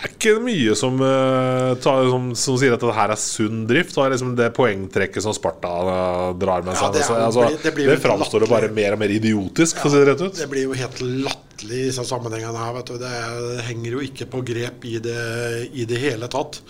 er 0.00 0.14
ikke 0.14 0.32
mye 0.40 0.74
som, 0.78 0.96
uh, 1.02 1.74
tar, 1.82 2.06
som, 2.08 2.30
som, 2.38 2.56
sier 2.60 2.72
at 2.76 2.80
det 2.80 2.96
her 2.96 3.12
er 3.12 3.20
sunn 3.20 3.66
drift. 3.68 3.98
Og 3.98 4.08
liksom 4.14 4.32
det 4.38 4.48
poengtrekket 4.56 5.24
som 5.24 5.36
Sparta 5.36 5.74
uh, 5.84 6.24
drar 6.40 6.64
med 6.64 6.78
seg. 6.78 6.88
Ja, 6.88 6.94
det, 6.96 7.04
er, 7.04 7.22
altså, 7.26 7.46
det, 7.50 7.74
det, 7.76 7.86
det 7.92 8.00
framstår 8.00 8.46
jo 8.46 8.50
bare 8.50 8.72
mer 8.72 8.96
og 8.96 9.02
mer 9.04 9.12
idiotisk, 9.12 9.76
ja, 9.76 9.84
for 9.84 9.90
å 9.90 9.94
si 9.94 10.00
det 10.00 10.10
rett 10.12 10.24
ut. 10.24 10.40
Det 10.40 10.50
blir 10.50 10.68
jo 10.70 10.76
helt 10.80 11.04
latterlig 11.04 11.49
latterlig 11.60 11.84
i 11.84 11.90
disse 11.90 12.04
sammenhengene 12.04 12.58
her. 12.58 12.82
Det 12.82 13.66
henger 13.66 13.92
jo 13.92 14.00
ikke 14.00 14.26
på 14.30 14.42
grep 14.42 14.84
i 14.84 14.98
det, 14.98 15.70
i 15.72 15.84
det 15.84 15.98
hele 15.98 16.28
tatt. 16.28 16.60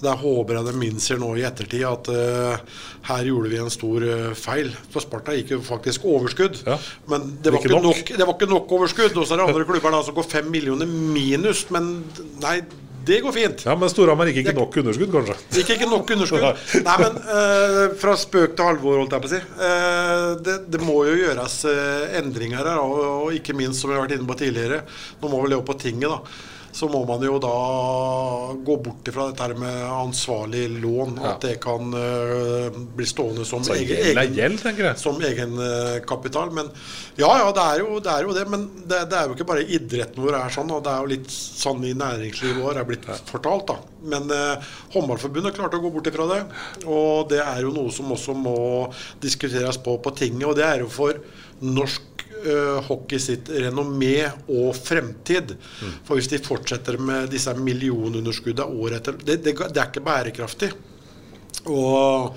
Der 0.00 0.16
håper 0.16 0.56
jeg 0.56 0.64
de 0.64 0.86
innser 0.86 1.18
nå 1.20 1.34
i 1.36 1.44
ettertid 1.44 1.84
at 1.84 2.08
uh, 2.08 2.56
her 3.04 3.26
gjorde 3.26 3.50
vi 3.50 3.58
en 3.60 3.70
stor 3.70 4.00
uh, 4.00 4.32
feil. 4.32 4.70
For 4.90 5.04
Sparta 5.04 5.34
gikk 5.36 5.52
jo 5.52 5.60
faktisk 5.60 6.06
overskudd. 6.08 6.62
Ja. 6.64 6.78
Men 7.06 7.36
det 7.42 7.52
var, 7.52 7.60
ikke 7.60 7.82
nok. 7.82 8.14
det 8.16 8.24
var, 8.24 8.34
ikke 8.34 8.48
nok. 8.48 8.72
overskudd. 8.72 9.16
Og 9.16 9.26
så 9.26 9.36
er 9.36 9.42
det 9.42 9.50
andre 9.50 9.66
klubber 9.68 10.00
som 10.02 10.16
går 10.16 10.30
fem 10.30 10.48
millioner 10.48 10.88
minus. 10.88 11.66
Men 11.70 11.98
nei, 12.40 12.62
det 13.10 13.20
går 13.24 13.34
fint. 13.34 13.64
Ja, 13.66 13.74
Men 13.78 13.90
Storhamar 13.92 14.30
gikk 14.30 14.44
ikke 14.44 14.56
nok 14.56 14.76
underskudd, 14.82 15.10
kanskje? 15.14 15.36
Gikk 15.58 15.74
ikke 15.76 15.88
nok 15.90 16.12
underskudd. 16.14 16.46
Nei, 16.86 16.96
men 17.02 17.18
uh, 17.26 17.80
fra 18.00 18.14
spøk 18.20 18.54
til 18.58 18.70
alvor, 18.70 19.00
holdt 19.02 19.16
jeg 19.16 19.24
på 19.24 19.30
å 19.30 19.32
si. 19.32 19.42
Uh, 19.58 20.28
det, 20.46 20.56
det, 20.70 20.82
må 20.84 21.00
jo 21.08 21.18
gjøres 21.18 21.58
uh, 21.66 22.14
endringer 22.20 22.62
her, 22.62 22.78
og, 22.84 23.02
og, 23.26 23.34
ikke 23.34 23.56
minst, 23.58 23.82
som 23.82 23.90
vi 23.90 23.98
har 23.98 24.06
vært 24.06 24.16
inne 24.18 24.30
på 24.30 24.38
tidligere, 24.40 24.84
nå 25.20 25.32
må 25.32 25.42
vi 25.42 25.52
leve 25.54 25.66
på 25.66 25.78
tinget, 25.82 26.08
da 26.10 26.58
så 26.72 26.88
må 26.90 27.02
man 27.08 27.22
jo 27.24 27.38
da 27.42 27.54
gå 28.54 28.76
bort 28.84 29.08
ifra 29.10 29.28
dette 29.30 29.58
med 29.58 29.78
ansvarlig 29.90 30.66
lån. 30.80 31.16
Ja. 31.18 31.32
At 31.32 31.46
det 31.46 31.56
kan 31.62 31.90
uh, 31.94 32.70
bli 32.96 33.06
stående 33.08 33.46
som 33.48 33.64
så 33.66 33.74
egen, 33.74 34.12
egen, 34.12 34.36
gjeld, 34.36 34.84
som 35.00 35.18
egenkapital. 35.24 36.52
Men 36.54 36.70
ja, 37.18 37.30
ja, 37.42 37.50
det 37.56 37.64
er 37.64 37.82
jo 37.82 37.98
det. 37.98 38.14
Er 38.14 38.28
jo 38.28 38.36
det 38.36 38.46
men 38.50 38.68
det, 38.84 39.02
det, 39.10 39.18
er 39.18 39.28
jo 39.28 39.38
ikke 39.38 39.48
bare 39.50 39.66
idretten 39.66 40.24
vår 40.24 40.38
er 40.40 40.54
sånn. 40.54 40.70
Og 40.76 40.84
det 40.86 40.94
er 40.94 41.02
jo 41.02 41.12
litt 41.14 41.34
sånn 41.34 41.84
i 41.88 41.94
næringslivet 41.98 42.62
vår 42.62 42.82
er 42.82 42.88
blitt 42.88 43.10
fortalt. 43.30 43.72
da. 43.72 43.78
Men 44.14 44.30
uh, 44.30 44.72
Håndballforbundet 44.94 45.58
klarte 45.58 45.80
å 45.80 45.84
gå 45.84 45.92
bort 45.96 46.10
ifra 46.10 46.28
det. 46.30 46.40
Og 46.86 47.26
det 47.32 47.42
er 47.44 47.66
jo 47.66 47.74
noe 47.74 47.94
som 47.94 48.10
også 48.14 48.36
må 48.38 48.58
diskuteres 49.22 49.80
på 49.82 49.98
på 50.00 50.14
tinget. 50.16 50.46
Og 50.48 50.58
det 50.58 50.68
er 50.68 50.84
jo 50.86 50.92
for 50.92 51.18
norsk 51.60 52.09
uh, 52.46 52.80
hockey 52.86 53.20
sitt 53.22 53.50
renommé 53.52 54.24
og 54.48 54.72
fremtid. 54.76 55.54
Mm. 55.56 55.94
For 56.06 56.18
hvis 56.18 56.30
de 56.32 56.42
fortsetter 56.44 56.98
med 57.00 57.30
disse 57.32 57.54
millionunderskuddene 57.58 58.82
år 58.82 58.98
etter 58.98 59.20
det, 59.20 59.40
det, 59.44 59.56
det, 59.60 59.76
er 59.76 59.88
ikke 59.88 60.04
bærekraftig. 60.06 60.70
Og 61.70 62.36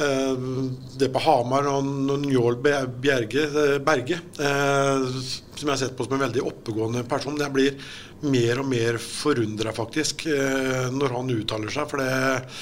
uh, 0.00 0.44
det 0.98 1.10
på 1.14 1.24
Hamar 1.26 1.70
og 1.72 1.88
Njål 2.24 2.60
Berge, 2.64 3.46
eh, 3.48 3.78
Berge 3.84 4.20
uh, 4.40 5.08
som 5.08 5.64
jeg 5.64 5.72
har 5.72 5.80
sett 5.80 5.96
på 5.98 6.06
som 6.06 6.18
en 6.18 6.26
veldig 6.26 6.44
oppegående 6.46 7.02
person, 7.08 7.38
jeg 7.38 7.54
blir 7.54 7.90
mer 8.28 8.62
og 8.62 8.70
mer 8.70 8.96
forundra, 8.98 9.70
faktisk, 9.74 10.24
når 10.90 11.12
han 11.14 11.28
uttaler 11.30 11.70
seg. 11.70 11.86
for 11.86 12.02
det 12.02 12.56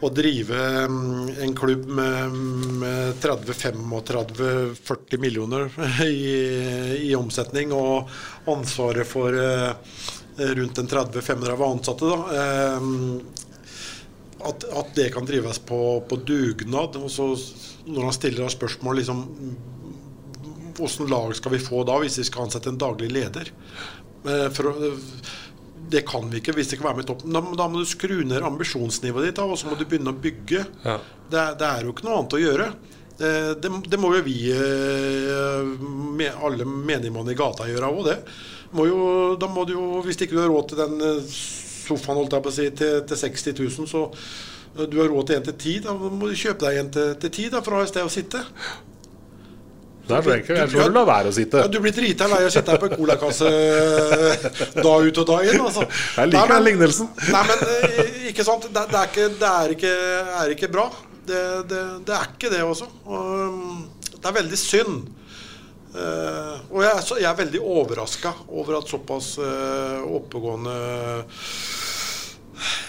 å 0.00 0.10
drive 0.12 0.58
mm, 0.88 1.28
en 1.42 1.56
klubb 1.56 1.86
med, 1.88 2.32
med 2.82 3.14
30-35-40 3.22 5.18
millioner 5.18 5.70
i, 6.04 6.36
i, 7.08 7.14
omsetning 7.16 7.72
og 7.72 8.08
ansvaret 8.50 9.08
for 9.08 9.32
eh, 9.40 9.72
rundt 10.36 10.78
en 10.78 10.88
30-35 10.88 11.64
ansatte. 11.70 12.04
Da, 12.12 12.18
eh, 12.36 12.80
at, 14.46 14.64
at, 14.64 14.92
det 14.94 15.08
kan 15.14 15.26
drives 15.26 15.58
på, 15.58 16.00
på 16.08 16.16
dugnad. 16.16 16.96
Og 17.00 17.10
så 17.10 17.30
når 17.86 18.10
han 18.10 18.16
stiller 18.16 18.52
spørsmål 18.52 19.02
liksom 19.02 19.24
Hvilket 20.76 21.08
lag 21.08 21.30
skal 21.32 21.54
vi 21.54 21.58
få 21.64 21.86
da, 21.88 21.94
hvis 22.02 22.18
vi 22.20 22.26
skal 22.28 22.42
ansette 22.44 22.68
en 22.68 22.76
daglig 22.76 23.08
leder? 23.08 23.48
Eh, 24.28 24.48
For 24.52 24.68
å, 24.68 24.90
det 25.90 26.02
kan 26.08 26.26
vi 26.30 26.40
ikke 26.40 26.54
hvis 26.56 26.70
det 26.70 26.78
ikke 26.78 26.88
være 26.88 26.98
med 26.98 27.06
i 27.06 27.08
toppen. 27.10 27.34
Da, 27.34 27.42
da 27.60 27.68
må 27.70 27.80
du 27.82 27.88
skru 27.88 28.18
ned 28.26 28.44
ambisjonsnivået 28.46 29.30
ditt, 29.30 29.40
og 29.42 29.56
så 29.58 29.70
må 29.70 29.78
du 29.78 29.86
begynne 29.86 30.12
å 30.12 30.20
bygge. 30.20 30.64
Ja. 30.84 30.98
Det, 31.30 31.44
det 31.60 31.68
er 31.68 31.86
jo 31.86 31.94
ikke 31.94 32.06
noe 32.08 32.20
annet 32.20 32.36
å 32.38 32.42
gjøre. 32.42 32.68
Det, 33.16 33.30
det, 33.62 33.70
det 33.88 34.00
må 34.00 34.10
jo 34.12 34.24
vi, 34.26 34.36
eh, 34.52 35.70
med 36.18 36.42
alle 36.44 36.66
menigmann 36.68 37.30
i 37.32 37.36
gata, 37.38 37.68
gjøre 37.70 37.92
òg, 37.92 38.02
det. 38.10 38.18
Må 38.76 38.88
jo, 38.90 38.98
da 39.40 39.48
må 39.48 39.64
du 39.64 39.72
jo, 39.76 39.86
hvis 40.04 40.20
ikke 40.20 40.36
du 40.36 40.42
har 40.42 40.52
råd 40.52 40.68
til 40.72 40.82
den 40.82 40.98
eh, 41.06 41.38
sofaen 41.86 42.20
holdt 42.20 42.36
jeg 42.36 42.44
på 42.44 42.52
å 42.52 42.56
si, 42.58 42.68
til, 42.76 43.00
til 43.08 43.22
60 43.22 43.56
000, 43.62 43.88
så 43.88 44.02
eh, 44.10 44.84
du 44.90 44.98
har 45.00 45.08
råd 45.12 45.30
til 45.30 45.38
en 45.38 45.48
til 45.48 45.56
ti, 45.62 45.78
da 45.84 45.96
må 45.96 46.28
du 46.28 46.36
kjøpe 46.36 46.66
deg 46.66 46.82
en 46.82 46.92
til, 46.92 47.16
til 47.22 47.34
10 47.48 47.56
da, 47.56 47.64
for 47.64 47.76
å 47.76 47.80
ha 47.80 47.86
et 47.86 47.94
sted 47.94 48.04
å 48.04 48.12
sitte. 48.12 48.42
Det 50.06 50.14
er 50.14 50.22
så 50.22 50.32
enkelt. 50.36 50.58
Jeg 50.60 50.70
tror 50.70 50.92
du 50.92 50.94
lar 50.94 51.06
være 51.08 51.30
å 51.32 51.34
sitte. 51.34 51.62
Ja, 51.64 51.70
du 51.70 51.80
blir 51.82 51.94
drita 51.94 52.28
lei 52.30 52.38
av 52.44 52.50
å 52.50 52.54
sitte 52.54 52.74
her 52.74 52.82
på 52.82 52.88
en 52.90 52.94
colakasse 53.00 53.50
da 54.76 54.92
ut 55.02 55.18
og 55.22 55.26
da 55.32 55.38
inn. 55.42 55.58
Altså. 55.58 55.86
Jeg 56.14 56.30
liker 56.30 56.52
den 56.52 56.66
lignelsen. 56.68 57.10
Nei, 57.34 57.42
men 57.50 57.64
eh, 57.72 58.12
ikke 58.30 58.46
sant. 58.46 58.68
Det, 58.70 58.84
det, 58.92 59.00
er, 59.00 59.10
ikke, 59.10 59.28
det 59.40 59.50
er, 59.50 59.74
ikke, 59.74 59.94
er 60.42 60.54
ikke 60.54 60.70
bra. 60.76 60.86
Det, 61.26 61.42
det, 61.72 61.82
det 62.06 62.14
er 62.14 62.28
ikke 62.36 62.52
det 62.52 62.62
også. 62.62 62.86
Og, 63.10 63.32
um, 63.50 64.12
det 64.12 64.30
er 64.30 64.36
veldig 64.36 64.60
synd. 64.60 65.08
Uh, 65.96 66.54
og 66.70 66.82
jeg, 66.84 66.92
er 66.92 67.02
så, 67.08 67.18
jeg 67.18 67.28
er 67.30 67.40
veldig 67.40 67.62
overraska 67.64 68.34
over 68.52 68.78
at 68.78 68.90
såpass 68.90 69.32
uh, 69.40 70.04
oppegående 70.18 70.74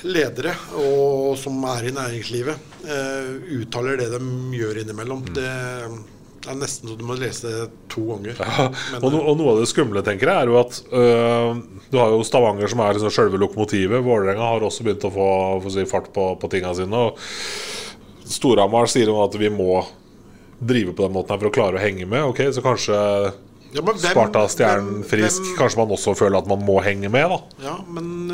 ledere 0.08 0.54
og, 0.80 1.34
som 1.40 1.58
er 1.72 1.88
i 1.88 1.94
næringslivet, 1.96 2.68
uh, 2.84 3.32
uttaler 3.58 3.98
det 4.04 4.12
de 4.14 4.22
gjør 4.60 4.84
innimellom. 4.84 5.24
Mm. 5.24 5.34
Det, 5.40 5.48
det 6.48 6.54
er 6.56 6.60
nesten 6.62 6.88
så 6.90 6.96
du 6.98 7.04
må 7.06 7.18
lese 7.20 7.50
det 7.52 7.66
to 7.92 8.06
ganger. 8.08 8.40
Ja, 8.40 8.68
og, 9.02 9.08
no, 9.12 9.20
og 9.28 9.36
noe 9.40 9.54
av 9.54 9.60
det 9.62 9.68
skumle 9.70 10.02
tenker 10.08 10.32
jeg 10.32 10.46
er 10.46 10.52
jo 10.52 10.58
at 10.62 10.78
øh, 10.96 11.60
Du 11.92 11.98
har 12.00 12.14
jo 12.16 12.24
Stavanger 12.28 12.72
som 12.72 12.80
er 12.86 12.96
liksom 12.96 13.12
selve 13.14 13.40
lokomotivet. 13.42 14.00
Vålerenga 14.06 14.48
har 14.54 14.64
også 14.68 14.86
begynt 14.88 15.04
å 15.08 15.12
få, 15.14 15.28
si, 15.76 15.84
fart 15.92 16.08
på, 16.16 16.30
på 16.40 16.50
tinga 16.56 16.72
sine. 16.80 17.04
Og 17.12 17.20
Storhamar 18.28 18.88
sier 18.92 19.12
jo 19.12 19.20
at 19.24 19.36
vi 19.40 19.52
må 19.54 19.82
drive 20.60 20.96
på 20.98 21.06
den 21.06 21.14
måten 21.16 21.36
her 21.36 21.42
for 21.44 21.52
å 21.52 21.54
klare 21.60 21.78
å 21.78 21.84
henge 21.84 22.08
med. 22.10 22.24
Ok, 22.32 22.42
Så 22.56 22.64
kanskje 22.66 22.96
Ja, 23.76 23.82
men 23.84 23.96
hvem- 24.00 24.12
Sparta, 24.16 24.46
Stjernen, 24.48 25.04
Frisk 25.06 25.44
hvem- 25.44 25.58
Kanskje 25.60 25.78
man 25.84 25.92
også 25.92 26.16
føler 26.16 26.38
at 26.40 26.48
man 26.48 26.64
må 26.66 26.80
henge 26.84 27.10
med, 27.12 27.30
da. 27.30 27.40
Ja, 27.64 27.76
men 27.92 28.32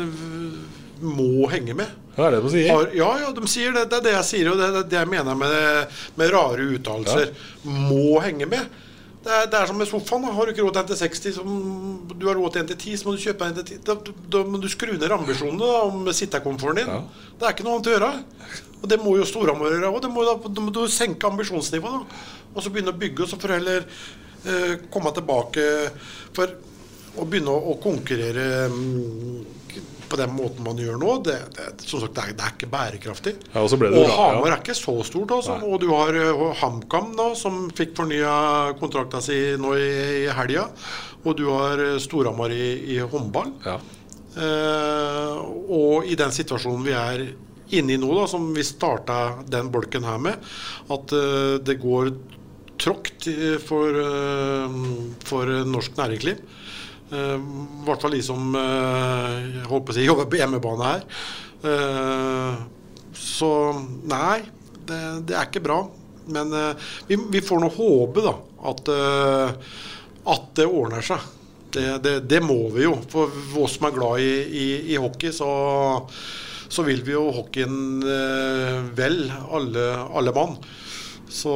må 1.04 1.48
henge 1.52 1.76
med. 1.76 2.00
Det 2.14 2.22
er 2.22 2.34
det 2.36 2.40
de 2.44 2.52
sier. 2.52 2.70
Har, 2.70 2.88
ja, 2.94 3.10
ja, 3.24 3.32
de 3.34 3.50
sier 3.50 3.74
det. 3.74 3.84
Det 3.90 3.98
er 3.98 4.06
det 4.06 4.14
jeg 4.14 4.26
sier, 4.30 4.50
og 4.52 4.60
det 4.60 4.70
er 4.70 4.88
det 4.90 4.98
jeg 5.00 5.10
mener 5.10 5.38
med, 5.38 6.00
med 6.18 6.34
rare 6.34 6.66
uttalelser. 6.76 7.32
Må 7.66 8.18
henge 8.24 8.48
med. 8.50 8.80
Det 9.24 9.32
er, 9.32 9.46
det 9.48 9.56
er 9.56 9.70
som 9.70 9.78
med 9.80 9.88
sofaen. 9.88 10.26
da. 10.26 10.34
Har 10.36 10.46
du 10.46 10.52
ikke 10.52 10.66
råd 10.66 10.76
til 10.76 10.82
en 10.82 10.90
til 10.90 11.00
60, 11.00 11.36
som 11.38 11.54
du 12.12 12.26
har 12.28 12.36
råd 12.36 12.52
til 12.54 12.62
en 12.62 12.68
til 12.70 12.76
10, 12.76 12.96
så 13.00 13.08
må 13.08 13.14
du 13.16 13.22
kjøpe 13.24 13.48
en 13.48 13.56
til 13.56 13.66
10. 13.70 13.80
Da, 13.88 13.96
da 14.34 14.42
må 14.44 14.60
du 14.60 14.68
skru 14.68 14.92
ned 14.92 15.16
ambisjonene 15.16 15.64
da, 15.64 15.80
om 15.88 16.12
sittekomforten 16.12 16.82
din. 16.82 17.08
Det 17.40 17.48
er 17.48 17.56
ikke 17.56 17.66
noe 17.66 17.78
annet 17.78 17.90
å 17.90 17.96
gjøre. 17.96 18.12
Og 18.82 18.90
det 18.92 19.00
må 19.00 19.16
jo 19.16 19.24
Storhamar 19.28 19.72
gjøre 19.72 19.90
òg. 19.94 20.04
Da 20.04 20.60
må 20.66 20.74
du 20.76 20.82
senke 20.92 21.30
ambisjonsnivået. 21.30 22.14
Og 22.52 22.62
så 22.62 22.70
begynne 22.70 22.92
å 22.92 23.00
bygge, 23.00 23.24
og 23.24 23.32
så 23.32 23.40
får 23.40 23.50
du 23.50 23.56
heller 23.56 23.88
eh, 24.44 24.74
komme 24.92 25.10
tilbake 25.16 25.66
for 26.36 26.52
å 27.16 27.24
begynne 27.24 27.54
å, 27.54 27.72
å 27.72 27.78
konkurrere 27.82 28.68
mm, 28.70 29.63
på 30.10 30.18
den 30.20 30.34
måten 30.36 30.66
man 30.66 30.78
gjør 30.80 31.00
nå, 31.00 31.16
det, 31.26 31.38
det, 31.56 31.66
som 31.84 32.02
sagt, 32.02 32.14
det, 32.16 32.26
er, 32.26 32.36
det 32.38 32.46
er 32.46 32.54
ikke 32.56 32.70
bærekraftig. 32.72 33.34
Ja, 33.54 33.64
og 33.64 33.74
og 33.74 34.12
Hamar 34.12 34.48
ja. 34.48 34.52
er 34.52 34.60
ikke 34.60 34.78
så 34.78 34.94
stort, 35.06 35.34
altså. 35.38 35.58
Og 35.64 35.80
du 35.82 35.88
har 35.94 36.14
uh, 36.14 36.46
HamKam, 36.60 37.12
som 37.38 37.66
fikk 37.74 37.96
fornya 37.98 38.36
kontrakta 38.80 39.22
si 39.24 39.40
nå 39.60 39.74
i, 39.80 39.90
i 40.24 40.30
helga. 40.34 40.68
Og 41.24 41.36
du 41.38 41.46
har 41.50 41.80
uh, 41.80 41.98
Storhamar 42.02 42.54
i, 42.54 42.96
i 42.96 43.02
håndball. 43.02 43.54
Ja. 43.66 43.78
Eh, 44.34 45.34
og 45.70 46.06
i 46.10 46.16
den 46.18 46.32
situasjonen 46.34 46.82
vi 46.82 46.94
er 46.98 47.20
inne 47.78 47.94
i 47.94 47.98
nå, 48.00 48.10
da, 48.18 48.26
som 48.30 48.48
vi 48.54 48.64
starta 48.66 49.44
den 49.50 49.70
bolken 49.74 50.06
her 50.06 50.18
med, 50.22 50.48
at 50.90 51.14
eh, 51.14 51.54
det 51.64 51.78
går 51.82 52.10
tråkt 52.80 53.28
eh, 53.30 53.56
for, 53.62 54.00
eh, 54.02 54.78
for 55.24 55.54
norsk 55.70 55.96
næringsliv. 56.00 56.42
Eh, 57.14 57.34
I 57.38 57.86
hvert 57.86 58.04
fall 58.04 58.16
de 58.16 58.22
som 58.24 58.54
eh, 58.58 59.34
jeg 59.60 59.66
håper 59.70 59.98
jeg 60.00 60.10
jobber 60.10 60.30
på 60.30 60.40
hjemmebane 60.40 60.88
her. 60.88 61.04
Eh, 61.70 62.62
så 63.14 63.50
nei, 64.10 64.40
det, 64.88 65.02
det 65.28 65.36
er 65.36 65.46
ikke 65.48 65.64
bra. 65.64 65.84
Men 66.34 66.48
vi, 67.04 67.18
vi 67.34 67.40
får 67.44 67.60
nå 67.60 67.68
håpe 67.74 68.22
da, 68.24 68.30
at, 68.70 68.88
at 70.32 70.46
det 70.56 70.64
ordner 70.64 71.04
seg. 71.04 71.20
Det, 71.74 71.82
det, 72.00 72.14
det 72.30 72.38
må 72.40 72.56
vi 72.72 72.86
jo. 72.86 72.94
For 73.12 73.28
oss 73.60 73.74
som 73.76 73.90
er 73.90 73.92
glad 73.92 74.22
i, 74.24 74.30
i, 74.48 74.64
i 74.94 74.96
hockey, 74.96 75.34
så, 75.36 75.50
så 76.72 76.86
vil 76.86 77.04
vi 77.04 77.12
jo 77.12 77.26
hockeyen 77.28 78.00
vel, 78.96 79.20
alle, 79.52 79.84
alle 80.16 80.32
mann. 80.32 80.56
Så 81.34 81.52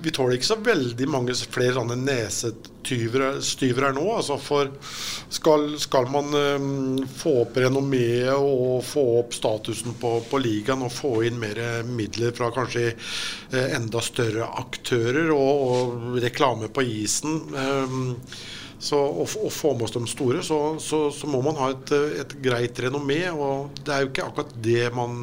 vi 0.00 0.10
tåler 0.10 0.38
ikke 0.38 0.48
så 0.48 0.56
veldig 0.64 1.06
mange 1.12 1.34
flere 1.36 1.74
sånne 1.76 1.98
nesestyver 2.00 3.92
nå. 3.92 4.04
Altså 4.14 4.38
for 4.40 4.70
skal, 5.28 5.66
skal 5.82 6.08
man 6.08 6.32
um, 6.32 7.02
få 7.04 7.34
opp 7.42 7.58
renommeet 7.60 8.32
og 8.32 8.80
få 8.88 9.04
opp 9.18 9.36
statusen 9.36 9.98
på, 10.00 10.14
på 10.30 10.40
ligaen 10.40 10.86
og 10.86 10.94
få 10.96 11.12
inn 11.28 11.36
mer 11.42 11.60
midler 11.90 12.32
fra 12.36 12.48
kanskje 12.56 12.94
uh, 12.94 13.66
enda 13.66 14.00
større 14.00 14.48
aktører 14.64 15.28
og, 15.36 15.52
og 15.68 16.16
reklame 16.24 16.72
på 16.72 16.86
isen 16.96 17.42
eh, 17.52 18.00
så 18.78 18.98
å, 18.98 19.24
og 19.24 19.52
få 19.52 19.72
med 19.74 19.86
oss 19.86 19.94
de 19.94 20.02
store, 20.10 20.42
så, 20.44 20.58
så, 20.82 21.06
så 21.14 21.28
må 21.30 21.40
man 21.44 21.56
ha 21.60 21.70
et, 21.72 21.92
et 22.22 22.34
greit 22.44 22.78
renommé. 22.84 23.22
Og 23.32 23.78
det 23.80 23.94
er 23.94 24.04
jo 24.04 24.10
ikke 24.10 24.26
akkurat 24.28 24.52
det 24.64 24.90
man 24.96 25.16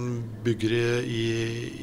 bygger 0.45 0.75
i, 1.03 1.25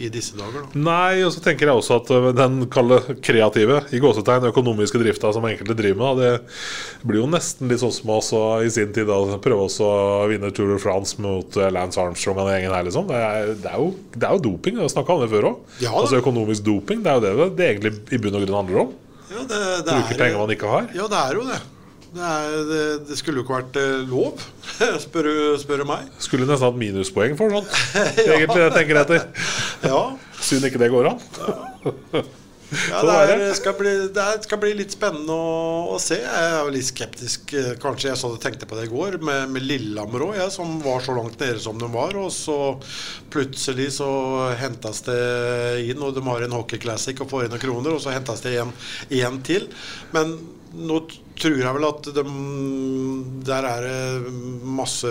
i, 0.06 0.10
disse 0.12 0.38
dager. 0.38 0.66
Da. 0.66 0.82
Nei, 0.90 1.22
og 1.26 1.32
så 1.34 1.42
tenker 1.44 1.70
jeg 1.70 1.82
også 1.82 2.00
at 2.00 2.12
øh, 2.16 2.30
den 2.36 2.64
kalde 2.72 3.00
kreative, 3.22 3.82
i 3.94 4.02
gåsetegn 4.02 4.48
økonomiske 4.50 5.00
drifta 5.02 5.32
som 5.36 5.46
enkelte 5.48 5.78
driver 5.78 6.00
med, 6.02 6.24
det 6.24 7.06
blir 7.06 7.22
jo 7.22 7.30
nesten 7.30 7.70
litt 7.70 7.82
sånn 7.82 7.94
som 7.94 8.14
oss 8.16 8.32
i 8.64 8.70
sin 8.72 8.92
tid 8.94 9.08
da, 9.10 9.18
prøve 9.42 9.66
også 9.68 9.86
å 9.86 10.28
vinne 10.30 10.52
Tour 10.54 10.74
de 10.74 10.80
France 10.82 11.22
mot 11.22 11.58
øh, 11.58 11.70
Lance 11.74 12.00
Armstrong 12.02 12.38
og 12.38 12.50
den 12.50 12.58
gjengen 12.58 12.76
her, 12.76 12.86
liksom. 12.88 13.06
Det 13.10 13.20
er, 13.20 13.54
det 13.54 13.70
er, 13.70 13.78
jo, 13.78 13.92
det 14.16 14.26
er 14.26 14.36
jo 14.36 14.44
doping, 14.50 14.78
vi 14.78 14.84
har 14.84 14.92
snakka 14.92 15.16
om 15.16 15.24
det 15.24 15.30
før 15.32 15.52
òg. 15.52 15.62
Ja 15.84 15.94
altså 16.00 16.20
økonomisk 16.20 16.64
doping, 16.66 17.04
det 17.04 17.12
er 17.12 17.20
jo 17.20 17.24
det 17.24 17.50
det 17.60 17.68
egentlig 17.68 17.92
i 18.14 18.20
bunn 18.20 18.36
og 18.36 18.44
grunn 18.44 18.60
handler 18.62 18.82
om. 18.84 18.92
Ja, 19.30 19.44
det, 19.46 19.60
det 19.86 19.94
Bruker 19.94 20.18
penger 20.18 20.40
man 20.42 20.54
ikke 20.56 20.72
har. 20.72 20.88
Ja, 20.96 21.06
det 21.10 21.20
er 21.20 21.38
jo 21.38 21.44
det. 21.46 21.60
Det, 22.10 22.26
er, 22.26 23.04
det, 23.06 23.18
skulle 23.18 23.38
jo 23.38 23.44
ikke 23.44 23.60
vært 23.60 23.76
eh, 23.78 24.00
lov, 24.10 24.40
spør, 25.06 25.30
spør 25.62 25.84
du 25.84 25.86
meg. 25.92 26.10
Skulle 26.18 26.48
nesten 26.48 26.66
hatt 26.66 26.80
minuspoeng 26.80 27.38
for 27.38 27.54
sånt, 27.54 27.70
egentlig, 28.26 28.64
jeg 28.64 28.74
tenker 28.74 29.02
etter. 29.04 29.46
Ja, 29.86 30.02
Synd 30.40 30.66
ikke 30.66 30.80
det 30.82 30.90
går 30.90 31.12
an. 31.12 32.30
Ja 32.70 33.00
det, 33.06 33.14
er 33.34 33.54
skal 33.58 33.74
bli, 33.78 33.92
det 34.14 34.24
er, 34.24 34.40
skal 34.44 34.60
bli 34.62 34.72
litt 34.78 34.94
spennende 34.94 35.34
å, 35.34 35.94
å 35.94 35.96
se. 36.02 36.20
Jeg 36.22 36.50
er 36.58 36.70
litt 36.74 36.88
skeptisk. 36.88 37.54
eh, 37.58 37.72
Kanskje 37.82 38.10
jeg 38.10 38.20
så 38.20 38.30
det 38.34 38.42
tenkte 38.44 38.68
på 38.70 38.78
det 38.78 38.86
i 38.88 38.92
går, 38.92 39.18
med, 39.26 39.50
med 39.54 39.66
Lillehammer 39.66 40.26
òg, 40.28 40.36
jeg, 40.38 40.52
som 40.54 40.76
var 40.84 41.02
så 41.04 41.16
langt 41.16 41.40
nede 41.42 41.58
som 41.62 41.80
de 41.80 41.90
var. 41.90 42.14
Og 42.20 42.30
så 42.34 42.58
plutselig 43.32 43.90
så 43.98 44.10
hentes 44.60 45.02
det 45.08 45.20
inn, 45.90 46.02
og 46.04 46.14
de 46.16 46.24
har 46.26 46.46
en 46.46 46.56
hockeyclassic 46.60 47.22
og 47.24 47.32
får 47.32 47.46
inn 47.48 47.54
noen 47.56 47.64
kroner, 47.66 47.96
og 47.96 48.04
så 48.04 48.14
hentes 48.14 48.44
det 48.46 48.54
igjen, 48.56 48.72
en 49.22 49.42
til. 49.46 49.68
Men 50.14 50.36
nå 50.76 51.02
tror 51.41 51.57
jeg 51.61 51.76
vel 51.76 51.86
at 51.88 52.09
de, 52.16 52.24
der 53.47 53.66
er 53.68 53.86
det 53.86 54.32
masse 54.80 55.11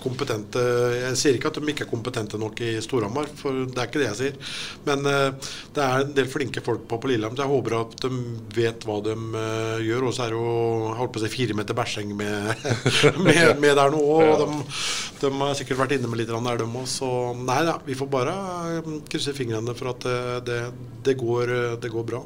kompetente 0.00 0.62
Jeg 0.96 1.18
sier 1.20 1.36
ikke 1.36 1.50
at 1.50 1.58
de 1.60 1.72
ikke 1.72 1.84
er 1.86 1.90
kompetente 1.90 2.40
nok 2.40 2.62
i 2.64 2.72
Storhamar, 2.84 3.28
for 3.36 3.64
det 3.68 3.76
er 3.78 3.90
ikke 3.90 4.02
det 4.02 4.08
jeg 4.08 4.18
sier. 4.20 4.54
Men 4.88 5.06
eh, 5.08 5.52
det 5.76 5.84
er 5.84 6.04
en 6.04 6.14
del 6.16 6.30
flinke 6.30 6.62
folk 6.64 6.86
på, 6.88 6.98
på 7.02 7.10
Lillehammer, 7.10 7.38
så 7.38 7.46
jeg 7.46 7.54
håper 7.54 7.76
at 7.80 7.96
de 8.04 8.10
vet 8.56 8.86
hva 8.88 8.98
de 9.04 9.16
eh, 9.16 9.84
gjør. 9.88 10.08
Og 10.08 10.16
så 10.16 10.26
er 10.26 10.34
det 10.34 10.40
jo 10.40 10.94
holdt 10.98 11.14
på 11.14 11.22
å 11.22 11.24
si 11.24 11.32
fire 11.34 11.56
meter 11.58 11.76
bæsjeng 11.76 12.14
med, 12.16 12.66
med, 13.26 13.44
med 13.60 13.76
der 13.78 13.94
nå. 13.94 14.00
Og 14.00 14.44
de, 14.44 14.76
de 15.20 15.30
har 15.40 15.56
sikkert 15.58 15.80
vært 15.82 15.94
inne 15.96 16.10
med 16.10 16.22
litt 16.22 16.30
der, 16.30 16.60
de 16.60 16.66
òg. 16.66 16.86
Så 16.90 17.08
nei 17.38 17.60
da, 17.66 17.76
vi 17.86 17.96
får 17.98 18.10
bare 18.10 18.34
eh, 18.78 18.90
krysse 19.10 19.34
fingrene 19.36 19.74
for 19.78 19.92
at 19.92 20.06
det, 20.06 20.18
det, 20.48 20.58
det, 21.06 21.16
går, 21.20 21.54
det 21.82 21.92
går 21.92 22.06
bra. 22.08 22.22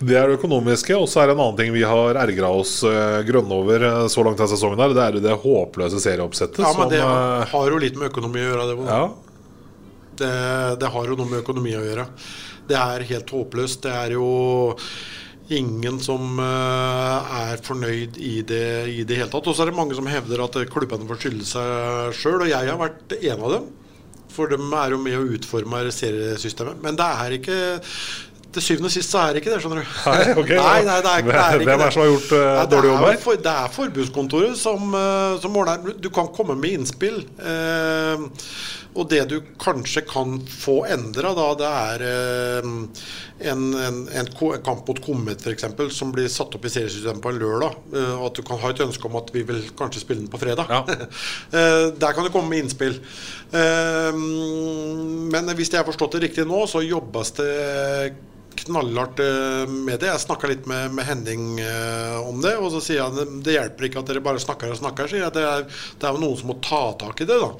Det 0.00 0.16
er 0.18 0.30
det 0.30 0.38
økonomiske, 0.40 0.96
og 0.98 1.08
så 1.10 1.22
er 1.22 1.30
det 1.30 1.36
en 1.36 1.44
annen 1.46 1.60
ting 1.60 1.74
vi 1.74 1.84
har 1.86 2.20
ergra 2.20 2.50
oss 2.52 2.78
uh, 2.86 3.20
grønne 3.26 3.60
over 3.60 3.86
så 4.12 4.24
langt 4.26 4.40
av 4.42 4.50
sesongen. 4.52 4.80
her 4.82 4.94
Det 4.96 5.04
er 5.04 5.20
det 5.24 5.36
håpløse 5.42 6.00
serieoppsettet. 6.02 6.62
Ja, 6.64 6.72
men 6.78 6.92
det 6.92 7.02
som, 7.02 7.12
eh, 7.12 7.46
har 7.52 7.70
jo 7.72 7.82
litt 7.82 7.98
med 7.98 8.10
økonomi 8.10 8.42
å 8.42 8.50
gjøre. 8.50 8.66
Det, 8.70 8.88
ja, 8.90 9.04
det, 10.22 10.32
det 10.82 10.92
har 10.96 11.12
jo 11.12 11.18
noe 11.18 11.30
med 11.30 11.42
økonomi 11.44 11.76
å 11.78 11.84
gjøre. 11.84 12.08
Det 12.66 12.78
er 12.80 13.06
helt 13.12 13.30
håpløst. 13.36 13.84
Det 13.86 13.94
er 13.94 14.16
jo 14.16 14.26
ingen 15.54 15.98
som 16.02 16.40
eh, 16.42 17.34
er 17.40 17.64
fornøyd 17.64 18.18
i 18.18 18.36
det 18.46 18.68
i 18.92 19.02
det 19.06 19.20
hele 19.20 19.30
tatt. 19.32 19.46
Og 19.46 19.56
så 19.56 19.64
er 19.64 19.70
det 19.70 19.78
mange 19.78 19.96
som 19.98 20.08
hevder 20.10 20.44
at 20.44 20.60
klubbene 20.72 21.08
får 21.08 21.22
skylde 21.22 21.48
seg 21.48 22.14
sjøl, 22.18 22.40
og 22.44 22.52
jeg 22.52 22.70
har 22.72 22.80
vært 22.80 23.18
en 23.20 23.42
av 23.42 23.58
dem. 23.58 23.68
For 24.36 24.50
de 24.52 24.58
er 24.60 24.92
jo 24.92 25.00
med 25.00 25.16
å 25.16 25.26
utforme 25.36 25.84
seriesystemet. 25.94 26.82
Men 26.84 26.98
det 26.98 27.10
er 27.24 27.36
ikke 27.38 27.60
til 28.56 28.64
syvende 28.64 28.88
og 28.88 28.94
sist 28.94 29.12
så 29.12 29.22
er 29.22 29.34
det 29.34 29.42
ikke 29.42 29.52
det, 29.52 29.58
skjønner 29.62 29.82
du. 29.82 29.90
Nei, 30.06 30.22
okay, 30.40 30.56
nei, 30.56 30.78
nei, 30.86 30.96
det 31.04 31.12
er, 31.12 31.26
det 31.26 31.40
er 31.40 31.58
ikke 31.60 31.68
Hvem 31.70 31.84
er 31.86 31.94
som 31.94 32.02
har 32.02 32.10
gjort 32.10 32.30
uh, 32.32 32.38
Nei, 32.40 32.62
det 32.62 32.72
dårlig 32.72 32.90
jobb 32.90 32.96
jo 33.02 33.10
her? 33.10 33.18
For, 33.24 33.42
det 33.46 33.52
er 33.52 33.74
forbudskontoret 33.76 34.60
som, 34.60 34.96
uh, 34.96 35.36
som 35.42 35.58
ordner 35.60 36.00
Du 36.00 36.08
kan 36.14 36.30
komme 36.36 36.56
med 36.58 36.78
innspill. 36.78 37.20
Eh, 37.36 38.24
og 38.96 39.08
det 39.10 39.22
du 39.30 39.36
kanskje 39.60 40.02
kan 40.08 40.38
få 40.48 40.78
endra, 40.92 41.32
da, 41.36 41.46
det 41.60 41.70
er 41.70 42.04
eh, 42.06 42.68
en, 43.50 43.64
en, 43.76 43.98
en, 44.08 44.30
kamp 44.64 44.88
mot 44.88 45.00
Komet 45.04 45.44
f.eks. 45.44 45.66
som 45.94 46.12
blir 46.14 46.30
satt 46.32 46.56
opp 46.56 46.64
i 46.64 46.72
seriesystemet 46.72 47.22
på 47.22 47.32
en 47.32 47.40
lørdag. 47.40 47.76
Eh, 47.92 48.14
og 48.16 48.30
at 48.30 48.40
du 48.40 48.44
kan 48.46 48.60
ha 48.62 48.72
et 48.72 48.84
ønske 48.86 49.08
om 49.08 49.18
at 49.20 49.32
vi 49.34 49.44
vil 49.48 49.60
kanskje 49.78 50.04
spille 50.04 50.24
den 50.24 50.32
på 50.32 50.40
fredag. 50.40 50.72
eh, 51.56 51.90
der 51.96 52.16
kan 52.16 52.24
det 52.24 52.32
komme 52.34 52.52
med 52.52 52.64
innspill. 52.64 52.96
Eh, 53.52 54.22
men 55.34 55.52
hvis 55.52 55.72
jeg 55.72 55.82
har 55.82 55.88
forstått 55.88 56.16
det 56.16 56.28
riktig 56.28 56.48
nå, 56.48 56.64
så 56.70 56.84
jobbes 56.84 57.36
det 57.40 57.52
knallhardt 58.56 59.20
eh, 59.20 59.66
med 59.68 60.00
det. 60.00 60.08
Jeg 60.10 60.24
snakka 60.24 60.50
litt 60.50 60.64
med, 60.70 60.94
med 60.96 61.06
Henning 61.08 61.60
eh, 61.60 62.16
om 62.24 62.40
det, 62.44 62.56
og 62.56 62.72
så 62.74 62.80
sier 62.84 63.04
han 63.04 63.18
det, 63.18 63.26
det 63.46 63.58
hjelper 63.58 63.88
ikke 63.88 64.00
at 64.02 64.10
dere 64.10 64.24
bare 64.24 64.42
snakker 64.42 64.72
og 64.72 64.80
snakker. 64.80 65.10
sier 65.10 65.26
jeg. 65.26 65.34
Det 65.36 65.44
er, 65.44 65.68
det 65.68 66.08
er 66.08 66.16
jo 66.16 66.24
noen 66.24 66.40
som 66.40 66.50
må 66.52 66.58
ta 66.64 66.82
tak 67.00 67.20
i 67.22 67.28
det. 67.28 67.38
da. 67.42 67.52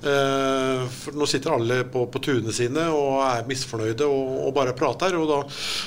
Eh, 0.00 0.84
for 0.88 1.12
Nå 1.12 1.26
sitter 1.28 1.52
alle 1.52 1.82
på, 1.92 2.06
på 2.08 2.22
turene 2.24 2.54
sine 2.56 2.86
og 2.94 3.20
er 3.26 3.46
misfornøyde 3.48 4.08
og, 4.08 4.34
og 4.46 4.54
bare 4.56 4.76
prater. 4.76 5.16
og 5.18 5.28
Da, 5.28 5.40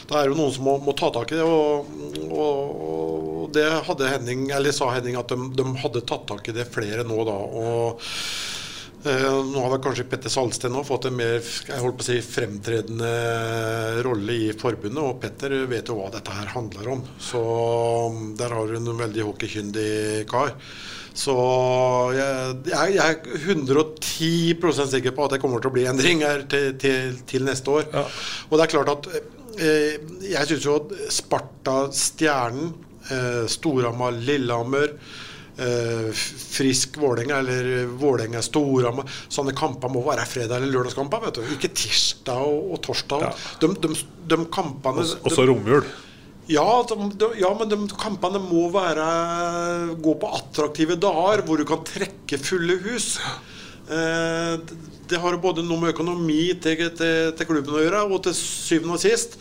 da 0.10 0.20
er 0.20 0.30
det 0.30 0.36
jo 0.36 0.40
noen 0.42 0.56
som 0.56 0.68
må, 0.70 0.78
må 0.84 0.96
ta 0.98 1.10
tak 1.14 1.34
i 1.34 1.40
det. 1.40 1.48
Og, 1.48 1.94
og, 2.30 2.88
og 2.94 3.54
det 3.54 3.68
Henning, 4.14 4.48
sa 4.74 4.94
Henning 4.94 5.20
at 5.20 5.34
de, 5.34 5.52
de 5.58 5.70
hadde 5.84 6.06
tatt 6.10 6.28
tak 6.30 6.50
i 6.50 6.56
det 6.56 6.70
flere 6.74 7.06
nå. 7.08 7.22
da, 7.28 7.38
og 7.38 8.04
Eh, 9.04 9.46
nå 9.46 9.60
har 9.68 9.82
kanskje 9.84 10.06
Petter 10.08 10.32
Salsten 10.32 10.76
fått 10.88 11.10
en 11.10 11.18
mer 11.18 11.42
si, 11.44 12.22
fremtredende 12.24 13.10
rolle 14.06 14.36
i 14.46 14.54
forbundet, 14.56 15.02
og 15.04 15.20
Petter 15.20 15.58
vet 15.68 15.92
jo 15.92 15.98
hva 15.98 16.08
dette 16.14 16.32
her 16.32 16.54
handler 16.54 16.88
om. 16.96 17.02
Så 17.20 17.42
um, 17.44 18.30
der 18.40 18.56
har 18.56 18.72
hun 18.72 18.88
en 18.94 19.02
veldig 19.04 19.26
hockeykyndig 19.28 20.24
kar. 20.32 20.56
Så 21.14 21.34
jeg, 22.18 22.56
jeg, 22.72 22.94
jeg 22.96 23.04
er 23.06 23.44
110% 23.54 24.94
sikker 24.96 25.14
på 25.14 25.28
at 25.28 25.36
det 25.36 25.42
kommer 25.44 25.62
til 25.62 25.70
å 25.70 25.76
bli 25.76 25.86
endring 25.90 26.24
her 26.26 26.46
til, 26.50 26.72
til, 26.82 27.20
til 27.30 27.46
neste 27.46 27.76
år. 27.80 27.92
Og 28.50 28.56
det 28.58 28.66
er 28.66 28.74
klart 28.74 28.94
at 28.96 29.12
eh, 29.14 30.00
jeg 30.32 30.50
syns 30.50 30.66
jo 30.66 30.80
at 30.80 30.96
Sparta, 31.14 31.78
Stjernen, 31.94 32.74
eh, 33.14 33.44
Storhamar, 33.52 34.18
Lillehammer 34.18 34.96
eh, 35.58 36.10
Frisk 36.14 36.98
Vålerenga 36.98 37.38
eller 37.44 37.86
Vålerenga-Storhamar. 38.02 39.10
Sånne 39.30 39.54
kamper 39.58 39.92
må 39.94 40.04
være 40.06 40.26
fredag- 40.30 40.58
eller 40.58 40.74
lørdagskamper. 40.74 41.30
Ikke 41.56 41.72
tirsdag 41.78 42.42
og, 42.42 42.74
og 42.74 42.82
torsdag. 42.90 43.30
De, 43.62 43.70
de, 43.86 43.94
de 44.34 44.42
kampene 44.54 45.06
Også, 45.06 45.22
også 45.30 45.48
romjul. 45.50 45.86
Ja, 46.52 46.84
de, 46.90 46.96
de, 47.22 47.30
ja, 47.40 47.52
men 47.60 47.70
de 47.72 47.78
kampene 48.00 48.42
må 48.44 48.66
være 48.74 49.96
gå 50.04 50.16
på 50.20 50.32
attraktive 50.40 50.98
dager 51.00 51.44
hvor 51.48 51.58
du 51.62 51.66
kan 51.70 51.84
trekke 51.88 52.40
fulle 52.42 52.80
hus. 52.84 53.18
Eh, 53.90 54.58
det- 54.64 54.82
det 55.14 55.20
har 55.20 55.36
både 55.38 55.62
noe 55.68 55.78
med 55.82 55.92
økonomi 55.94 56.54
til, 56.64 56.80
til, 56.98 57.32
til 57.38 57.46
klubben 57.46 57.76
å 57.76 57.82
gjøre, 57.84 58.04
og 58.10 58.24
til 58.24 58.34
syvende 58.34 58.96
og 58.96 59.02
sist 59.04 59.36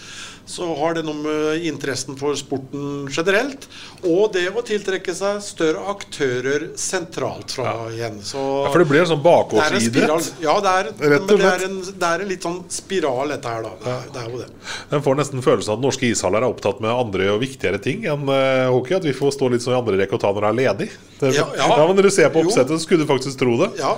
så 0.46 0.66
har 0.78 0.96
det 0.98 1.04
noe 1.06 1.16
med 1.22 1.66
interessen 1.68 2.16
for 2.18 2.36
sporten 2.38 3.08
generelt, 3.12 3.68
og 4.02 4.32
det 4.34 4.48
å 4.50 4.64
tiltrekke 4.66 5.14
seg 5.14 5.40
større 5.44 5.84
aktører 5.92 6.68
sentralt 6.78 7.54
fra 7.54 7.74
igjen. 7.92 8.18
Så 8.26 8.40
Ja, 8.40 8.72
for 8.72 8.82
det 8.82 8.88
blir 8.90 9.04
en 9.04 9.10
sånn 9.12 9.22
bakgårdsidrett. 9.24 10.32
Ja, 10.42 10.56
det 10.64 10.72
er, 10.80 10.90
men 10.98 11.28
det 11.30 11.38
er, 11.38 11.66
en, 11.68 11.78
det 11.86 12.08
er 12.08 12.24
en 12.24 12.32
litt 12.32 12.46
sånn 12.46 12.58
spiral, 12.72 13.34
dette 13.34 13.52
her, 13.52 13.66
da. 13.66 13.74
Det 13.82 13.92
er, 13.94 14.08
det 14.14 14.24
er 14.24 14.32
jo 14.32 14.42
det. 14.42 14.48
En 14.96 15.04
får 15.04 15.20
nesten 15.20 15.44
følelsen 15.44 15.74
av 15.74 15.78
at 15.80 15.86
norske 15.86 16.08
ishaller 16.10 16.42
er 16.42 16.50
opptatt 16.50 16.82
med 16.84 16.92
andre 16.92 17.30
og 17.34 17.42
viktigere 17.42 17.80
ting 17.82 18.06
enn 18.10 18.26
uh, 18.28 18.70
hockey. 18.74 18.98
At 18.98 19.06
vi 19.06 19.14
får 19.16 19.36
stå 19.38 19.52
litt 19.52 19.64
sånn 19.64 19.76
i 19.76 19.78
andre 19.78 20.00
rekke 20.02 20.18
og 20.18 20.24
ta 20.24 20.32
når 20.34 20.46
det 20.46 20.50
er 20.50 20.58
ledig. 20.62 20.90
Det, 21.20 21.36
Ja, 21.36 21.46
ja, 21.56 21.68
ja. 21.70 21.86
men 21.86 21.96
Når 21.96 22.10
du 22.10 22.14
ser 22.14 22.32
på 22.34 22.42
oppsettet, 22.42 22.74
så 22.74 22.82
skulle 22.82 23.06
du 23.06 23.10
faktisk 23.10 23.38
tro 23.40 23.54
det. 23.62 23.72
Ja. 23.80 23.96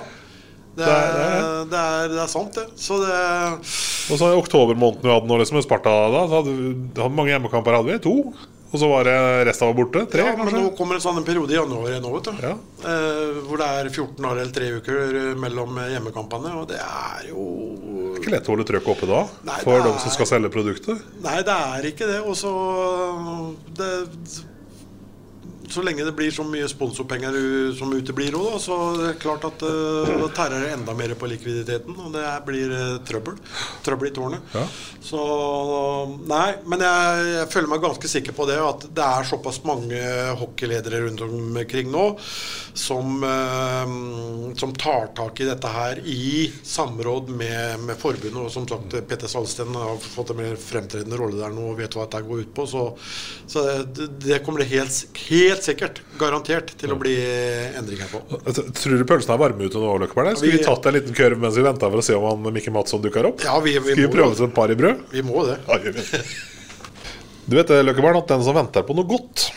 Det 0.75 0.83
Det 0.83 0.91
er, 0.91 1.19
er- 1.25 1.69
det 1.71 1.79
er, 1.83 2.09
det 2.11 2.19
er 2.25 2.27
sant, 2.31 2.53
det. 2.57 2.65
Så 2.75 2.97
det 2.99 3.19
Og 4.11 4.19
så 4.19 4.33
i 4.33 4.39
oktobermåneden 4.41 5.01
vi 5.07 5.13
hadde 5.13 5.27
nå 5.31 5.37
liksom 5.39 5.55
med 5.61 5.63
Sparta, 5.65 5.93
da, 6.11 6.25
så 6.27 6.41
hadde 6.41 6.57
hadde 6.99 7.15
mange 7.15 7.31
hjemmekamper. 7.31 7.77
hadde 7.79 7.93
vi, 7.93 7.99
To. 8.03 8.33
Og 8.75 8.79
så 8.81 8.89
var 8.91 9.05
det 9.07 9.13
resten 9.47 9.69
var 9.69 9.75
borte. 9.77 10.01
Tre, 10.11 10.23
ja, 10.25 10.33
men 10.35 10.51
nå 10.51 10.71
kommer 10.75 10.97
en 10.97 11.03
sånn 11.05 11.23
periode 11.23 11.53
i 11.53 11.55
januar 11.55 11.93
igjen 11.93 12.03
du. 12.03 12.33
Ja. 12.43 12.49
Eh, 12.83 13.37
hvor 13.47 13.61
det 13.61 13.67
er 13.71 13.87
14 13.87 14.17
dager 14.19 14.41
eller 14.41 14.51
tre 14.57 14.67
uker 14.81 15.15
eh, 15.21 15.35
mellom 15.39 15.77
hjemmekampene. 15.79 16.51
Og 16.59 16.67
det 16.73 16.81
er 16.83 17.29
jo 17.29 17.45
Ikke 18.19 18.33
lett 18.33 18.49
å 18.49 18.51
holde 18.51 18.65
trøkket 18.67 18.91
oppe 18.97 19.07
da, 19.07 19.21
Nei, 19.47 19.61
for 19.63 19.79
dem 19.79 19.95
de 19.95 19.99
som 20.03 20.09
er- 20.11 20.15
skal 20.17 20.27
selge 20.33 20.51
produktet. 20.51 20.99
Nei, 21.23 21.37
det 21.47 21.55
er 21.55 21.87
ikke 21.87 22.09
det. 22.09 22.19
Og 22.27 22.35
så 22.35 22.51
det, 23.79 23.91
Så 25.71 25.83
lenge 25.85 26.05
det 26.05 26.15
blir 26.17 26.31
så 26.33 26.45
mye 26.47 26.67
sponsorpenger 26.69 27.35
som 27.77 27.93
uteblir 27.93 28.35
òg, 28.37 28.57
så 28.61 28.77
det 28.99 29.07
er 29.11 29.19
klart 29.21 29.45
at 29.47 29.63
uh, 29.65 30.25
tærer 30.35 30.65
det 30.65 30.73
enda 30.75 30.95
mer 30.97 31.15
på 31.17 31.29
likviditeten. 31.29 31.95
Og 32.05 32.13
det 32.15 32.25
blir 32.47 32.71
eh, 32.75 32.97
trøbbel. 33.07 33.37
Trøbbel 33.85 34.09
i 34.09 34.13
tårnet. 34.15 34.55
Ja. 34.55 34.65
Så 35.05 35.21
Nei, 36.25 36.55
men 36.69 36.81
jeg, 36.83 37.25
jeg 37.35 37.49
føler 37.53 37.71
meg 37.71 37.83
ganske 37.83 38.09
sikker 38.09 38.35
på 38.35 38.47
det. 38.49 38.57
At 38.61 38.85
det 38.95 39.05
er 39.05 39.27
såpass 39.27 39.61
mange 39.67 39.99
hockeyledere 40.39 41.03
rundt 41.05 41.23
omkring 41.25 41.91
nå 41.93 42.05
som, 42.75 43.23
eh, 43.23 44.55
som 44.59 44.73
tar 44.75 45.11
tak 45.17 45.41
i 45.41 45.49
dette 45.49 45.71
her 45.71 46.01
i 46.05 46.51
samråd 46.63 47.29
med, 47.29 47.85
med 47.87 47.99
forbundet. 47.99 48.41
Og 48.41 48.51
som 48.51 48.67
sagt, 48.69 48.97
Petter 49.09 49.31
Salsten 49.31 49.75
har 49.77 49.97
fått 50.01 50.33
en 50.33 50.41
mer 50.41 50.59
fremtredende 50.59 51.19
rolle 51.19 51.39
der 51.41 51.53
nå 51.55 51.71
og 51.71 51.79
vet 51.79 51.95
hva 51.95 52.07
dette 52.07 52.25
går 52.27 52.45
ut 52.45 52.53
på. 52.57 52.67
Så, 52.69 52.85
så 53.47 53.65
det, 53.85 54.09
det 54.25 54.41
kommer 54.45 54.63
det 54.63 54.71
helt, 54.73 55.19
helt 55.29 55.54
sikkert, 55.63 56.01
garantert, 56.19 56.73
til 56.77 56.89
å 56.91 56.97
bli 56.99 57.13
endringer 57.77 58.07
på. 58.11 58.21
Tror 58.75 58.97
du 58.97 59.05
pølsene 59.05 59.35
er 59.35 59.41
varme 59.41 59.65
ute 59.69 59.79
nå, 59.79 59.93
Løkkeberg? 60.03 60.35
Skulle 60.37 60.51
vi 60.51 60.57
Vi- 60.57 60.63
tatt 60.65 60.85
en 60.85 60.93
liten 60.93 61.13
kurv 61.15 61.37
mens 61.39 61.55
vi 61.55 61.61
venta 61.63 61.89
for 61.89 61.97
å 61.97 62.03
se 62.03 62.13
om 62.15 62.25
han 62.45 62.53
Mikke 62.53 62.71
Matsson 62.71 63.01
dukker 63.01 63.25
opp? 63.25 63.43
Ja, 63.43 63.59
vi, 63.59 63.77
vi 63.79 63.91
Skulle 63.95 64.07
vi 64.07 64.13
prøve 64.17 64.31
oss 64.31 64.41
et 64.41 64.53
par 64.53 64.69
i 64.71 64.75
brød? 64.75 65.05
Vi 65.11 65.21
må 65.21 65.45
det. 65.47 65.59
Ja, 65.67 65.77
vi. 65.77 65.91
Du 67.47 67.55
vet 67.55 67.67
det, 67.67 67.85
Løkkeberg, 67.85 68.17
at 68.17 68.27
den 68.27 68.43
som 68.43 68.55
venter 68.57 68.81
på 68.83 68.95
noe 68.97 69.05
godt, 69.05 69.51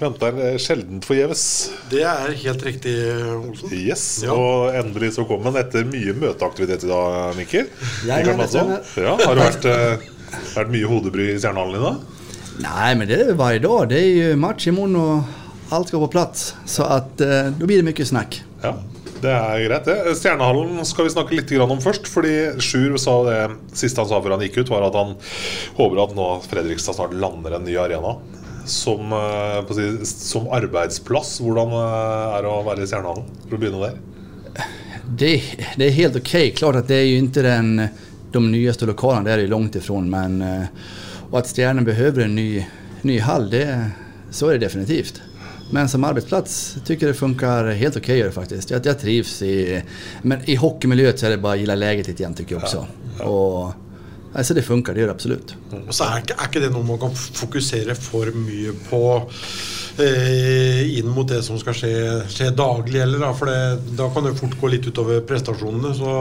venter 0.00 0.32
sjelden 0.32 0.58
sjeldent 0.62 1.06
forgjeves. 1.06 1.42
Det 1.90 2.02
er 2.02 2.32
helt 2.44 2.62
riktig, 2.66 2.94
Olsen. 3.34 3.72
Yes, 3.72 4.22
Ja. 4.24 4.32
Og 4.34 4.74
endelig 4.74 5.12
så 5.14 5.26
kom 5.26 5.42
den 5.44 5.54
etter 5.56 5.84
mye 5.86 6.14
møteaktivitet 6.14 6.84
i 6.84 6.88
dag, 6.88 7.34
Mikkel. 7.38 7.68
Ja, 8.06 8.18
ja, 8.18 8.34
ja, 8.34 9.16
Har 9.24 9.34
det 9.34 9.44
vært, 9.44 9.64
eh, 9.64 9.98
vært 10.54 10.70
mye 10.70 10.86
hodebry 10.86 11.34
i 11.34 11.38
Stjernehallen 11.38 11.76
i 11.80 11.84
dag? 11.84 12.00
Nei, 12.58 12.94
men 12.94 13.06
det 13.06 13.36
var 13.38 13.52
i 13.54 13.58
dag. 13.62 13.88
Det 13.88 13.98
er 13.98 14.30
jo 14.30 14.36
match 14.36 14.66
imorgon 14.66 14.96
och 14.96 15.22
allt 15.68 15.88
skal 15.88 16.00
på 16.00 16.08
plass, 16.08 16.54
Så 16.66 16.82
at, 16.82 17.20
eh, 17.20 17.50
då 17.58 17.66
blir 17.66 17.82
det 17.82 17.88
mye 17.88 18.06
snakk. 18.06 18.42
Ja, 18.62 18.74
det 19.20 19.30
er 19.34 19.62
greit, 19.66 19.84
det. 19.84 20.14
Stjernehallen 20.18 20.84
skal 20.86 21.08
vi 21.08 21.10
snakke 21.10 21.38
litt 21.38 21.52
om 21.60 21.80
først. 21.82 22.06
Fordi 22.06 22.60
Sjur 22.62 22.96
sa 22.98 23.22
det 23.26 23.40
siste 23.76 24.00
han 24.00 24.10
sa 24.10 24.20
før 24.22 24.36
han 24.36 24.44
gikk 24.46 24.60
ut, 24.62 24.70
var 24.70 24.86
at 24.86 24.98
han 24.98 25.16
håper 25.78 26.02
at 26.04 26.14
nå 26.16 26.28
Fredrikstad 26.46 26.98
snart 26.98 27.16
lander 27.18 27.58
en 27.58 27.66
ny 27.66 27.76
arena. 27.76 28.16
Som, 28.68 29.12
eh, 29.12 30.04
som 30.04 30.48
arbeidsplass. 30.52 31.38
Hvordan 31.40 31.72
eh, 31.72 32.36
er 32.36 32.42
det 32.44 32.52
å 32.52 32.62
være 32.66 32.84
i 32.84 32.90
Stjernehallen? 32.90 33.26
For 33.48 33.56
å 33.56 33.62
begynne 33.62 33.88
der. 33.88 33.98
Det, 35.08 35.42
det 35.76 35.86
är 35.86 35.90
helt 35.90 36.16
okej. 36.16 36.50
Klart 36.50 36.76
att 36.76 36.88
det 36.88 36.94
är 36.94 37.04
ju 37.04 37.18
inte 37.18 37.42
den, 37.42 37.88
de 38.32 38.52
nyaste 38.52 38.86
lokalerna, 38.86 39.24
det 39.24 39.32
är 39.32 39.38
det 39.38 39.46
långt 39.46 39.74
ifrån. 39.74 40.10
Men, 40.10 40.42
eh, 40.42 40.64
och 41.30 41.38
att 41.38 41.56
Stjärnen 41.56 41.84
behöver 41.84 42.22
en 42.22 42.34
ny, 42.34 42.66
ny 43.02 43.18
hall, 43.20 43.50
det, 43.50 43.90
så 44.30 44.48
är 44.48 44.52
det 44.52 44.58
definitivt. 44.58 45.22
Men 45.70 45.88
som 45.88 46.04
arbetsplats 46.04 46.76
tycker 46.84 47.06
jag 47.06 47.14
det 47.14 47.18
funkar 47.18 47.64
helt 47.64 47.96
okej 47.96 48.20
okay, 48.20 48.32
faktiskt. 48.32 48.70
Jag, 48.70 48.86
jag 48.86 49.00
trivs 49.00 49.42
i... 49.42 49.82
Men 50.22 50.50
i 50.50 50.54
hockeymiljö 50.54 51.16
så 51.16 51.26
är 51.26 51.30
det 51.30 51.38
bara 51.38 51.52
att 51.52 51.60
gilla 51.60 51.74
läget 51.74 52.08
lite 52.08 52.22
grann 52.22 52.34
tycker 52.34 52.54
jag 52.54 52.62
också. 52.62 52.86
Och, 53.18 53.72
alltså 54.32 54.54
det 54.54 54.62
funkar, 54.62 54.94
det 54.94 55.00
gjør 55.00 55.06
det 55.06 55.14
absolutt. 55.14 55.54
Og 55.88 55.94
så 55.94 56.04
er 56.04 56.22
er 56.32 56.48
ikke 56.48 56.62
det 56.62 56.70
noe 56.72 56.86
man 56.86 57.00
kan 57.00 57.12
fokusere 57.14 57.94
for 57.98 58.32
mye 58.32 58.72
på 58.88 59.02
eh, 60.00 60.98
inn 60.98 61.08
mot 61.12 61.28
det 61.28 61.42
som 61.44 61.58
skal 61.60 61.76
skje, 61.76 61.94
skje 62.32 62.50
daglig, 62.56 63.02
eller 63.02 63.20
da, 63.24 63.32
for 63.36 63.52
det, 63.52 63.94
da 63.98 64.08
kan 64.14 64.24
det 64.24 64.36
fort 64.38 64.56
gå 64.60 64.72
litt 64.72 64.88
utover 64.88 65.20
prestasjonene. 65.28 65.94
Så 65.98 66.12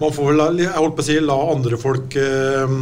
man 0.00 0.14
får 0.14 0.32
vel 0.32 0.64
jeg 0.64 0.76
holdt 0.76 0.96
på 0.96 1.04
å 1.04 1.08
si, 1.10 1.18
la 1.20 1.38
andre 1.52 1.80
folk 1.80 2.16
eh, 2.16 2.78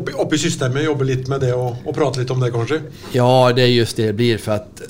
i- 0.00 0.14
oppi, 0.14 0.34
i 0.34 0.38
systemet 0.38 0.84
jobbe 0.84 1.04
litt 1.04 1.28
med 1.28 1.40
det 1.40 1.52
og, 1.54 1.76
og 1.84 1.94
prate 1.96 2.20
litt 2.22 2.30
om 2.30 2.40
det, 2.40 2.52
kanskje. 2.54 2.80
Ja, 3.12 3.52
det 3.52 3.62
er 3.64 3.72
just 3.74 3.96
det 3.96 4.06
det 4.12 4.16
blir 4.16 4.38
For 4.38 4.52
at, 4.60 4.82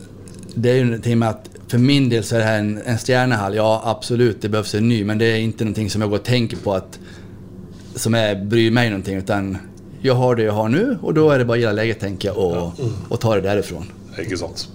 det 0.55 0.71
er 0.73 0.79
jo 0.83 0.91
noe 0.93 1.17
med 1.17 1.29
at 1.29 1.49
for 1.69 1.79
min 1.79 2.09
del 2.09 2.23
så 2.25 2.37
er 2.37 2.39
det 2.41 2.49
her 2.49 2.59
en, 2.63 2.71
en 2.87 2.99
stjernehall. 2.99 3.55
Ja, 3.59 3.69
absolut, 3.85 4.41
det 4.41 4.49
behövs 4.51 4.75
en 4.75 4.89
ny, 4.89 5.03
men 5.05 5.19
det 5.21 5.27
er 5.35 5.43
ikke 5.45 5.67
noe 5.69 5.89
som 5.93 6.01
jeg 6.05 6.11
går 6.11 6.23
og 6.23 6.25
tenker 6.25 6.63
på 6.65 6.73
at, 6.79 6.99
som 7.99 8.15
jeg 8.17 8.39
bryr 8.49 8.71
meg 8.73 8.95
om. 8.95 9.03
utan 9.05 9.59
jeg 10.03 10.15
har 10.15 10.35
det 10.39 10.45
jeg 10.47 10.55
har 10.55 10.69
nå, 10.71 10.83
og 11.03 11.15
da 11.15 11.25
er 11.35 11.39
det 11.39 11.47
bare 11.47 11.57
att 11.57 11.61
gilla 11.61 11.73
leget, 11.73 12.01
tenker 12.01 12.29
jeg, 12.29 12.37
og, 12.37 12.81
og 13.11 13.21
ta 13.21 13.35
det 13.35 13.45
derifra. 13.45 13.83
Ikke 14.19 14.39
sant. 14.39 14.69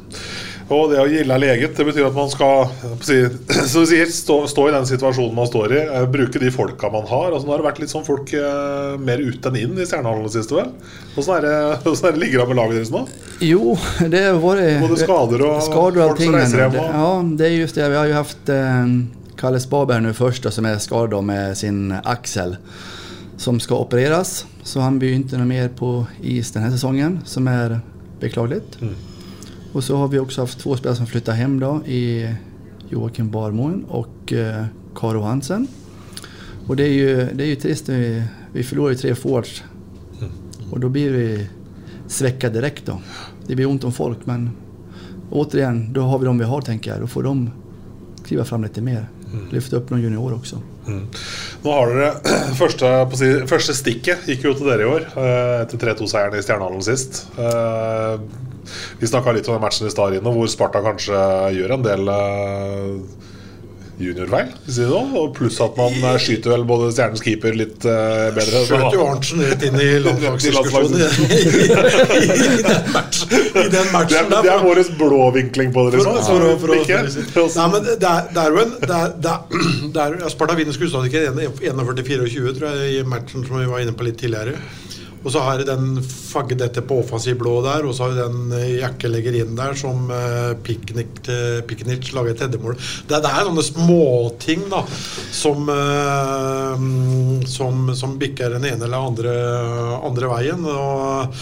Og 0.71 0.91
det 0.91 0.99
å 1.01 1.07
gilde 1.09 1.35
er 1.35 1.41
leget, 1.41 1.73
det 1.75 1.85
betyr 1.87 2.07
at 2.07 2.15
man 2.15 2.29
skal 2.31 2.69
si, 3.03 3.17
sier, 3.91 4.11
stå, 4.13 4.37
stå, 4.47 4.67
i 4.69 4.75
den 4.75 4.87
situasjonen 4.87 5.35
man 5.35 5.49
står 5.49 5.75
i. 5.75 5.81
Eh, 5.83 6.05
bruke 6.11 6.39
de 6.39 6.51
folka 6.55 6.91
man 6.93 7.07
har. 7.09 7.33
Altså, 7.33 7.47
nå 7.47 7.55
har 7.55 7.63
det 7.63 7.67
vært 7.67 7.81
litt 7.83 7.93
sånn 7.93 8.05
folk 8.07 8.31
eh, 8.37 8.95
mer 9.01 9.23
ut 9.23 9.49
enn 9.49 9.59
inn 9.59 9.75
i 9.75 9.87
Stjernehallen 9.87 10.27
det 10.27 10.33
siste, 10.37 10.55
vel? 10.57 10.71
Hvordan 11.17 11.35
er 11.35 11.47
det, 11.47 11.57
er 11.91 12.15
det 12.15 12.23
ligger 12.23 12.43
det 12.43 12.47
med 12.53 12.61
laget 12.61 12.79
deres 12.79 12.93
nå? 12.93 13.03
Jo, 13.43 13.75
det 13.99 14.23
har 14.29 14.39
vært 14.39 14.81
Både 14.85 15.01
skader 15.03 15.45
og, 15.49 15.59
skader 15.67 16.07
folk 16.13 16.23
som 16.23 16.39
reiser 16.39 16.65
hjem. 16.65 16.79
Og... 16.79 16.97
Ja, 16.97 17.11
det 17.41 17.49
er 17.49 17.55
just 17.57 17.79
det. 17.79 17.91
Vi 17.91 17.99
har 17.99 18.09
jo 18.09 18.19
hatt 18.21 18.55
eh, 18.55 18.97
Kalle 19.43 19.61
Spaberg 19.63 20.05
nå 20.05 20.15
først, 20.15 20.47
som 20.55 20.69
er 20.69 20.81
skada 20.83 21.19
med 21.25 21.57
sin 21.59 21.89
aksel, 21.99 22.55
som 23.41 23.59
skal 23.59 23.83
opereres. 23.83 24.43
Så 24.63 24.79
han 24.79 25.01
begynte 25.01 25.35
noe 25.35 25.49
mer 25.49 25.73
på 25.75 26.05
is 26.23 26.53
denne 26.55 26.71
sesongen, 26.71 27.19
som 27.27 27.49
er 27.51 27.81
beklagelig. 28.23 28.63
Mm. 28.79 28.93
Och 29.73 29.83
så 29.83 29.97
har 29.97 30.07
vi 30.07 30.19
också 30.19 30.41
haft 30.41 30.59
två 30.59 30.77
spelare 30.77 30.95
som 30.95 31.07
flyttar 31.07 31.33
hem 31.33 31.59
då 31.59 31.81
i 31.85 32.29
Joakim 32.89 33.31
Barmoen 33.31 33.85
och 33.89 34.33
eh, 34.33 34.65
Karo 34.95 35.21
Hansen. 35.21 35.67
Och 36.67 36.75
det 36.75 36.83
är 36.83 36.93
ju, 36.93 37.29
det 37.33 37.43
är 37.43 37.47
ju 37.47 37.55
trist, 37.55 37.89
vi, 37.89 38.23
vi 38.51 38.63
förlorar 38.63 38.89
ju 38.89 38.95
tre 38.95 39.15
forwards. 39.15 39.63
og 40.21 40.71
Och 40.71 40.79
då 40.79 40.89
blir 40.89 41.11
vi 41.11 41.49
sväcka 42.07 42.49
direkt 42.49 42.85
då. 42.85 43.01
Det 43.47 43.55
blir 43.55 43.65
ont 43.65 43.83
om 43.83 43.91
folk 43.91 44.17
men 44.25 44.49
återigen, 45.31 45.93
då 45.93 46.01
har 46.01 46.19
vi 46.19 46.25
de 46.25 46.37
vi 46.37 46.45
har 46.45 46.61
tänker 46.61 46.91
jag. 46.91 47.01
Då 47.01 47.07
får 47.07 47.23
de 47.23 47.49
kliva 48.25 48.45
fram 48.45 48.63
lite 48.63 48.81
mer. 48.81 49.07
Mm. 49.33 49.47
Lyfte 49.49 49.77
opp 49.77 49.89
noen 49.89 50.03
juniorer 50.03 50.35
også. 50.37 50.59
Mm. 50.87 51.05
Nå 51.63 51.71
har 51.71 51.89
dere 51.89 52.09
første, 52.61 52.91
si, 53.17 53.29
første 53.49 53.73
stikket 53.73 54.27
gikk 54.29 54.45
jo 54.45 54.53
til 54.53 54.69
dere 54.69 54.85
i 54.85 54.89
år, 54.89 55.07
eh, 55.17 55.61
etter 55.63 55.81
3-2-seieren 55.81 56.37
i 56.37 56.43
Stjernehallen 56.45 56.85
sist. 56.85 57.23
Eh, 58.73 58.97
vi 58.99 59.07
snakka 59.07 59.31
litt 59.31 59.47
om 59.47 59.53
den 59.53 59.61
matchen 59.61 59.87
i 59.87 59.91
stad, 59.91 60.17
hvor 60.23 60.47
Sparta 60.49 60.81
kanskje 60.83 61.19
gjør 61.57 61.77
en 61.77 61.85
del 61.85 62.09
uh, 62.09 62.97
juniorfeil. 64.01 64.53
Si 64.65 64.85
pluss 65.35 65.59
at 65.63 65.77
man 65.77 65.97
uh, 66.01 66.15
skyter 66.21 66.53
vel 66.53 66.63
både 66.67 66.89
stjernens 66.95 67.23
keeper 67.23 67.55
litt 67.57 67.85
uh, 67.85 68.29
bedre. 68.35 68.63
Skjøt 68.67 68.95
jo 68.95 69.05
Arntzen 69.05 69.43
rett 69.45 69.65
inn 69.67 69.77
i 69.77 69.89
landslagsdiskusjonen 70.05 70.95
i, 70.97 71.03
den 72.63 72.89
matchen. 72.95 73.35
I 73.35 73.67
den 73.73 73.91
matchen 73.93 74.31
det, 74.31 74.39
er, 74.39 74.47
det 74.47 74.53
er 74.55 74.65
vår 74.65 74.83
blåvinkling 75.01 75.75
på 75.75 75.87
det. 75.87 75.99
Liksom. 75.99 76.13
For, 76.29 76.47
for, 76.63 76.75
for, 76.79 77.11
for, 77.35 77.59
Nei, 77.59 77.67
men 77.75 77.91
det 77.91 77.97
er, 77.99 78.31
det 78.33 78.45
er 78.45 78.57
jo 78.57 78.63
en 78.63 78.73
det 78.83 78.97
er, 79.01 79.13
det 79.27 80.07
er, 80.07 80.17
Sparta 80.33 80.57
vinner 80.57 80.75
skuddstatikken 80.75 81.43
41-24, 81.61 82.57
tror 82.57 82.71
jeg, 82.71 82.97
i 82.97 83.05
matchen 83.07 83.45
som 83.45 83.61
vi 83.61 83.69
var 83.69 83.85
inne 83.85 83.95
på 83.97 84.07
litt 84.07 84.19
tidligere. 84.21 84.57
Og 85.23 85.31
så 85.31 85.43
har 85.43 85.63
den 85.63 85.97
fagget 86.03 86.59
dette 86.59 86.83
på 86.85 86.99
offensiv 86.99 87.37
blå 87.39 87.55
der, 87.65 87.87
og 87.87 87.95
så 87.95 88.09
har 88.09 88.17
den 88.27 88.51
eh, 88.57 88.83
inn 89.39 89.55
der 89.55 89.75
som 89.79 90.09
uh, 90.11 90.53
Piknic 90.63 92.11
lager 92.13 92.33
et 92.33 92.41
tredjemål. 92.41 92.75
Det, 93.07 93.21
det, 93.23 93.31
er 93.31 93.47
sånne 93.47 93.65
småting 93.65 94.65
da 94.71 94.83
som, 95.31 95.69
uh, 95.71 96.75
som, 97.47 97.93
som 97.95 98.17
bikker 98.19 98.57
den 98.57 98.67
ene 98.73 98.89
eller 98.89 99.07
andre, 99.11 99.37
andre 100.03 100.33
veien. 100.35 100.67
og 100.67 101.39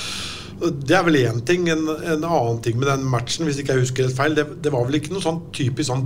det 0.61 0.93
er 0.93 1.05
vel 1.07 1.17
én 1.23 1.41
ting. 1.45 1.65
En, 1.73 1.87
en, 1.89 2.25
annen 2.27 2.61
ting 2.61 2.77
med 2.77 2.89
den 2.91 3.07
matchen, 3.09 3.47
hvis 3.47 3.61
ikke 3.61 3.73
jeg 3.73 3.87
husker 3.87 4.05
helt 4.05 4.17
feil, 4.17 4.37
det, 4.37 4.45
det 4.61 4.73
var 4.73 4.85
vel 4.85 4.99
ikke 4.99 5.15
noe 5.15 5.25
sånn 5.25 5.41
typisk 5.55 5.89
sånn 5.89 6.05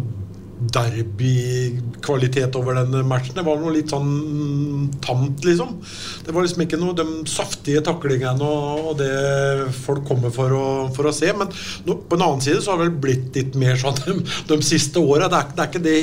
derbykvalitet 0.55 2.55
over 2.55 2.77
den 2.79 3.07
matchen. 3.07 3.35
Det 3.35 3.43
var 3.45 3.59
noe 3.59 3.73
litt 3.75 3.91
sånn 3.91 4.87
tamt, 5.03 5.43
liksom. 5.45 5.75
Det 6.25 6.35
var 6.35 6.45
liksom 6.45 6.63
ikke 6.65 6.79
noe 6.79 6.95
de 6.97 7.05
saftige 7.29 7.83
taklingene 7.85 8.45
og, 8.45 8.93
det 8.99 9.11
folk 9.81 10.05
kommer 10.07 10.33
for 10.33 10.55
å, 10.55 10.65
for 10.95 11.09
å 11.09 11.13
se. 11.15 11.31
Men 11.35 11.51
no, 11.87 11.99
på 11.99 12.17
en 12.17 12.25
annen 12.27 12.45
side 12.45 12.63
så 12.63 12.73
har 12.73 12.81
det 12.81 12.87
vel 12.87 13.03
blitt 13.07 13.35
litt 13.35 13.59
mer 13.59 13.79
sånn 13.81 13.99
de, 14.05 14.17
de 14.53 14.59
siste 14.65 15.03
åra. 15.03 15.29
Det, 15.31 15.43
det, 15.59 15.83
det, 15.83 15.97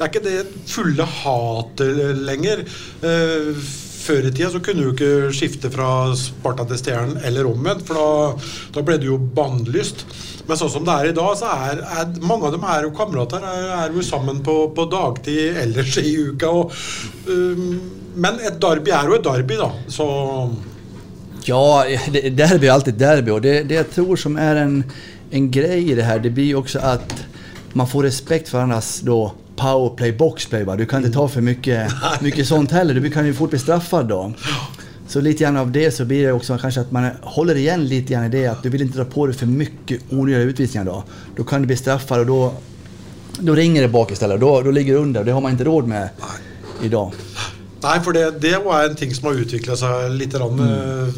er 0.00 0.10
ikke 0.10 0.26
det 0.26 0.38
fulle 0.70 1.08
hatet 1.20 2.02
lenger. 2.24 2.66
Uh, 3.04 3.64
før 4.04 4.28
i 4.28 4.32
tida 4.32 4.50
så 4.52 4.60
kunne 4.64 4.84
du 4.84 4.92
ikke 4.92 5.32
skifte 5.34 5.70
fra 5.72 5.88
Sparta 6.18 6.66
til 6.68 6.80
Stjernen 6.80 7.20
eller 7.24 7.48
omvendt, 7.48 7.86
for 7.88 7.96
da, 7.98 8.46
da 8.76 8.84
ble 8.86 8.98
du 9.00 9.08
jo 9.12 9.18
bannlyst. 9.36 10.04
Men 10.44 10.60
sånn 10.60 10.72
som 10.74 10.84
det 10.84 10.94
er 10.94 11.10
i 11.10 11.16
dag, 11.16 11.32
så 11.40 11.52
er, 11.70 11.80
er 12.02 12.12
mange 12.24 12.48
av 12.48 12.54
dem 12.56 12.66
er 12.68 12.84
jo 12.84 12.92
kamerater. 12.96 13.44
Er, 13.48 13.68
er 13.78 13.96
jo 13.96 14.04
sammen 14.04 14.42
på, 14.44 14.58
på, 14.76 14.86
dagtid 14.92 15.60
ellers 15.62 15.96
i 16.02 16.12
uka. 16.28 16.52
Og, 16.52 16.74
um, 17.30 17.70
men 18.20 18.40
et 18.44 18.60
derby 18.60 18.92
er 18.94 19.08
jo 19.08 19.18
et 19.18 19.26
derby, 19.26 19.58
da. 19.60 19.70
Så 19.88 20.06
Ja, 21.44 21.62
derby 22.12 22.68
er 22.68 22.74
alltid 22.74 23.00
derby. 23.00 23.32
Og 23.32 23.40
det, 23.44 23.62
det 23.70 23.80
jeg 23.80 23.92
tror 23.96 24.20
som 24.20 24.36
er 24.40 24.64
en, 24.66 24.82
en 25.32 25.48
greie 25.52 25.82
i 25.86 25.96
det 25.96 26.08
her, 26.08 26.20
det 26.20 26.34
blir 26.36 26.60
også 26.60 26.84
at 26.92 27.24
man 27.74 27.88
får 27.90 28.06
respekt 28.06 28.52
for 28.52 28.60
hverandres 28.60 28.98
powerplay, 29.56 30.12
boxplay. 30.12 30.64
Va? 30.64 30.76
Du 30.76 30.86
kan 30.86 31.04
ikke 31.04 31.14
ta 31.14 31.26
for 31.28 31.44
mye, 31.44 31.84
mye 32.24 32.46
sånt 32.46 32.74
heller. 32.74 33.00
Du 33.00 33.10
kan 33.10 33.26
jo 33.26 33.34
fort 33.36 33.54
bli 33.54 33.62
straffet 33.62 34.08
da. 34.08 34.22
Så 35.08 35.20
lite 35.20 35.44
grann 35.44 35.56
av 35.56 35.72
det 35.72 35.90
så 35.90 36.04
blir 36.04 36.26
det 36.26 36.32
också 36.32 36.58
kanske 36.58 36.80
att 36.80 36.92
man 36.92 37.10
håller 37.22 37.54
igen 37.54 37.84
lite 37.84 38.12
grann 38.12 38.24
i 38.24 38.28
det 38.28 38.46
att 38.46 38.62
du 38.62 38.68
vill 38.68 38.82
inte 38.82 38.98
dra 38.98 39.04
på 39.04 39.26
dig 39.26 39.36
för 39.36 39.46
mycket 39.46 40.00
onödiga 40.10 40.38
utvisningar 40.42 40.84
då. 40.84 41.04
Då 41.36 41.44
kan 41.44 41.60
du 41.60 41.66
bli 41.66 41.76
straffad 41.76 42.20
och 42.20 42.26
då, 42.26 42.52
då 43.38 43.54
ringer 43.54 43.82
det 43.82 43.88
bak 43.88 44.12
istället. 44.12 44.40
Då, 44.40 44.62
då 44.62 44.70
ligger 44.70 44.92
du 44.94 44.98
under 44.98 45.20
och 45.20 45.26
det 45.26 45.32
har 45.32 45.40
man 45.40 45.52
inte 45.52 45.64
råd 45.64 45.88
med 45.88 46.08
idag. 46.82 47.12
Nei, 47.82 48.00
for 48.00 48.12
det, 48.12 48.30
det 48.40 48.58
var 48.64 48.84
en 48.84 48.96
ting 48.96 49.14
som 49.14 49.26
har 49.26 49.34
utvikla 49.34 49.76
seg 49.76 50.10
litt. 50.10 50.34
Rann, 50.34 50.60
mm. 50.60 51.12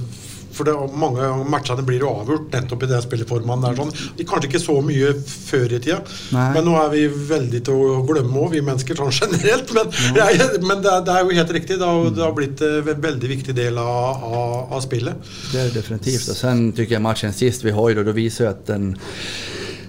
For 0.57 0.69
det, 0.69 0.75
mange 0.97 1.25
av 1.25 1.45
matchene 1.51 1.85
blir 1.87 2.05
jo 2.05 2.13
avgjort 2.23 2.55
nettopp 2.55 2.87
i 2.87 2.91
den 2.91 3.05
spilleformen. 3.05 3.65
Der, 3.67 3.77
sånn. 3.79 3.93
Kanskje 4.27 4.51
ikke 4.51 4.63
så 4.63 4.79
mye 4.85 5.13
før 5.27 5.77
i 5.77 5.81
tida, 5.83 6.01
Nei. 6.35 6.49
men 6.57 6.67
nå 6.69 6.77
er 6.81 6.93
vi 6.95 7.05
veldig 7.31 7.63
til 7.67 7.83
å 7.87 8.01
glemme 8.09 8.43
òg, 8.43 8.55
vi 8.57 8.65
mennesker 8.65 8.99
sånn 8.99 9.15
generelt. 9.15 9.73
Men, 9.77 9.93
ja. 10.17 10.29
jeg, 10.33 10.63
men 10.65 10.83
det, 10.85 10.95
det, 11.07 11.15
er 11.15 11.27
jo 11.27 11.39
helt 11.41 11.55
riktig. 11.59 11.81
Det 11.81 11.91
har, 11.91 12.11
det 12.17 12.25
har 12.25 12.35
blitt 12.37 12.65
en 12.67 13.05
veldig 13.09 13.33
viktig 13.37 13.57
del 13.57 13.81
av, 13.83 14.25
av, 14.27 14.57
av, 14.71 14.81
spillet. 14.85 15.33
Det 15.53 15.63
er 15.63 15.75
definitivt. 15.75 16.29
Og 16.33 16.39
sen 16.39 16.69
syns 16.77 16.97
jeg 16.97 17.05
matchen 17.05 17.37
sist 17.37 17.67
vi 17.67 17.75
har 17.77 18.03
da 18.07 18.13
viser 18.15 18.47
jo 18.47 18.51
at 18.53 18.67
den 18.69 18.93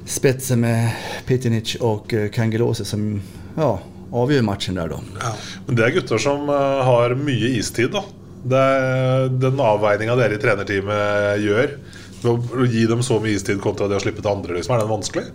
spetsen 0.07 0.61
med 0.63 0.93
Pitinic 1.27 1.75
og 1.83 2.13
eh, 2.15 2.29
Kangelose 2.33 2.85
som 2.87 3.03
ja, 3.57 3.71
avgjør 4.15 4.45
matchen 4.47 4.79
der, 4.79 4.93
da. 4.93 5.01
Ja. 5.19 5.33
Men 5.67 5.79
det 5.79 5.85
er 5.87 5.95
gutter 5.97 6.21
som 6.21 6.47
uh, 6.51 6.83
har 6.87 7.15
mye 7.19 7.57
istid, 7.59 7.91
da. 7.95 8.05
Det 8.43 8.63
den 9.41 9.59
avveininga 9.59 10.15
dere 10.19 10.37
i 10.37 10.41
trenerteamet 10.41 11.41
gjør, 11.43 11.77
å 12.27 12.65
gi 12.67 12.85
dem 12.89 13.03
så 13.05 13.19
mye 13.21 13.37
istid 13.37 13.61
kontra 13.63 13.89
det 13.89 13.97
å 13.97 14.03
slippe 14.03 14.23
til 14.23 14.31
andre, 14.31 14.57
liksom, 14.57 14.75
er 14.75 14.83
den 14.83 14.91
vanskelig? 14.91 15.27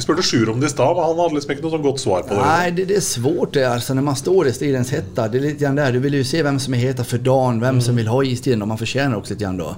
Vi 0.00 0.04
spurte 0.04 0.22
Sjur 0.24 0.48
om 0.48 0.60
det 0.60 0.70
i 0.70 0.72
stad, 0.72 0.94
men 0.96 1.04
han 1.04 1.18
hadde 1.20 1.36
liksom 1.36 1.50
ikke 1.52 1.64
noe 1.66 1.72
sånn 1.74 1.82
godt 1.84 2.00
svar 2.00 2.22
på 2.24 2.36
det. 2.36 2.44
Nei, 2.44 2.70
det, 2.72 2.86
det 2.88 2.94
er 2.96 3.04
svårt 3.04 3.52
det 3.52 3.66
altså, 3.68 3.96
når 3.98 4.06
man 4.06 4.16
står 4.16 4.48
i 4.48 4.52
stridens 4.56 4.92
hetta. 4.94 5.26
Det 5.28 5.36
er 5.40 5.44
litt 5.44 5.60
der, 5.60 5.92
Du 5.92 6.00
vil 6.00 6.16
jo 6.16 6.22
se 6.24 6.40
hvem 6.46 6.60
som 6.62 6.76
er 6.76 6.80
heta 6.86 7.04
for 7.04 7.20
dagen, 7.20 7.60
hvem 7.60 7.80
mm. 7.80 7.84
som 7.84 8.00
vil 8.00 8.08
ha 8.08 8.22
istiden, 8.24 8.64
og 8.64 8.70
man 8.70 8.80
fortjener 8.80 9.18
også 9.18 9.36
litt 9.36 9.44
da. 9.60 9.74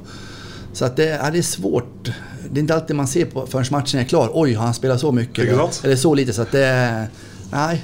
Så 0.73 0.85
att 0.85 0.97
det, 0.97 1.09
er, 1.17 1.31
det 1.35 1.43
er 1.43 1.49
svårt. 1.49 2.13
Det 2.47 2.61
er 2.61 2.63
ikke 2.63 2.77
alltid 2.79 2.97
man 2.97 3.11
ser 3.11 3.27
på 3.33 3.45
før 3.51 3.67
matchen 3.75 4.01
er 4.01 4.07
klar. 4.09 4.31
Oi, 4.39 4.55
har 4.55 4.71
han 4.71 4.79
spilt 4.79 5.03
så 5.03 5.11
mye? 5.13 5.27
Eller, 5.43 5.67
eller 5.85 5.99
så 6.01 6.15
lite. 6.15 6.33
Så 6.33 6.47
at 6.47 6.55
det, 6.55 6.69
Nei. 7.53 7.75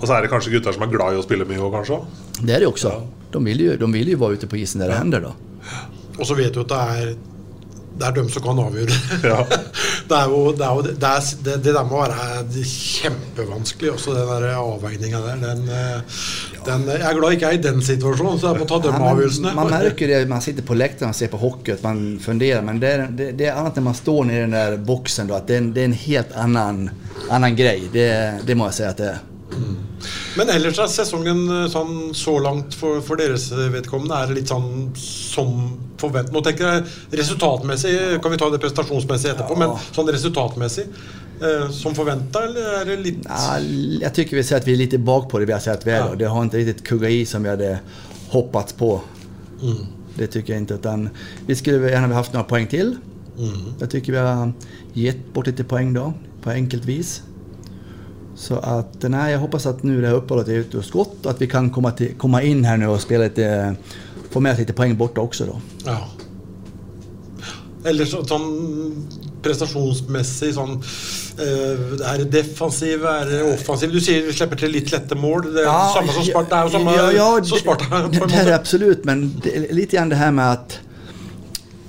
Og 0.00 0.08
så 0.08 0.16
er 0.16 0.24
det 0.24 0.32
kanskje 0.32 0.56
gutter 0.56 0.74
som 0.74 0.82
er 0.88 0.90
glad 0.90 1.14
i 1.14 1.20
å 1.20 1.26
spille 1.26 1.46
mye 1.46 1.60
òg, 1.60 1.76
kanskje? 1.76 2.00
Det 2.40 2.54
er 2.54 2.64
det 2.64 2.70
også. 2.70 2.88
Ja 2.88 3.02
de 3.34 3.44
vill 3.44 3.60
ju, 3.60 3.76
de 3.76 3.92
vill 3.92 4.08
ju 4.08 4.14
vara 4.14 4.32
ute 4.32 4.46
på 4.46 4.56
isen 4.56 4.80
där 4.80 4.88
det 4.88 4.94
händer 4.94 5.20
då. 5.20 5.34
Och 6.18 6.26
så 6.26 6.34
vet 6.34 6.54
du 6.54 6.60
att 6.60 6.68
det 6.68 6.74
är 6.74 7.16
det 7.98 8.06
er 8.06 8.12
dem 8.12 8.28
som 8.28 8.42
kan 8.42 8.58
avgjøre. 8.58 8.90
Ja. 9.22 9.46
det, 10.08 10.16
er 10.16 10.30
jo, 10.30 10.38
det, 10.52 10.64
er 10.66 10.74
jo, 10.74 10.80
det, 10.82 11.08
er, 11.08 11.26
det, 11.46 11.52
det 11.62 11.74
der 11.76 11.84
må 11.86 12.00
være 12.00 12.64
kjempevanskelig, 12.66 13.92
også 13.92 14.16
den 14.16 14.32
der 14.32 14.46
avveininga 14.58 15.20
der. 15.22 15.36
Den, 15.44 15.68
den, 16.66 16.88
jeg 16.90 17.04
er 17.06 17.18
glad 17.20 17.36
ikke 17.36 17.46
jeg 17.46 17.54
er 17.54 17.60
i 17.60 17.62
den 17.68 17.78
situasjonen, 17.86 18.40
så 18.42 18.50
jeg 18.50 18.64
må 18.64 18.66
ta 18.66 18.80
de 18.82 18.90
ja, 18.90 18.98
avgjørelsene. 19.12 19.52
Man 19.54 19.70
merker 19.70 20.10
det, 20.10 20.18
man 20.28 20.42
sitter 20.42 20.66
på 20.66 20.74
lekteren 20.74 21.14
og 21.14 21.18
ser 21.20 21.30
på 21.30 21.38
hockey, 21.38 21.76
at 21.76 21.86
man 21.86 22.02
funderer. 22.24 22.64
Men 22.66 22.82
det 22.82 22.90
er, 22.90 23.04
det, 23.14 23.28
det 23.38 23.46
er 23.46 23.60
annet 23.60 23.78
når 23.78 23.86
man 23.92 24.00
står 24.00 24.26
nede 24.26 24.40
i 24.40 24.42
den 24.48 24.58
der 24.58 24.76
boksen. 24.90 25.30
At 25.30 25.54
er, 25.54 25.70
det 25.70 25.84
er 25.84 25.92
en 25.92 26.00
helt 26.08 26.34
annen, 26.46 26.90
annen 27.30 27.62
greie. 27.62 27.86
Det, 27.94 28.10
det 28.42 28.58
må 28.58 28.66
jeg 28.72 28.80
si 28.80 28.88
at 28.90 28.98
det 29.04 29.12
er. 29.12 29.22
Mm. 29.54 29.74
Men 30.38 30.50
ellers 30.52 30.78
er 30.82 30.90
sesongen 30.92 31.42
eh, 31.48 31.66
sånn, 31.72 32.12
så 32.16 32.36
langt 32.42 32.76
for, 32.78 33.00
for, 33.04 33.20
deres 33.20 33.48
vedkommende 33.52 34.20
er 34.20 34.34
litt 34.36 34.50
sånn 34.52 34.90
som 34.98 35.52
forventet. 36.00 36.34
Nå 36.34 36.42
tenker 36.44 36.70
jeg 36.70 37.20
resultatmessig, 37.22 37.94
kan 38.22 38.34
vi 38.34 38.40
ta 38.40 38.50
det 38.52 38.60
prestasjonsmessig 38.62 39.32
etterpå, 39.32 39.56
ja. 39.56 39.62
men 39.64 39.94
sånn 39.96 40.10
resultatmessig 40.12 40.86
eh, 40.88 41.66
som 41.74 41.96
forventa, 41.96 42.44
eller 42.48 42.78
er 42.80 42.92
det 42.92 42.98
litt 43.02 43.24
Nei, 43.28 44.00
Jeg 44.02 44.12
tycker 44.18 44.40
vi 44.40 44.46
ser 44.46 44.60
at 44.60 44.68
vi 44.68 44.76
er 44.76 44.82
litt 44.84 44.96
bakpå 45.04 45.40
det 45.42 45.50
vi 45.50 45.56
har 45.56 45.64
sett 45.64 45.86
väl. 45.86 46.12
Ja. 46.12 46.20
Det 46.20 46.30
har 46.30 46.48
ikke 46.48 46.62
riktig 46.62 46.88
kugga 46.90 47.12
i 47.12 47.24
som 47.28 47.46
vi 47.46 47.52
hadde 47.54 47.76
hoppet 48.34 48.74
på. 48.78 48.96
Mm. 49.62 49.84
Det 50.14 50.30
tycker 50.30 50.54
jeg 50.54 50.66
ikke. 50.66 50.78
Utan 50.78 51.08
vi 51.46 51.56
skulle 51.58 51.90
gjerne 51.90 52.10
ha 52.10 52.22
hatt 52.22 52.34
noen 52.34 52.48
poeng 52.50 52.68
til. 52.70 52.96
Mm. 53.34 53.74
Jeg 53.80 53.90
tycker 53.96 54.14
vi 54.14 54.22
har 54.22 54.52
gitt 54.94 55.22
bort 55.34 55.50
litt 55.50 55.62
poeng 55.70 55.94
da, 55.94 56.10
på 56.44 56.52
enkelt 56.54 56.86
vis. 56.86 57.16
Så 58.36 58.56
att, 58.56 59.02
nej, 59.02 59.32
jag 59.32 59.38
hoppas 59.38 59.66
att 59.66 59.82
nu 59.82 60.00
det 60.00 60.06
här 60.06 60.14
uppehållet 60.14 60.48
är 60.48 60.52
ute 60.52 60.78
och 60.78 60.84
skott 60.84 61.26
och 61.26 61.30
att 61.30 61.42
vi 61.42 61.46
kan 61.46 61.70
komma, 61.70 61.90
till, 61.90 62.14
komma 62.14 62.42
in 62.42 62.64
här 62.64 62.76
nu 62.76 62.86
och 62.86 63.00
spela 63.00 63.24
lite, 63.24 63.74
få 64.30 64.40
med 64.40 64.52
oss 64.52 64.58
lite 64.58 64.72
poäng 64.72 64.96
borta 64.96 65.20
också 65.20 65.44
då. 65.44 65.60
Ja. 65.84 66.08
Eller 67.84 68.04
så, 68.08 68.22
sånn 68.24 68.44
prestasjonsmessig 69.44 70.54
sånn 70.56 70.78
eh, 71.36 71.82
Er 72.14 72.22
det 72.22 72.30
defensiv, 72.32 73.04
er 73.04 73.28
det 73.28 73.42
offensiv? 73.50 73.92
Du 73.92 74.00
sier 74.00 74.24
vi 74.24 74.32
slipper 74.32 74.62
til 74.62 74.72
litt 74.72 74.88
lette 74.94 75.18
mål. 75.18 75.50
Det 75.52 75.66
er 75.66 75.68
Ja, 75.68 75.90
samme 75.92 76.14
som 76.16 76.24
Sparta. 76.24 76.48
Det 76.48 76.60
er 76.62 76.70
jo 76.70 76.74
samme 76.78 76.96
ja, 76.96 77.10
ja, 77.18 77.28
som 77.50 77.60
Sparta. 77.60 78.00
det, 78.08 78.22
det 78.32 78.46
det 78.48 78.56
absolut, 78.56 79.04
men 79.04 79.26
det 79.44 79.66
lite 79.70 79.96
grann 79.96 80.08
det 80.08 80.16
här 80.16 80.32
med 80.32 80.52
att 80.52 80.78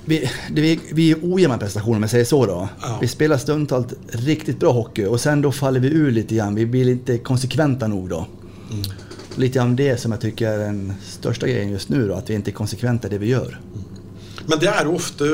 vi, 0.06 0.30
det, 0.50 0.60
vi, 0.60 0.80
vi 0.92 1.10
är 1.10 1.18
ojämna 1.22 1.58
prestationer 1.58 1.96
om 1.96 2.02
jag 2.02 2.10
säger 2.10 2.24
så 2.24 2.46
då. 2.46 2.68
Ja. 2.82 2.98
Vi 3.00 3.08
spelar 3.08 3.38
stundtals 3.38 3.86
riktigt 4.08 4.60
bra 4.60 4.72
hockey 4.72 5.04
och 5.04 5.20
sen 5.20 5.42
då 5.42 5.52
faller 5.52 5.80
vi 5.80 5.88
ur 5.88 6.10
lite 6.10 6.34
grann. 6.34 6.54
Vi 6.54 6.66
blir 6.66 6.88
inte 6.88 7.18
konsekventa 7.18 7.86
nog 7.86 8.08
då. 8.08 8.26
Mm. 8.70 8.82
Lite 9.36 9.54
grann 9.58 9.76
det 9.76 10.00
som 10.00 10.12
jag 10.12 10.20
tycker 10.20 10.52
är 10.52 10.58
den 10.58 10.94
största 11.04 11.46
grejen 11.46 11.70
just 11.70 11.88
nu 11.88 12.08
då, 12.08 12.14
att 12.14 12.30
vi 12.30 12.34
inte 12.34 12.50
är 12.50 12.52
konsekventa 12.52 13.08
i 13.08 13.10
det 13.10 13.18
vi 13.18 13.26
gör. 13.26 13.60
Men 14.46 14.58
det 14.58 14.70
er 14.70 14.84
jo 14.86 14.94
ofte 14.94 15.26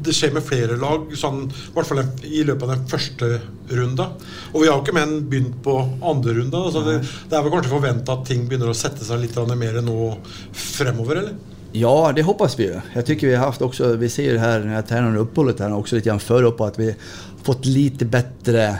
Det 0.00 0.14
skjer 0.16 0.30
med 0.32 0.44
flere 0.46 0.78
lag, 0.80 1.10
sånn, 1.18 1.42
i 1.50 1.72
hvert 1.74 1.86
fall 1.86 1.98
i 2.24 2.38
løpet 2.48 2.62
av 2.64 2.70
den 2.72 2.86
første 2.88 3.26
runda. 3.68 4.06
Og 4.54 4.62
vi 4.62 4.70
har 4.70 4.78
jo 4.78 4.84
ikke 4.86 4.94
menn 4.96 5.26
begynt 5.28 5.58
på 5.60 5.74
andre 6.08 6.38
runda. 6.38 6.62
så 6.72 6.80
det, 6.86 6.94
det 7.28 7.36
er 7.36 7.44
vel 7.44 7.52
kanskje 7.52 7.74
forventa 7.74 8.14
at 8.16 8.24
ting 8.24 8.46
begynner 8.48 8.72
å 8.72 8.78
sette 8.78 9.04
seg 9.04 9.20
litt 9.20 9.36
mer 9.60 9.76
nå 9.84 9.98
fremover, 10.56 11.20
eller? 11.20 11.59
Ja, 11.72 12.12
det 12.16 12.22
hoppas 12.22 12.58
vi 12.58 12.64
ju. 12.64 12.80
Vi 13.20 13.34
har 13.34 13.46
haft 13.46 13.62
också, 13.62 13.96
vi 13.96 14.08
ser 14.08 14.32
ju 14.32 14.38
här 14.38 14.60
när 14.60 14.74
jag 14.74 14.88
tränar 14.88 15.08
under 15.08 15.20
uppehållet 15.20 15.60
här 15.60 15.74
också 15.74 15.96
lite 15.96 16.08
grann 16.08 16.20
före 16.20 16.50
på 16.50 16.64
att 16.64 16.78
fått 17.42 17.66
lite 17.66 18.04
bättre 18.04 18.78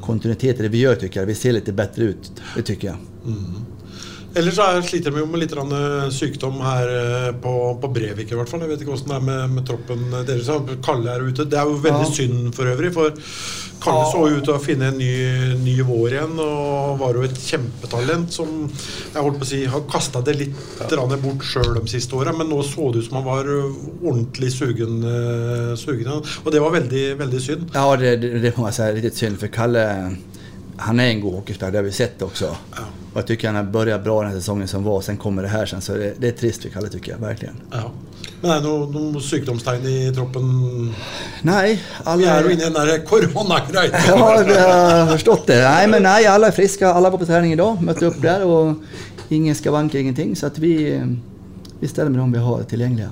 kontinuitet 0.00 0.60
i 0.60 0.62
det 0.62 0.68
vi 0.68 0.78
gör 0.78 0.94
tycker. 0.94 1.26
Vi 1.26 1.34
ser 1.34 1.52
lite 1.52 1.72
bättre 1.72 2.04
ut, 2.04 2.32
det 2.56 2.62
tycker 2.62 2.88
jag. 2.88 2.96
Ellers 4.36 4.56
så 4.58 4.66
er, 4.68 4.82
sliter 4.84 5.14
de 5.14 5.22
jo 5.22 5.26
med 5.30 5.40
litt 5.40 5.54
eh, 5.56 6.08
sykdom 6.12 6.58
her 6.60 6.90
eh, 6.92 7.28
på, 7.40 7.52
på 7.80 7.88
Brevik 7.94 8.32
i 8.32 8.36
hvert 8.36 8.50
fall. 8.52 8.60
Jeg 8.66 8.74
vet 8.74 8.82
ikke 8.84 8.92
hvordan 8.92 9.12
det 9.12 9.16
er 9.16 9.24
med, 9.30 9.54
med 9.56 9.68
troppen 9.68 10.02
deres. 10.28 10.50
Kalle 10.84 11.14
er 11.14 11.24
ute. 11.24 11.46
Det 11.48 11.56
er 11.56 11.70
jo 11.70 11.78
veldig 11.80 12.04
Ja. 12.06 12.12
synd 12.18 12.50
for 12.56 12.68
øvrig, 12.68 12.92
for 12.92 13.16
Kalle 13.80 14.02
Ja. 14.02 14.10
så 14.12 14.26
ut 14.28 14.44
til 14.44 14.52
å 14.52 14.60
finne 14.60 14.90
en 14.90 14.98
ny, 15.00 15.08
ny 15.62 15.78
vår 15.88 16.16
igjen, 16.18 16.36
og 16.42 16.98
var 17.00 17.16
jo 17.16 17.24
et 17.24 17.40
kjempetalent 17.46 18.32
som 18.32 18.52
jeg 18.68 19.22
holdt 19.22 19.40
på 19.40 19.46
å 19.46 19.50
si 19.50 19.62
har 19.72 19.84
kasta 19.88 20.20
det 20.26 20.36
litt 20.36 20.62
ja. 20.80 21.06
bort 21.22 21.44
sjøl 21.44 21.72
de 21.78 21.84
siste 21.88 22.16
åra, 22.16 22.32
men 22.36 22.48
nå 22.52 22.60
så 22.66 22.90
det 22.92 23.04
ut 23.04 23.08
som 23.08 23.20
han 23.20 23.28
var 23.28 23.48
ordentlig 23.48 24.52
sugen. 24.52 25.00
sugen 25.76 26.12
og 26.16 26.52
det 26.52 26.60
var 26.60 26.76
veldig, 26.76 27.04
veldig 27.20 27.40
synd. 27.40 27.68
Ja, 27.74 27.88
det, 27.96 28.16
det, 28.20 28.38
det 28.40 28.52
får 28.52 28.62
man 28.62 28.72
säga 28.72 28.88
är 28.88 28.94
riktigt 28.94 29.16
synd 29.16 29.40
for 29.40 29.48
Kalle, 29.48 30.16
han 30.78 31.00
är 31.00 31.08
en 31.08 31.20
god 31.20 31.34
hockeyspelare, 31.34 31.72
det 31.72 31.78
har 31.78 31.84
vi 31.84 31.92
sett 31.92 32.22
också. 32.22 32.56
Och 33.12 33.18
jag 33.20 33.26
tycker 33.26 33.48
han 33.48 33.56
har 33.56 33.72
börjat 33.72 34.04
bra 34.04 34.22
den 34.22 34.30
här 34.30 34.38
säsongen 34.38 34.68
som 34.68 34.84
var, 34.84 35.00
sen 35.00 35.16
kommer 35.16 35.42
det 35.42 35.48
här 35.48 35.66
sen, 35.66 35.80
så 35.80 35.92
det, 35.92 36.14
det 36.18 36.28
är 36.28 36.32
trist 36.32 36.62
för 36.62 36.68
Kalle 36.68 36.88
tycker 36.88 37.12
jag, 37.12 37.18
verkligen. 37.18 37.54
Ja. 37.72 37.92
Men 38.40 38.50
er 38.50 38.60
det 38.60 38.68
noen 38.68 39.12
noe 39.14 39.22
sykdomstegn 39.24 39.86
i 39.88 40.10
troppen? 40.14 40.48
Nei. 41.46 41.78
Alle... 42.04 42.20
Vi 42.20 42.26
er 42.28 42.44
jo 42.44 42.52
inne 42.52 42.66
i 42.66 42.68
den 42.68 42.76
der 42.76 43.00
koronagreia. 43.08 44.02
Ja, 44.08 44.18
vi 44.44 44.58
har 44.58 45.06
forstått 45.14 45.46
det. 45.48 45.56
Nei, 45.64 45.86
men 45.90 46.04
nej, 46.04 46.26
alle 46.28 46.50
er 46.52 46.56
friske. 46.56 46.84
Alle 46.88 47.10
var 47.10 47.22
på 47.22 47.28
trening 47.28 47.54
i 47.54 47.58
dag, 47.60 47.80
møtte 47.82 48.10
opp 48.10 48.20
der. 48.22 48.44
Og 48.44 49.32
ingen 49.32 49.56
skavanker, 49.56 50.02
ingenting. 50.02 50.36
Så 50.36 50.50
vi, 50.60 50.74
vi 51.80 51.88
steller 51.88 52.12
med 52.12 52.20
dem 52.20 52.36
vi 52.36 52.44
har 52.44 52.68
tillgängliga. 52.68 53.10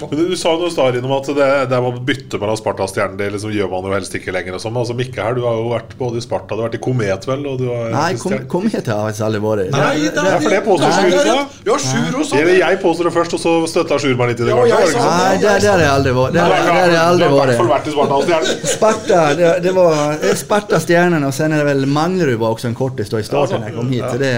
Men 0.00 0.10
du, 0.18 0.22
du 0.28 0.36
sa 0.36 0.52
noe 0.58 0.70
snarere 0.72 0.98
innom 1.00 1.12
om 1.14 1.20
at 1.20 1.28
det, 1.36 1.48
det 1.70 1.78
med 1.84 1.98
å 1.98 2.02
bytte 2.08 2.38
mellom 2.42 2.56
Sparta 2.58 2.82
og 2.86 2.90
Stjernen 2.90 3.16
det 3.20 3.28
liksom 3.34 3.52
gjør 3.54 3.68
man 3.70 3.86
jo 3.88 3.92
helst 3.94 4.14
ikke 4.18 4.32
lenger. 4.34 4.56
Og 4.58 4.62
sånn. 4.64 4.76
altså 4.80 4.96
Mikke 4.98 5.22
her, 5.22 5.34
du 5.38 5.42
har 5.46 5.54
jo 5.60 5.68
vært 5.70 5.94
både 6.00 6.18
i 6.18 6.24
Sparta, 6.24 6.54
du 6.56 6.62
har 6.62 6.68
vært 6.68 6.78
i 6.78 6.82
Komet, 6.84 7.26
vel? 7.30 7.44
Og 7.50 7.58
du 7.60 7.66
har 7.70 7.90
nei, 7.94 8.08
kom, 8.20 8.34
kom 8.50 8.66
hit 8.68 8.86
har 8.90 8.98
jeg 8.98 9.06
faktiskt 9.12 9.26
aldrig 9.28 9.42
varit. 9.44 9.70
Nei, 9.74 9.92
det 10.04 10.24
er, 10.24 10.40
for 10.44 10.54
det 10.56 10.60
påstår 10.66 10.96
Sjur. 10.98 11.18
er. 11.20 11.30
Ja, 11.30 11.76
også. 11.76 12.40
Eller 12.40 12.58
jeg 12.60 12.80
påstår 12.82 13.08
det 13.10 13.14
først, 13.18 13.36
og 13.38 13.42
så 13.44 13.54
støtta 13.74 14.00
Sjur 14.02 14.16
meg 14.20 14.32
litt 14.34 14.42
i 14.42 14.48
det. 14.48 14.54
Ja, 14.54 14.66
jeg 14.72 14.92
sånn? 14.94 15.06
Nei, 15.14 15.36
där, 15.44 15.60
där 15.60 15.70
har 15.76 15.84
jeg 15.84 15.92
aldri 15.94 16.16
vært. 16.18 16.32
Där, 16.32 16.44
Du 16.44 16.72
har- 16.74 16.90
jeg 16.94 17.18
Du 17.18 17.24
har 17.24 17.30
i 17.30 17.38
hvert 17.38 17.56
fall 17.62 17.72
vært 17.74 17.86
i 17.86 17.94
Sparta 17.94 18.14
og 18.14 18.24
Stjernen. 18.28 18.66
Sparta, 18.74 19.22
det, 19.38 19.52
det 19.68 19.72
var 19.76 20.18
Sparta-stjernen, 20.44 21.24
og 21.28 21.34
sen 21.34 21.52
er 21.52 21.62
det 21.64 21.68
vel 21.70 21.86
Manglerud 21.86 22.38
var 22.42 22.54
også 22.56 22.68
en 22.70 22.74
kortis 22.78 23.10
da 23.12 23.18
i 23.22 23.26
starten 23.26 23.62
jag 23.68 23.74
kom 23.76 23.90
hit. 23.94 24.04
Så 24.10 24.18
det, 24.18 24.34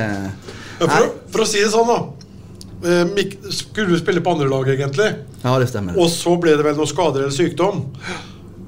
Ja, 0.76 0.86
for, 0.86 1.06
å- 1.06 1.12
for 1.32 1.40
å 1.40 1.46
si 1.48 1.62
det 1.64 1.70
sånn, 1.72 1.88
da. 1.88 1.98
Eh, 2.84 3.50
skulle 3.50 3.88
du 3.88 3.98
spille 3.98 4.20
på 4.20 4.30
andre 4.36 4.48
lag, 4.48 4.68
egentlig. 4.68 5.10
ja, 5.42 5.58
det 5.58 5.68
stemmer. 5.68 5.96
Og 5.98 6.10
så 6.12 6.36
ble 6.40 6.56
det 6.58 6.64
vel 6.66 6.76
noe 6.76 6.88
skader 6.90 7.24
eller 7.24 7.34
sykdom. 7.34 7.84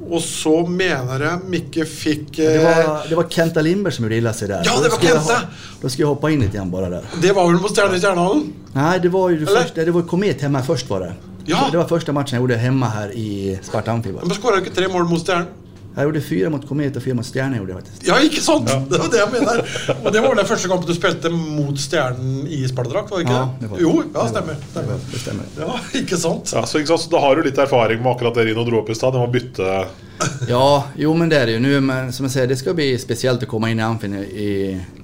Og 0.09 0.23
så 0.25 0.55
mener 0.65 1.21
jeg 1.21 1.49
Mikke 1.53 1.85
fikk 1.85 2.39
eh, 2.41 2.55
Det 2.57 2.63
var, 2.65 3.03
det 3.11 3.17
var 3.19 3.27
Kenta 3.29 3.61
Limber 3.61 3.93
som 3.93 4.07
gjorde 4.07 4.21
illa 4.23 4.33
seg 4.33 4.49
der. 4.49 4.65
Ja, 4.65 4.79
det 4.81 4.89
var 4.95 5.03
Kenta! 5.03 5.41
Da 5.83 5.91
skulle 5.91 6.07
jeg 6.07 6.09
hoppe 6.09 6.31
hoppa 6.31 6.45
litt 6.47 6.57
igjen 6.57 6.71
bare 6.73 6.89
der. 6.95 7.11
Det 7.21 7.35
var 7.37 7.51
vel 7.51 7.61
mot 7.61 7.75
Stjerne 7.75 7.99
i 7.99 8.01
Stjernehallen? 8.01 8.47
Nei, 8.79 8.95
det 9.05 9.13
var 9.13 9.35
jo 9.35 9.43
det 9.43 9.51
Eller? 9.53 9.73
det 9.91 9.97
var 9.99 10.07
Komet 10.09 10.45
hjemme 10.47 10.63
først, 10.65 10.89
var 10.89 11.05
det. 11.05 11.13
Ja. 11.49 11.67
Det 11.73 11.81
var 11.81 11.89
første 11.89 12.13
matchen 12.17 12.39
jeg 12.39 12.45
gjorde 12.45 12.61
hjemme 12.61 12.89
her 12.93 13.13
i 13.17 13.29
Sparta 13.65 13.93
Amfi. 13.93 14.13
va? 14.17 14.25
Men 14.25 14.37
skåra 14.37 14.63
ikke 14.63 14.73
tre 14.77 14.89
mål 14.93 15.09
mot 15.09 15.21
Stjernen? 15.21 15.53
Jag 15.99 16.05
gjorde 16.05 16.21
fyra 16.21 16.51
mot 16.51 16.63
Komet 16.69 16.97
og 16.97 17.03
fyra 17.03 17.15
mot 17.19 17.27
stjerne. 17.27 17.57
gjorde 17.59 17.73
jeg 17.73 17.81
faktiskt. 17.81 18.05
Ja, 18.07 18.17
ikke 18.23 18.43
sant? 18.43 18.69
Det 18.91 18.99
var 19.03 19.09
det 19.11 19.19
jeg 19.19 19.31
mener. 19.33 19.63
Og 19.97 20.13
det 20.15 20.21
var 20.23 20.37
den 20.39 20.47
første 20.47 20.69
kampen 20.71 20.87
du 20.87 20.95
spilte 20.95 21.33
mot 21.35 21.81
Stjernen 21.83 22.45
i 22.47 22.61
Spartadrakt, 22.71 23.11
var 23.11 23.19
det 23.19 23.25
ikke 23.27 23.35
Ja, 23.35 23.41
det? 23.49 23.65
det 23.65 23.71
var 23.73 23.81
det. 23.81 23.83
Jo, 23.83 24.05
ja, 24.15 24.27
stemmer. 24.31 24.61
stemmer. 24.71 25.01
Det 25.11 25.23
stämmer. 25.25 25.49
Ja, 25.59 25.81
ikke 25.99 26.19
sant? 26.23 26.53
Ja, 26.55 26.63
så, 26.71 26.79
ikke 26.79 26.93
sant? 26.93 27.03
så 27.09 27.11
Da 27.17 27.23
har 27.25 27.35
du 27.35 27.43
litt 27.49 27.59
erfaring 27.59 27.99
med 28.05 28.13
akkurat 28.13 28.39
det 28.39 28.45
Rino 28.47 28.63
dro 28.69 28.79
opp 28.85 28.93
i 28.95 28.95
stad. 28.95 29.17
Det 29.17 29.25
med 29.25 29.27
å 29.27 29.35
bytte 29.35 29.81
Ja, 30.55 30.69
jo 31.03 31.15
men 31.19 31.33
det 31.35 31.41
er 31.41 31.51
det 31.51 31.57
jo 31.59 31.65
nu. 31.67 31.75
Men 31.91 32.13
som 32.15 32.29
jeg 32.29 32.37
sier, 32.37 32.47
det 32.53 32.61
skal 32.63 32.79
bli 32.79 32.93
spesielt 33.03 33.43
å 33.43 33.51
komme 33.51 33.73
inn 33.75 33.83
i 33.83 33.87
Amfin 33.89 34.15
i, 34.23 34.53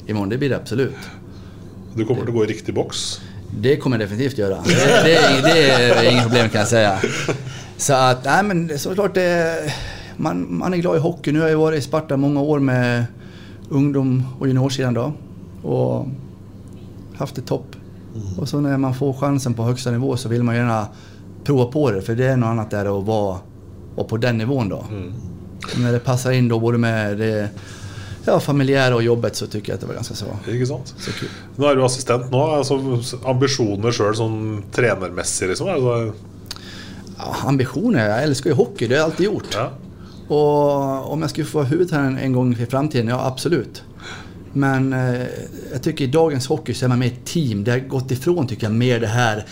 i, 0.06 0.12
morgen. 0.12 0.30
Det 0.30 0.38
blir 0.38 0.54
det 0.54 0.60
absolutt. 0.60 1.10
Du 1.98 2.04
kommer 2.04 2.22
til 2.22 2.36
å 2.36 2.38
gå 2.38 2.46
i 2.46 2.52
riktig 2.52 2.76
boks. 2.78 3.02
Det 3.50 3.80
kommer 3.82 3.98
jeg 3.98 4.06
definitivt 4.06 4.38
gjøre. 4.44 4.62
Det, 4.70 4.78
det, 4.78 5.18
är, 5.18 5.42
det 5.42 5.98
er 5.98 6.12
ingen 6.12 6.30
problem 6.30 6.54
kan 6.54 6.62
jeg 6.62 6.70
si. 6.70 7.34
Så 7.82 7.98
at, 7.98 8.22
nei, 8.30 8.40
men 8.46 8.64
Så 8.78 8.94
klart 8.94 9.18
det 9.18 9.26
det... 9.26 9.74
Man, 10.16 10.46
man 10.58 10.74
är 10.74 10.78
glad 10.78 10.96
i 10.96 11.00
hockey. 11.00 11.32
Nu 11.32 11.40
har 11.40 11.48
jag 11.48 11.58
varit 11.58 11.78
i 11.78 11.82
Sparta 11.82 12.16
många 12.16 12.40
år 12.40 12.58
med 12.60 13.04
ungdom 13.68 14.22
och 14.38 14.48
juniorsidan 14.48 14.94
då. 14.94 15.12
Och 15.68 16.06
haft 17.16 17.34
det 17.34 17.42
topp. 17.42 17.76
Och 18.38 18.48
så 18.48 18.60
när 18.60 18.76
man 18.78 18.94
får 18.94 19.12
chansen 19.12 19.54
på 19.54 19.62
högsta 19.62 19.90
nivå 19.90 20.16
så 20.16 20.28
vill 20.28 20.42
man 20.42 20.54
gärna 20.56 20.86
prova 21.44 21.72
på 21.72 21.90
det. 21.90 22.02
För 22.02 22.14
det 22.14 22.26
är 22.26 22.36
något 22.36 22.46
annat 22.46 22.70
där 22.70 22.98
att 22.98 23.04
vara, 23.06 23.38
vara 23.94 24.06
på 24.06 24.16
den 24.16 24.38
nivån 24.38 24.68
då. 24.68 24.84
Mm. 24.90 25.12
när 25.76 25.92
det 25.92 25.98
passar 25.98 26.32
in 26.32 26.48
då 26.48 26.58
både 26.60 26.78
med 26.78 27.18
det 27.18 27.48
ja, 28.26 28.40
familiære 28.40 28.94
og 28.94 29.02
jobbet 29.02 29.36
så 29.36 29.46
tycker 29.46 29.72
jeg 29.72 29.74
at 29.74 29.80
det 29.80 29.88
var 29.88 29.94
ganske 29.94 30.14
så, 30.16 30.26
Ikke 30.48 30.66
sant? 30.66 30.94
så 30.98 31.12
kul. 31.12 31.28
Nå 31.56 31.68
er 31.70 31.76
du 31.76 31.84
assistent 31.84 32.30
nå. 32.32 32.42
Altså, 32.58 32.76
ambisjoner 33.28 33.92
sjøl 33.92 34.14
sånn 34.16 34.38
trenermessig, 34.72 35.48
liksom? 35.52 35.68
Altså, 35.68 36.12
Ja, 37.14 37.30
ambisjoner? 37.48 38.08
Jeg 38.08 38.28
elsker 38.28 38.50
jo 38.50 38.56
hockey, 38.58 38.88
det 38.88 38.96
har 38.96 39.04
jeg 39.04 39.10
alltid 39.10 39.26
gjort. 39.26 39.54
ja. 39.54 39.68
Och 40.28 41.12
om 41.12 41.20
jag 41.20 41.30
skulle 41.30 41.46
få 41.46 41.58
vara 41.58 41.68
huvudtränare 41.68 42.20
en 42.20 42.32
gång 42.32 42.52
i 42.52 42.66
framtiden, 42.66 43.08
ja 43.08 43.26
absolut. 43.26 43.82
Men 44.52 44.92
eh, 44.92 45.26
jag 45.72 45.82
tycker 45.82 46.04
i 46.04 46.06
dagens 46.06 46.46
hockey 46.46 46.74
så 46.74 46.84
är 46.84 46.88
man 46.88 46.98
mer 46.98 47.06
ett 47.06 47.24
team. 47.24 47.64
Det 47.64 47.70
har 47.70 47.78
gått 47.78 48.10
ifrån 48.10 48.46
tycker 48.46 48.66
jag 48.66 48.74
mer 48.74 49.00
det 49.00 49.06
här, 49.06 49.44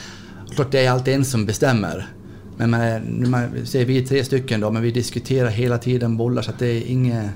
klart 0.54 0.72
det 0.72 0.86
är 0.86 0.90
alltid 0.90 1.14
en 1.14 1.24
som 1.24 1.46
bestämmer. 1.46 2.08
Men 2.56 2.70
man, 2.70 3.30
man 3.30 3.66
säger 3.66 3.86
vi 3.86 3.98
är 3.98 4.06
tre 4.06 4.24
stycken 4.24 4.60
då, 4.60 4.70
men 4.70 4.82
vi 4.82 4.90
diskuterar 4.90 5.48
hela 5.48 5.78
tiden 5.78 6.16
bollar 6.16 6.42
så 6.42 6.50
att 6.50 6.58
det 6.58 6.66
är 6.66 6.86
inget... 6.86 7.30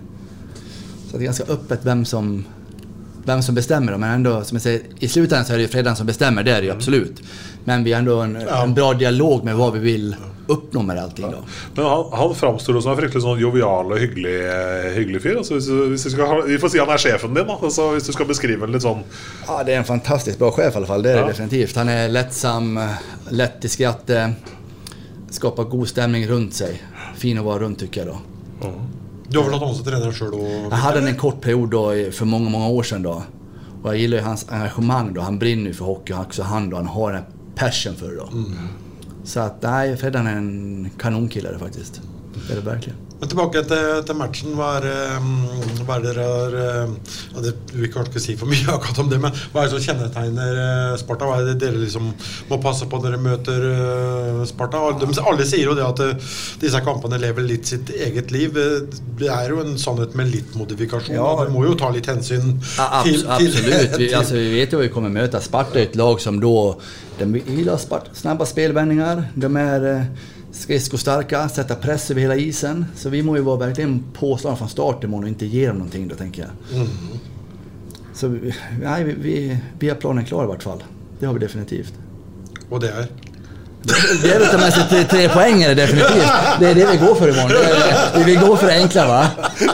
Så 1.11 1.17
det 1.17 1.23
är 1.23 1.25
ganska 1.25 1.45
öppet 1.45 1.81
vem 1.83 2.05
som, 2.05 2.45
vem 3.25 3.43
som 3.43 3.55
bestämmer. 3.55 3.93
då. 3.93 3.99
Men 3.99 4.11
ändå, 4.11 4.45
som 4.45 4.55
jag 4.55 4.63
säger, 4.63 4.81
i 4.99 5.09
slutändan 5.09 5.45
så 5.45 5.53
är 5.53 5.57
det 5.57 5.63
ju 5.63 5.69
Fredan 5.69 5.97
som 5.97 6.07
bestämmer, 6.07 6.43
det 6.43 6.51
är 6.51 6.61
det 6.61 6.67
ju 6.67 6.73
absolut. 6.73 7.23
Men 7.65 7.85
vi 7.85 7.93
har 7.93 7.99
ändå 7.99 8.21
en, 8.21 8.37
en 8.37 8.75
bra 8.75 8.95
dialog 8.95 9.45
med 9.45 9.57
vad 9.57 9.73
vi 9.73 9.79
vill 9.79 10.17
uppnå 10.47 10.83
med 10.83 10.99
allting 10.99 11.31
Ja. 11.31 11.41
Men 11.75 11.85
han, 11.85 12.05
han 12.13 12.35
framstår 12.35 12.81
som 12.81 12.93
en 12.93 12.99
fryktelig 12.99 13.23
sånn 13.23 13.41
jovial 13.41 13.93
og 13.93 13.99
hyggelig, 14.01 14.35
hyggelig 14.95 15.23
fyr. 15.23 15.39
Altså, 15.43 15.59
hvis, 15.59 15.69
hvis 15.93 16.07
skal, 16.15 16.43
vi 16.47 16.59
får 16.63 16.75
si 16.75 16.83
han 16.83 16.93
er 16.95 17.03
sjefen 17.03 17.35
din, 17.35 17.47
da. 17.49 17.59
Altså, 17.63 17.89
hvis 17.95 18.07
du 18.07 18.13
skal 18.15 18.29
beskrive 18.31 18.67
en 18.69 18.75
litt 18.77 18.85
sånn 18.87 19.03
Ja, 19.47 19.63
det 19.67 19.75
er 19.75 19.83
en 19.83 19.89
fantastisk 19.89 20.39
bra 20.43 20.53
chef 20.57 20.75
i 20.75 20.81
alla 20.83 20.91
fall. 20.91 21.07
Det 21.07 21.15
er 21.15 21.23
det 21.23 21.35
definitivt. 21.35 21.77
Han 21.81 21.91
er 21.93 22.13
lettsam, 22.13 22.75
lett 23.31 23.65
i 23.67 23.73
skrattet, 23.73 24.53
skapar 25.31 25.71
god 25.73 25.89
stemning 25.91 26.27
rundt 26.31 26.55
seg. 26.63 26.79
Fin 27.17 27.41
å 27.41 27.47
være 27.47 27.67
rundt, 27.67 27.83
syns 27.85 27.97
jeg. 27.97 28.07
da. 28.13 28.21
Mm. 28.67 28.85
Du 29.29 29.41
har 29.41 29.49
vel 29.49 29.57
hatt 29.57 29.65
han 29.67 29.75
som 29.75 29.87
trener 29.87 30.13
sjøl 30.15 30.35
Jeg 30.39 30.79
hadde 30.85 31.01
en 31.03 31.17
kort 31.19 31.41
period 31.43 31.75
for 32.15 32.31
mange 32.31 32.47
mange 32.47 32.53
många, 32.53 32.69
många 32.69 32.79
år 32.79 32.83
siden. 32.83 33.03
da. 33.03 33.17
Og 33.83 33.89
jeg 33.95 34.11
liker 34.11 34.25
hans 34.25 34.47
engagemang 34.51 35.13
då. 35.15 35.21
Han 35.21 35.39
brinner 35.39 35.73
for 35.73 35.85
hockey 35.85 36.13
och 36.13 36.45
han 36.45 36.71
da. 36.71 36.77
Han 36.77 36.87
har 36.87 37.13
en 37.13 37.25
passion 37.55 37.97
for 37.97 38.07
det 38.09 38.17
då. 38.17 38.29
Så 39.27 39.41
att 39.41 39.63
nej, 39.63 39.97
Freddan 39.97 40.27
är 40.27 40.37
en 40.37 40.91
kanonkillare 40.99 41.59
faktiskt. 41.59 42.01
Det 42.47 42.53
är 42.53 42.57
det 42.57 42.63
verkligen. 42.63 42.99
Men 43.21 43.31
tilbake 43.31 43.63
til, 43.65 44.03
til 44.05 44.19
matchen. 44.19 44.53
Hva 44.59 44.75
er, 44.77 44.87
eh, 44.91 45.29
hva 45.87 45.97
er 45.97 46.05
dere 46.05 46.27
har 46.29 46.57
eh, 46.61 46.91
ja, 47.33 47.45
det, 47.47 47.55
Vi 47.73 47.89
kan 47.93 48.05
ikke 48.09 48.21
si 48.21 48.37
for 48.37 48.51
mye 48.51 48.67
akkurat 48.75 49.01
om 49.01 49.09
det, 49.13 49.21
men 49.23 49.33
hva 49.55 49.63
er 49.63 49.71
det 49.71 49.75
som 49.75 49.85
kjennetegner 49.87 50.61
eh, 50.63 50.97
Sparta? 51.01 51.29
Hva 51.31 51.41
er 51.41 51.49
det 51.51 51.57
dere 51.65 51.81
liksom 51.81 52.11
må 52.51 52.61
passe 52.63 52.89
på 52.91 53.01
når 53.01 53.17
dere 53.17 53.23
møter 53.25 53.67
eh, 53.71 54.43
Sparta? 54.51 54.85
De, 55.01 55.09
alle 55.25 55.49
sier 55.49 55.65
jo 55.65 55.79
det 55.79 55.87
at 55.87 56.05
eh, 56.05 56.29
disse 56.61 56.83
kampene 56.85 57.21
lever 57.23 57.49
litt 57.49 57.73
sitt 57.73 57.91
eget 57.97 58.35
liv. 58.37 58.53
Det 58.53 59.33
er 59.33 59.51
jo 59.55 59.65
en 59.65 59.75
sannhet 59.81 60.15
med 60.19 60.31
litt 60.35 60.53
modifikasjon. 60.59 61.17
Ja. 61.17 61.25
og 61.25 61.53
må 61.55 61.65
jo 61.65 61.75
ta 61.79 61.89
litt 61.95 62.09
hensyn 62.11 62.59
Ja, 62.77 63.01
abs 63.01 63.25
absolut. 63.25 63.97
Vi, 63.97 64.13
altså, 64.21 64.37
vi 64.37 64.61
vet 64.61 64.77
jo 64.77 64.85
vi 64.85 64.93
kommer 64.93 65.13
møte 65.13 65.41
Sparta 65.45 65.81
et 65.81 65.87
ett 65.87 65.97
lag 65.97 66.21
som 66.21 66.41
da 66.41 66.77
De 67.19 67.27
vil 67.33 67.71
spart, 67.81 68.11
snabba 68.13 68.45
spillvendinger. 68.45 69.31
De 69.41 69.49
er 69.57 69.87
skridskostarka, 70.57 71.49
sätta 71.49 71.75
press 71.75 72.11
över 72.11 72.21
hela 72.21 72.37
isen. 72.37 72.85
Så 72.95 73.09
vi 73.09 73.23
må 73.23 73.37
ju 73.37 73.43
vara 73.43 73.57
verkligen 73.57 74.05
påslagna 74.13 74.57
från 74.57 74.69
start 74.69 75.05
imorgon 75.05 75.25
och 75.25 75.29
inte 75.29 75.47
ge 75.47 75.69
dem 75.69 75.77
någonting 75.77 76.09
då, 76.09 76.15
tänker 76.15 76.43
jag. 76.43 76.81
Mm. 76.81 76.89
Så 78.15 78.39
nej, 78.83 79.05
vi, 79.05 79.13
vi, 79.13 79.59
vi 79.79 79.89
har 79.89 79.97
planen 79.97 80.25
klar 80.25 80.45
i 80.45 80.47
vart 80.47 80.63
fall. 80.63 80.85
Det 81.21 81.27
har 81.27 81.35
vi 81.35 81.41
definitivt. 81.41 81.95
Og 82.71 82.81
det 82.81 82.89
er? 82.91 83.07
Det 84.23 84.31
er 84.35 84.41
att 84.41 84.61
med 84.61 85.09
tre, 85.11 85.29
poeng, 85.29 85.63
er 85.63 85.69
det 85.75 85.83
definitivt. 85.83 86.31
Det 86.61 86.71
er 86.71 86.75
det 86.75 86.87
vi 86.91 86.97
går 87.07 87.15
for 87.15 87.29
i 87.29 87.33
morgen. 87.33 87.49
Det 87.49 87.57
är- 88.21 88.25
Vi 88.25 88.35
går 88.35 88.47
gå 88.47 88.57
för 88.57 88.67
det 88.67 88.75
enkle, 88.75 89.05
va. 89.07 89.27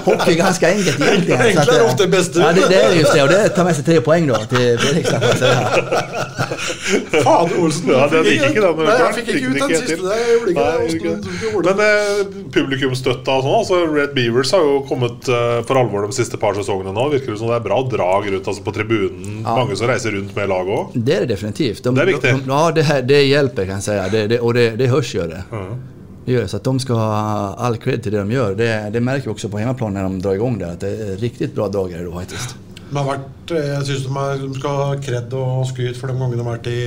Hockey 0.05 0.33
er 0.33 0.37
ganske 0.37 0.67
enkelt 0.69 1.01
egentlig. 1.01 1.37
Så 1.39 1.43
Enkla 1.43 1.63
att, 1.63 1.69
är 1.69 1.81
eh, 1.81 1.87
ofta 1.87 2.07
bäst. 2.07 2.37
Ja, 2.37 2.53
det, 2.53 2.69
det 2.69 2.85
er 2.85 2.93
just 2.93 3.13
det. 3.13 3.23
og 3.23 3.29
det 3.29 3.55
tar 3.55 3.65
med 3.65 3.77
seg 3.77 3.85
tre 3.87 4.01
poeng 4.01 4.27
da, 4.29 4.39
til 4.51 4.79
Fredrikstad. 4.79 5.23
Fader 7.25 7.59
Olsen! 7.63 7.89
Ja, 7.93 8.07
det 8.13 8.23
gikk 8.27 8.45
ikke 8.51 8.63
den. 8.67 8.77
Nei, 8.87 8.97
jeg 8.99 9.15
fikk 9.19 9.29
ikke 9.35 9.49
ut 9.49 9.57
den 9.63 9.71
siste. 9.81 9.97
Men 11.69 11.83
eh, 11.87 12.23
publikumsstøtta 12.57 13.31
og 13.39 13.43
sånn, 13.47 13.59
altså 13.63 13.81
Red 13.95 14.13
Beavers 14.17 14.53
har 14.57 14.63
jo 14.67 14.75
kommet 14.89 15.29
eh, 15.33 15.59
for 15.69 15.81
alvor 15.81 16.07
de 16.09 16.17
siste 16.17 16.37
par 16.43 16.57
sesongene 16.59 16.93
nå. 16.97 17.09
Virker 17.15 17.33
det 17.35 17.41
som 17.41 17.49
det 17.53 17.59
er 17.61 17.65
bra 17.67 17.81
drag 17.97 18.29
rundt 18.35 18.47
altså 18.53 18.63
på 18.67 18.75
tribunen. 18.77 19.41
Mange 19.47 19.77
som 19.79 19.89
reiser 19.91 20.17
rundt 20.17 20.37
med 20.37 20.51
laget 20.53 20.77
òg. 20.79 20.85
Det 20.95 21.17
er 21.17 21.27
det 21.27 21.31
definitivt. 21.37 21.83
De, 21.85 21.95
Det 21.97 22.03
er 22.07 22.13
viktig. 22.13 22.33
De, 22.43 22.53
ja, 22.53 22.63
det, 22.77 22.87
det 23.09 23.23
hjelper, 23.29 23.65
kan 23.71 23.81
jag 23.81 23.87
säga. 23.93 24.09
Det, 24.09 24.27
det, 24.27 24.41
och 24.41 24.55
det, 24.55 24.71
det 24.71 24.87
hörs 24.87 25.15
ju 25.15 25.21
det. 25.21 25.43
Det 26.25 26.33
gör. 26.33 26.47
Så 26.47 26.57
att 26.57 26.65
de 26.65 26.81
ska 26.81 26.95
ha 26.95 27.55
all 27.59 27.77
cred 27.77 28.03
till 28.03 28.13
det 28.13 28.19
de 28.19 28.31
gör. 28.33 28.55
Det, 28.55 28.91
det 28.93 29.01
märker 29.01 29.25
vi 29.25 29.31
också 29.33 29.49
på 29.49 29.59
hemmaplan 29.59 29.95
när 29.95 30.03
de 30.03 30.23
drar 30.23 30.35
igång 30.35 30.59
det. 30.59 30.73
Att 30.73 30.81
det 30.81 30.89
är 30.89 31.17
riktigt 31.17 31.55
bra 31.55 31.69
dagar 31.69 32.05
då 32.05 32.13
faktiskt. 32.13 32.57
De 32.93 32.99
har 33.01 33.07
vært, 33.09 33.51
eh, 33.57 33.69
jeg 33.71 33.85
syns 33.89 34.03
de, 34.05 34.23
de 34.43 34.55
skal 34.59 34.75
ha 34.77 34.97
kred 35.01 35.33
og 35.33 35.63
skryt 35.71 35.97
for 35.97 36.13
de 36.13 36.17
gangene 36.21 36.37
de 36.37 36.45
har 36.45 36.59
vært 36.59 36.67
i, 36.69 36.81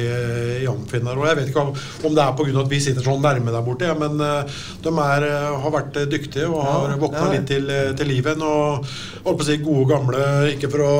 i 0.61 0.67
Amfinn 0.69 1.07
her. 1.09 1.17
Og 1.17 1.25
jeg 1.25 1.39
vet 1.39 1.47
ikke 1.49 1.63
om, 1.63 1.71
om 2.05 2.13
det 2.13 2.21
er 2.21 2.35
pga. 2.37 2.59
at 2.61 2.69
vi 2.69 2.79
sitter 2.85 3.07
sånn 3.07 3.25
nærme 3.25 3.49
der 3.55 3.65
borte, 3.65 3.87
ja, 3.89 3.95
men 3.97 4.21
eh, 4.21 4.59
de 4.85 4.93
er, 4.93 5.25
eh, 5.31 5.47
har 5.63 5.73
vært 5.73 5.97
eh, 5.97 6.05
dyktige 6.11 6.45
og 6.51 6.61
har 6.61 6.93
Ja, 6.93 6.99
våkna 7.01 7.23
ja. 7.25 7.31
litt 7.33 7.49
til, 7.49 7.65
eh, 7.73 7.89
til 7.97 8.11
livet. 8.13 8.37
Og 8.37 8.85
holdt 9.25 9.39
på 9.41 9.47
å 9.47 9.49
si 9.49 9.57
gode 9.65 9.89
gamle 9.95 10.21
Ikke 10.53 10.69
for 10.69 10.85
å 10.85 10.93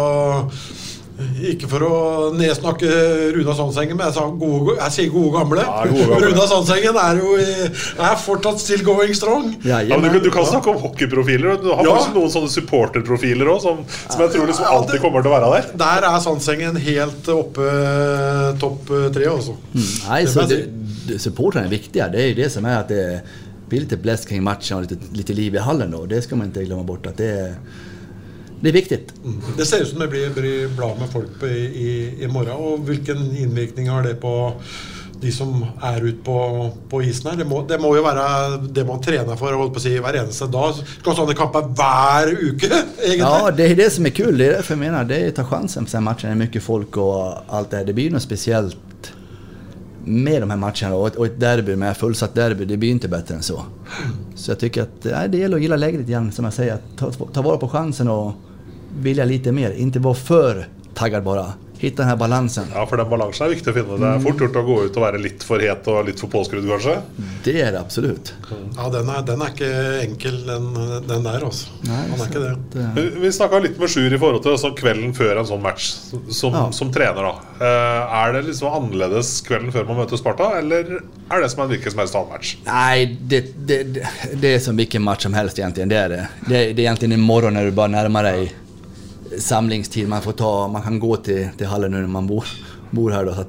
ikke 1.52 1.68
for 1.72 1.84
å 1.88 1.98
nedsnakke 2.36 2.90
Runa 3.36 3.54
Sandsengen, 3.56 3.96
men 3.96 4.08
jeg, 4.10 4.16
sa 4.18 4.26
gode, 4.30 4.74
jeg 4.82 4.92
sier 4.96 5.12
gode 5.14 5.32
gamle. 5.38 5.64
Ja, 5.64 5.86
gode 5.88 6.08
gamle. 6.10 6.30
Runa 6.32 6.48
Sandsengen 6.52 7.00
er 7.00 7.22
jo 7.22 7.36
er 7.40 8.18
fortsatt 8.20 8.60
still 8.60 8.84
going 8.84 9.14
strong. 9.16 9.54
Ja, 9.64 9.80
men 9.88 10.04
du, 10.04 10.10
kan- 10.20 10.24
du 10.26 10.30
kan 10.36 10.46
snakke 10.50 10.74
om 10.74 10.82
hockeyprofiler. 10.84 11.58
Du 11.64 11.70
har 11.72 11.84
Ja. 11.86 11.96
faktisk 11.96 12.18
noen 12.18 12.34
sånne 12.34 12.52
supporterprofiler 12.52 13.48
òg, 13.54 13.62
som, 13.64 13.80
som 14.10 14.22
jeg 14.26 14.34
tror 14.36 14.48
liksom 14.52 14.66
alltid 14.68 15.02
kommer 15.02 15.24
til 15.24 15.32
å 15.32 15.38
være 15.38 15.54
der. 15.56 15.72
Der 15.86 16.10
er 16.12 16.20
Sandsengen 16.26 16.76
helt 16.90 17.32
oppe 17.32 17.70
topp 18.60 18.92
tre, 19.16 19.26
altså. 19.32 19.56
Nei, 20.10 20.22
Det 20.26 20.30
så 20.30 20.42
får 20.42 20.50
jag 20.50 20.50
det, 20.50 21.60
det, 21.62 21.66
är 21.66 21.70
viktiga. 21.70 22.08
Det 22.10 22.22
är 22.22 22.28
ju 22.28 22.34
det 22.36 22.50
som 22.52 22.66
er 22.66 22.80
at 22.80 22.88
det 22.90 23.22
blir 23.70 23.80
litt 23.86 24.02
blest 24.02 24.28
kring 24.30 24.44
matchen 24.44 24.78
og 24.78 24.86
litt, 24.92 25.02
litt 25.14 25.30
liv 25.38 25.56
i 25.56 25.60
hallen 25.64 25.92
då. 25.92 26.06
Det 26.06 26.24
skal 26.24 26.38
man 26.38 26.52
ikke 26.52 26.66
glemme 26.68 26.84
bort. 26.86 27.08
at 27.08 27.18
det, 27.18 27.30
är- 27.30 27.56
det 28.62 28.72
viktig. 28.72 29.00
Mm. 29.24 29.40
Det 29.58 29.66
ser 29.66 29.82
ut 29.84 29.90
som 29.90 30.00
det 30.00 30.08
blir, 30.08 30.30
blir 30.34 30.68
bra 30.76 30.96
med 31.00 31.10
folk 31.12 31.40
på, 31.40 31.48
i, 31.48 31.94
i, 32.24 32.28
morgen. 32.28 32.56
Og 32.56 32.86
hvilken 32.88 33.26
innvirkning 33.38 33.90
har 33.90 34.06
det 34.06 34.16
på 34.22 34.36
de 35.22 35.32
som 35.32 35.64
er 35.84 36.04
ute 36.04 36.22
på, 36.26 36.38
på 36.92 37.02
isen 37.08 37.32
her? 37.32 37.38
Det 37.40 37.48
må, 37.50 37.62
det 37.68 37.80
må 37.82 37.94
jo 37.96 38.04
være 38.06 38.26
det 38.76 38.86
man 38.88 39.04
trener 39.04 39.40
for 39.40 39.56
holdt 39.56 39.76
på 39.76 39.82
å 39.82 39.86
si, 39.86 39.96
hver 40.02 40.20
eneste 40.22 40.50
dag. 40.52 40.82
Skal 40.96 41.20
sånne 41.20 41.38
kamper 41.38 41.70
hver 41.78 42.34
uke, 42.34 42.72
egentlig. 43.08 43.22
Ja, 43.22 43.54
det 43.56 43.70
er 43.72 43.80
det 43.84 43.92
som 43.96 44.08
er 44.08 44.16
kul. 44.16 44.34
Det 44.40 44.50
er 44.50 44.60
derfor 44.60 44.78
jeg 44.78 44.84
mener 44.86 45.08
det 45.10 45.22
är 45.22 45.30
att 45.30 45.40
ta 45.42 45.48
chansen 45.52 45.86
på 45.86 45.92
sen 45.92 46.04
matchen. 46.04 46.32
Det 46.32 46.36
er 46.36 46.44
mye 46.46 46.66
folk 46.66 46.98
og 46.98 47.46
alt 47.50 47.72
det. 47.72 47.86
Det 47.90 47.98
blir 47.98 48.16
noe 48.16 48.24
speciellt 48.24 48.95
med 50.06 50.42
de 50.42 50.50
här 50.50 50.58
matcherna. 50.58 50.96
Och 50.96 51.26
ett 51.26 51.40
derby 51.40 51.76
med 51.76 51.98
fullsatt 51.98 52.36
derby, 52.36 52.66
det 52.66 52.78
blir 52.78 52.90
inte 52.90 53.08
bättre 53.08 53.36
än 53.36 53.42
så. 53.42 53.62
Så 54.36 54.52
jag 54.52 54.60
tycker 54.60 54.82
att 54.82 55.02
det 55.32 55.38
gäller 55.38 55.56
att 55.56 55.62
gilla 55.62 55.76
litt 55.76 56.10
igjen, 56.10 56.32
som 56.32 56.52
säger. 56.52 56.74
Att 56.74 56.98
Ta, 56.98 57.12
ta 57.12 57.42
vara 57.42 57.58
på 57.58 57.68
chansen 57.68 58.08
och 58.08 58.34
vilja 59.00 59.26
lite 59.26 59.52
mer. 59.52 59.72
Inte 59.72 60.00
vara 60.00 60.16
för 60.16 60.68
taggad 60.94 61.24
bara. 61.24 61.54
Hitta 61.80 62.02
den 62.02 62.10
här 62.10 62.16
balansen. 62.16 62.66
Ja, 62.74 62.86
For 62.88 62.98
den 62.98 63.10
balansen 63.10 63.46
er 63.48 63.52
viktig 63.56 63.72
å 63.72 63.74
finne. 63.76 63.98
Det 64.00 64.08
er 64.16 64.20
fort 64.24 64.40
gjort 64.42 64.56
å 64.56 64.64
gå 64.66 64.78
ut 64.86 64.98
og 64.98 65.04
være 65.04 65.20
litt 65.22 65.44
for 65.44 65.60
het 65.60 65.88
og 65.92 66.06
litt 66.08 66.20
for 66.20 66.28
påskrudd, 66.32 66.66
kanskje. 66.70 66.96
Det 67.44 67.56
er 67.62 67.72
det 67.76 67.80
absolutt. 67.80 68.34
Ja, 68.78 68.90
den 68.90 69.10
er, 69.10 69.22
den 69.28 69.42
er 69.42 69.52
ikke 69.54 69.72
enkel, 70.06 70.38
den, 70.48 70.70
den 71.08 71.24
der, 71.28 71.44
altså. 71.46 71.68
Han 71.88 72.20
er 72.20 72.26
ikke 72.30 72.44
det. 72.46 72.86
Vi- 72.96 73.20
Vi 73.26 73.32
snakka 73.32 73.60
litt 73.64 73.80
med 73.80 73.90
Sjur 73.90 74.14
i 74.14 74.18
forhold 74.18 74.42
til 74.44 74.52
altså, 74.56 74.72
kvelden 74.76 75.14
før 75.14 75.40
en 75.40 75.46
sånn 75.46 75.62
match, 75.62 75.92
som, 76.30 76.54
Ja. 76.54 76.72
som 76.72 76.92
trener. 76.92 77.22
da 77.22 77.36
Eh, 77.60 78.26
Er 78.26 78.34
det 78.34 78.46
liksom 78.46 78.68
annerledes 78.74 79.42
kvelden 79.42 79.72
før 79.72 79.86
man 79.88 79.98
møter 79.98 80.18
Sparta, 80.18 80.58
eller 80.60 81.02
er 81.32 81.42
det 81.42 81.52
som 81.52 81.64
en 81.64 81.70
hvilken 81.70 81.92
som 81.92 82.00
helst 82.00 82.16
annen 82.16 82.30
match? 82.30 82.56
Nei, 82.66 83.06
det, 83.22 83.42
det, 83.68 83.84
det, 83.94 84.08
det 84.42 84.54
är 84.56 84.60
som 84.60 84.76
hvilken 84.76 85.02
match 85.02 85.24
som 85.24 85.34
helst 85.34 85.58
egentlig. 85.60 85.88
Det 85.90 85.96
er 85.98 86.10
det. 86.10 86.28
Det, 86.48 86.74
det 86.76 86.86
er 86.86 86.92
egentlig 86.94 87.14
i 87.14 87.18
morgen 87.18 87.54
når 87.54 87.66
du 87.66 87.72
bara 87.72 87.88
närmar 87.88 88.24
dig 88.24 88.52
samlingstid. 89.42 90.08
Man, 90.12 90.22
får 90.26 90.34
ta, 90.42 90.54
man 90.72 90.84
kan 90.86 91.00
gå 91.02 91.16
til, 91.26 91.48
til 91.60 91.68
hallen 91.72 91.92
når 91.96 92.08
man 92.12 92.28
bor, 92.30 92.46
bor 92.96 93.12
her. 93.12 93.26
Da, 93.28 93.34
så 93.36 93.46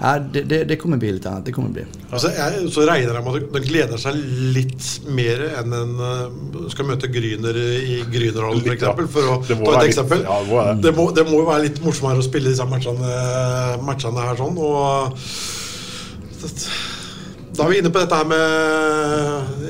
ja, 0.00 0.10
det, 0.20 0.42
det, 0.50 0.58
det 0.68 0.76
kommer 0.80 0.98
bli 1.00 1.12
litt 1.16 1.26
annet. 1.30 1.46
Det 1.48 1.52
kommer 1.56 1.70
bli. 1.72 1.84
Altså, 2.10 2.28
jeg, 2.36 2.66
så 2.74 2.84
regner 2.88 3.14
jeg 3.16 3.24
med 3.24 3.36
at 3.38 3.52
de 3.54 3.62
gleder 3.64 4.00
seg 4.02 4.18
litt 4.56 4.88
mer 5.16 5.44
enn 5.62 5.76
en 5.78 5.94
eh, 6.08 6.66
skal 6.74 6.88
møte 6.90 7.08
Gryner 7.12 7.56
i 7.56 8.00
Grünerhallen 8.12 8.64
Litt, 8.66 8.82
ja. 8.84 8.92
f.eks. 8.96 9.12
For 9.14 9.30
å 9.32 9.38
ta 9.44 9.52
et 9.52 9.60
et 9.60 9.66
litt- 9.70 9.90
eksempel. 9.92 10.24
ja, 10.26 10.40
det 10.42 10.50
må 10.50 10.58
være 10.60 10.74
det. 10.74 10.82
det, 10.88 10.94
må, 10.98 11.06
det 11.20 11.26
må 11.30 11.40
jo 11.40 11.46
være 11.48 11.66
litt 11.68 11.80
morsommere 11.84 12.20
å 12.24 12.26
spille 12.26 12.52
disse 12.52 12.66
matchene, 12.68 13.12
matchene 13.86 14.26
her 14.28 14.36
sånn. 14.42 14.56
Og 14.56 15.16
da 17.56 17.64
er 17.64 17.70
vi 17.72 17.78
inne 17.80 17.88
på 17.92 18.02
dette 18.02 18.16
her 18.20 18.26
med 18.28 19.62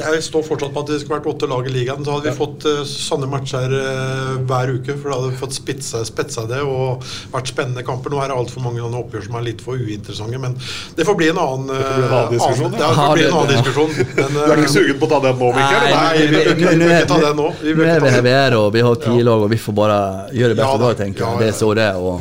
Jeg 0.00 0.22
står 0.26 0.46
fortsatt 0.46 0.74
på 0.74 0.84
at 0.84 0.92
det 0.92 1.00
skulle 1.02 1.18
vært 1.18 1.30
åtte 1.34 1.48
lag 1.50 1.66
i 1.68 1.74
ligaen. 1.74 2.04
Så 2.04 2.16
hadde 2.16 2.30
vi 2.30 2.36
fått 2.36 2.66
uh, 2.68 2.82
sånne 2.88 3.28
matcher 3.30 3.74
uh, 3.74 4.38
hver 4.48 4.74
uke. 4.76 4.96
For 4.96 5.10
da 5.10 5.18
hadde 5.20 5.34
vi 5.34 5.40
fått 5.40 5.56
spitsa, 5.56 6.04
spetsa 6.08 6.46
det 6.50 6.62
og 6.64 7.04
vært 7.32 7.52
spennende 7.52 7.84
kamper. 7.86 8.12
Nå 8.12 8.22
er 8.24 8.32
det 8.32 8.38
altfor 8.40 8.64
mange 8.64 8.82
oppgjør 9.00 9.26
som 9.28 9.38
er 9.38 9.46
litt 9.50 9.62
for 9.64 9.78
uinteressante. 9.78 10.40
Men 10.40 10.56
det 10.96 11.06
får 11.08 11.18
bli 11.18 11.30
en 11.32 11.40
annen, 11.40 11.70
Det 11.70 11.84
får 11.84 11.94
bli 11.94 12.06
en 12.06 12.16
annen 12.16 12.24
eh, 12.24 12.36
diskusjon, 12.36 12.72
ja. 12.72 12.88
det 12.88 12.96
får 12.96 13.14
bli 13.14 13.26
en 13.26 13.38
annen 13.38 13.54
diskusjon. 13.54 13.90
Men, 14.20 14.34
Du 14.34 14.40
er 14.40 14.56
eh, 14.56 14.64
ikke 14.64 14.74
sugen 14.74 15.00
på 15.00 15.08
å 15.08 15.12
ta 15.14 15.20
den 15.26 15.38
nå, 15.40 15.52
Mikkel? 15.56 15.86
Nei, 15.94 16.16
vi 16.16 16.42
ikke- 16.42 16.56
vi 16.60 16.80
bør 16.80 16.96
ikke 16.96 17.12
ta 17.12 17.20
den 17.26 17.40
nå. 17.40 17.48
Vi 17.60 17.70
ikke 17.70 17.90
är 17.90 18.00
vi 18.00 18.08
här 18.10 18.22
vi 18.22 18.30
er, 18.30 18.56
og 18.56 18.72
vi 18.72 18.80
har 18.80 18.94
ti 18.94 19.22
lag 19.22 19.42
og 19.42 19.50
vi 19.50 19.56
får 19.56 19.72
bare 19.72 19.98
gjøre 20.32 20.48
det 20.48 20.56
beste 20.56 20.70
Ja, 20.70 20.76
vi 20.76 20.84
har 20.84 20.92
da. 20.92 21.04
tänker. 21.04 21.20
Ja, 21.20 21.38
Det 21.38 21.48
er 21.48 21.52
så 21.52 21.74
det 21.74 21.82
är. 21.82 21.96
Och, 21.96 22.20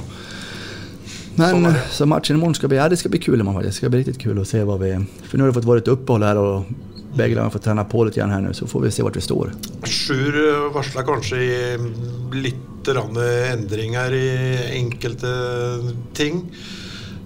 men 1.36 1.50
Sånn 1.50 1.66
er 1.66 1.82
så 1.92 2.06
matchen 2.06 2.36
i 2.36 2.40
morgen 2.40 2.56
skal 2.56 2.70
bli, 2.70 2.78
ja, 2.78 2.90
det 2.90 2.98
skal 3.00 3.12
bli 3.12 3.20
kul. 3.20 3.40
Det 3.64 3.74
skal 3.74 3.90
bli 3.90 4.00
riktig 4.04 4.20
kul 4.20 4.40
å 4.40 4.46
se 4.46 4.64
hva 4.64 4.78
vi... 4.78 4.92
For 5.30 5.38
nå 5.38 5.46
har 5.46 5.52
det 5.52 5.60
fått 5.62 5.70
vårt 5.70 5.88
opphold 5.88 6.24
her 6.24 6.36
här 6.36 6.66
och 7.12 7.18
lagene 7.18 7.50
får 7.50 7.64
trene 7.66 7.86
på 7.90 8.04
litt 8.06 8.18
igjen 8.18 8.34
her 8.34 8.42
nå, 8.42 8.54
Så 8.54 8.68
får 8.68 8.82
vi 8.82 8.92
se 8.92 9.04
vart 9.04 9.18
vi 9.18 9.22
står. 9.22 9.54
Sjur 9.86 10.36
eh, 10.42 10.68
varsla 10.74 11.04
kanskje 11.08 11.40
i 11.42 11.56
litt 12.40 12.66
grann 12.90 13.18
endringer 13.20 14.14
i 14.16 14.30
enkelte 14.80 15.32
ting. 16.18 16.46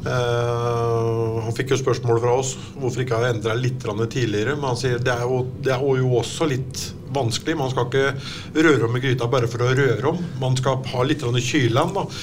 Uh, 0.04 1.40
han 1.46 1.54
fikk 1.56 1.72
jo 1.72 1.78
spørsmål 1.80 2.18
fra 2.20 2.34
oss 2.36 2.50
hvorfor 2.76 3.06
ikke 3.06 3.20
har 3.22 3.30
endra 3.30 3.54
litt 3.56 3.80
tidligere. 4.12 4.58
Men 4.58 4.74
han 4.74 4.80
sier 4.80 5.00
det 5.00 5.14
er, 5.14 5.24
jo, 5.24 5.46
det 5.64 5.72
er 5.72 5.86
jo 6.02 6.18
også 6.20 6.50
litt 6.50 6.84
vanskelig. 7.16 7.56
Man 7.60 7.72
skal 7.74 7.88
ikke 7.90 8.64
røre 8.68 8.88
om 8.90 8.98
i 8.98 9.02
gryta 9.04 9.28
bare 9.32 9.48
for 9.52 9.64
å 9.66 9.72
røre 9.78 10.10
om. 10.12 10.20
Man 10.42 10.58
skal 10.60 10.82
ha 10.94 11.04
litt. 11.08 11.24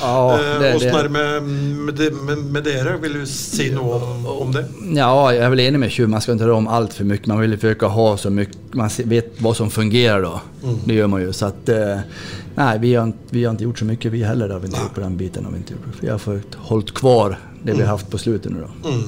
Ja, 0.01 0.15
Eh, 0.41 0.77
Åssen 0.77 0.95
er 0.95 1.09
det 1.09 1.13
med, 1.15 1.43
med, 1.89 2.03
med, 2.27 2.45
med 2.57 2.65
dere? 2.67 2.97
Vil 3.03 3.21
du 3.21 3.27
si 3.27 3.71
noe 3.75 4.01
om, 4.01 4.27
om 4.47 4.53
det? 4.55 4.67
Ja, 4.97 5.09
jeg 5.33 5.43
er 5.47 5.51
vel 5.55 5.65
enig 5.65 5.81
med 5.81 5.91
Tjuv. 5.95 6.09
Man 6.13 6.21
skal 6.25 6.37
ikke 6.37 6.51
røre 6.51 6.61
om 6.65 6.69
altfor 6.69 7.09
mye. 7.09 7.23
Man 7.31 7.41
forsøke 7.63 7.89
å 7.89 7.95
ha 7.97 8.09
så 8.21 8.31
mye 8.35 8.51
man 8.79 8.91
vet 9.11 9.39
hva 9.43 9.51
som 9.57 9.71
fungerer 9.73 10.23
da. 10.23 10.37
Mm. 10.63 10.77
Det 10.87 10.95
gjør 11.01 11.09
man 11.11 11.23
jo. 11.25 11.33
Så 11.35 11.49
at 11.51 11.73
Nei, 12.61 12.73
vi 12.83 12.91
har, 12.99 13.13
vi 13.31 13.45
har 13.47 13.55
ikke 13.55 13.65
gjort 13.65 13.79
så 13.81 13.87
mye, 13.89 14.11
vi 14.13 14.21
heller. 14.27 14.49
da 14.51 14.59
har 14.59 14.61
vi 14.61 14.69
gjort 14.75 14.95
på 14.95 15.01
den 15.01 15.17
biten. 15.17 15.45
Har 15.47 15.53
vi, 15.55 15.63
gjort. 15.71 16.01
vi 16.03 16.09
har 16.11 16.19
fått 16.19 16.55
holdt 16.69 16.91
kvar 16.99 17.39
det 17.63 17.73
vi 17.79 17.81
har 17.83 17.95
haft 17.95 18.11
på 18.11 18.19
slutet 18.19 18.53
Da. 18.53 18.67
då. 18.67 19.01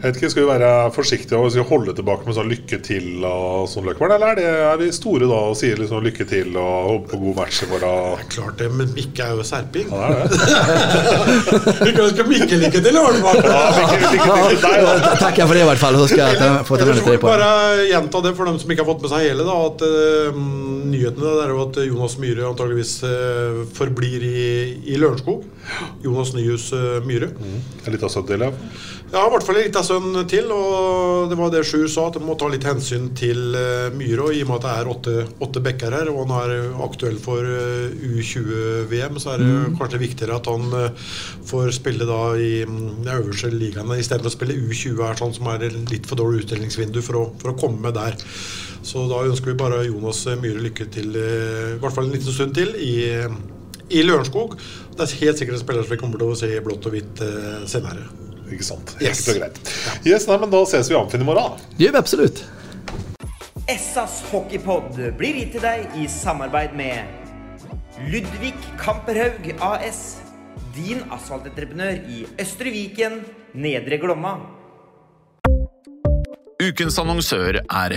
Jeg 0.00 0.06
vet 0.06 0.16
ikke, 0.20 0.30
Skal 0.32 0.42
vi 0.42 0.48
være 0.48 0.70
forsiktige 0.96 1.38
og 1.38 1.50
skal 1.52 1.68
holde 1.68 1.94
tilbake 1.96 2.24
med 2.24 2.36
sånn 2.38 2.48
lykke 2.48 2.80
til 2.86 3.24
og 3.28 3.68
sånn, 3.68 3.84
Løkberg? 3.88 4.16
Eller 4.16 4.32
er, 4.32 4.40
det, 4.40 4.46
er 4.70 4.78
vi 4.80 4.90
store 4.96 5.28
da 5.28 5.40
og 5.50 5.58
sier 5.60 5.80
liksom 5.80 6.04
lykke 6.06 6.24
til 6.30 6.56
og 6.56 6.88
håper 6.88 7.12
på 7.12 7.20
god 7.26 7.40
match 7.42 7.62
i 7.66 7.70
morgen? 7.72 8.24
Klart 8.32 8.56
det, 8.62 8.70
men 8.72 8.94
Mikke 8.96 9.26
er 9.26 9.36
jo 9.36 9.46
serping. 9.46 9.92
Ja, 9.92 10.24
det 10.24 10.40
er 10.40 10.72
det. 11.84 12.08
Skal 12.14 12.30
Mikke 12.30 12.62
lykke 12.64 12.80
til, 12.82 13.00
Arnemark! 13.00 13.44
Ja, 13.44 13.60
lykke, 13.76 14.00
lykke 14.16 14.30
til 14.48 14.60
til 14.60 14.70
deg, 14.70 15.02
da. 15.02 15.14
Tackar 15.16 15.46
för 15.46 15.54
det 15.54 15.60
i 15.60 15.68
hvert 15.68 15.82
fall. 15.82 15.98
Så 16.00 16.08
skal 16.08 16.34
jeg 16.34 16.64
få 16.66 16.78
til 16.80 16.90
med 16.90 17.20
på 17.20 17.28
bare 17.28 17.50
gjenta 17.90 18.22
det 18.24 18.34
for 18.38 18.48
dem 18.48 18.58
som 18.60 18.72
ikke 18.72 18.84
har 18.84 18.90
fått 18.90 19.04
med 19.04 19.12
seg 19.12 19.26
hele. 19.28 19.46
Da, 19.46 19.56
at 19.68 19.84
uh, 19.84 20.40
Nyhetene 20.90 21.34
det 21.36 21.44
er 21.44 21.54
jo 21.54 21.62
at 21.66 21.80
Jonas 21.86 22.16
Myhre 22.22 22.48
antageligvis 22.50 22.94
uh, 23.04 23.62
forblir 23.76 24.26
i, 24.26 24.44
i 24.92 25.00
Lørenskog. 25.00 25.44
Jonas 26.02 26.32
Nyhus 26.34 26.70
eh, 26.72 26.98
Myhre. 27.04 27.30
En 27.84 27.94
liten 27.94 28.12
sønn 28.12 28.26
til, 28.28 28.44
ja. 28.44 28.50
Ja, 29.10 29.24
i 29.26 29.32
hvert 29.32 29.44
fall 29.46 29.58
litt 29.58 29.76
av 29.78 29.84
sønn 29.86 30.14
til, 30.30 30.50
og 30.54 31.30
det 31.30 31.38
var 31.38 31.50
det 31.52 31.64
Sjur 31.66 31.88
sa, 31.90 32.06
at 32.10 32.18
en 32.20 32.26
må 32.28 32.36
ta 32.38 32.46
litt 32.50 32.66
hensyn 32.66 33.08
til 33.18 33.56
uh, 33.56 33.90
Myhre. 33.94 34.30
I 34.36 34.44
og 34.44 34.50
med 34.52 34.60
at 34.60 34.66
det 34.66 34.74
er 34.76 34.90
åtte, 34.92 35.14
åtte 35.42 35.62
bekker 35.64 35.96
her, 35.98 36.12
og 36.12 36.22
han 36.30 36.34
er 36.38 36.70
aktuell 36.86 37.18
for 37.22 37.42
uh, 37.42 37.90
U20-VM, 37.90 39.18
så 39.22 39.34
er 39.34 39.42
det 39.42 39.50
mm. 39.50 39.76
kanskje 39.80 40.02
viktigere 40.04 40.38
at 40.38 40.50
han 40.50 40.70
får 41.50 41.74
spille 41.76 42.06
da 42.08 42.22
i 42.38 42.64
um, 42.68 42.80
de 43.02 43.14
øverste 43.16 43.52
ligaene 43.54 43.98
istedenfor 44.00 44.30
å 44.30 44.36
spille 44.36 44.58
U20, 44.62 45.02
her, 45.02 45.18
sånn 45.18 45.36
som 45.36 45.50
er 45.52 45.68
litt 45.90 46.08
for 46.08 46.20
dårlig 46.20 46.44
utdelingsvindu 46.44 47.02
for 47.04 47.20
å, 47.20 47.28
for 47.42 47.52
å 47.52 47.58
komme 47.58 47.82
med 47.88 47.98
der. 47.98 48.18
Så 48.86 49.04
da 49.10 49.24
ønsker 49.26 49.52
vi 49.52 49.60
bare 49.60 49.84
Jonas 49.88 50.22
Myhre 50.40 50.62
lykke 50.70 50.86
til, 50.94 51.16
i 51.18 51.80
hvert 51.82 51.96
fall 51.96 52.06
en 52.06 52.14
liten 52.14 52.32
stund 52.32 52.54
til, 52.56 52.76
i, 52.78 52.94
i 53.90 54.02
Lørenskog. 54.06 54.56
Det 54.94 55.06
er 55.06 55.14
helt 55.24 55.40
sikkert 55.40 55.58
en 55.58 55.62
spiller 55.64 55.86
som 55.86 55.94
vi 55.94 56.00
kommer 56.00 56.20
til 56.20 56.32
å 56.32 56.38
se 56.38 56.50
i 56.54 56.62
blått 56.64 56.86
og 56.88 56.96
hvitt 56.96 57.22
senere. 57.70 58.06
Ikke 58.50 58.66
sant. 58.66 58.96
Yes. 59.02 59.22
Ikke 59.22 59.38
greit. 59.40 59.60
Yes, 60.06 60.26
nei, 60.26 60.38
men 60.42 60.50
Da 60.50 60.64
ses 60.66 60.90
vi 60.90 60.96
i 60.96 60.98
Amfinn 60.98 61.22
i 61.22 61.28
morgen. 61.28 61.60
Det 61.76 61.86
gjør 61.86 61.96
vi 61.98 62.02
absolutt. 62.02 62.42
Essas 63.70 64.20
hockeypod 64.32 64.98
blir 65.18 65.36
gitt 65.38 65.52
til 65.54 65.62
deg 65.62 65.94
i 66.00 66.08
samarbeid 66.10 66.74
med 66.78 67.20
Ludvig 68.10 68.54
Kamperhaug 68.80 69.52
AS. 69.62 70.18
Din 70.74 71.04
asfaltentreprenør 71.12 72.02
i 72.10 72.24
Østre 72.40 72.72
Viken, 72.74 73.20
Nedre 73.54 73.98
Glomma. 74.02 74.38
Ukens 76.60 76.98
annonsør 77.00 77.62
er 77.62 77.96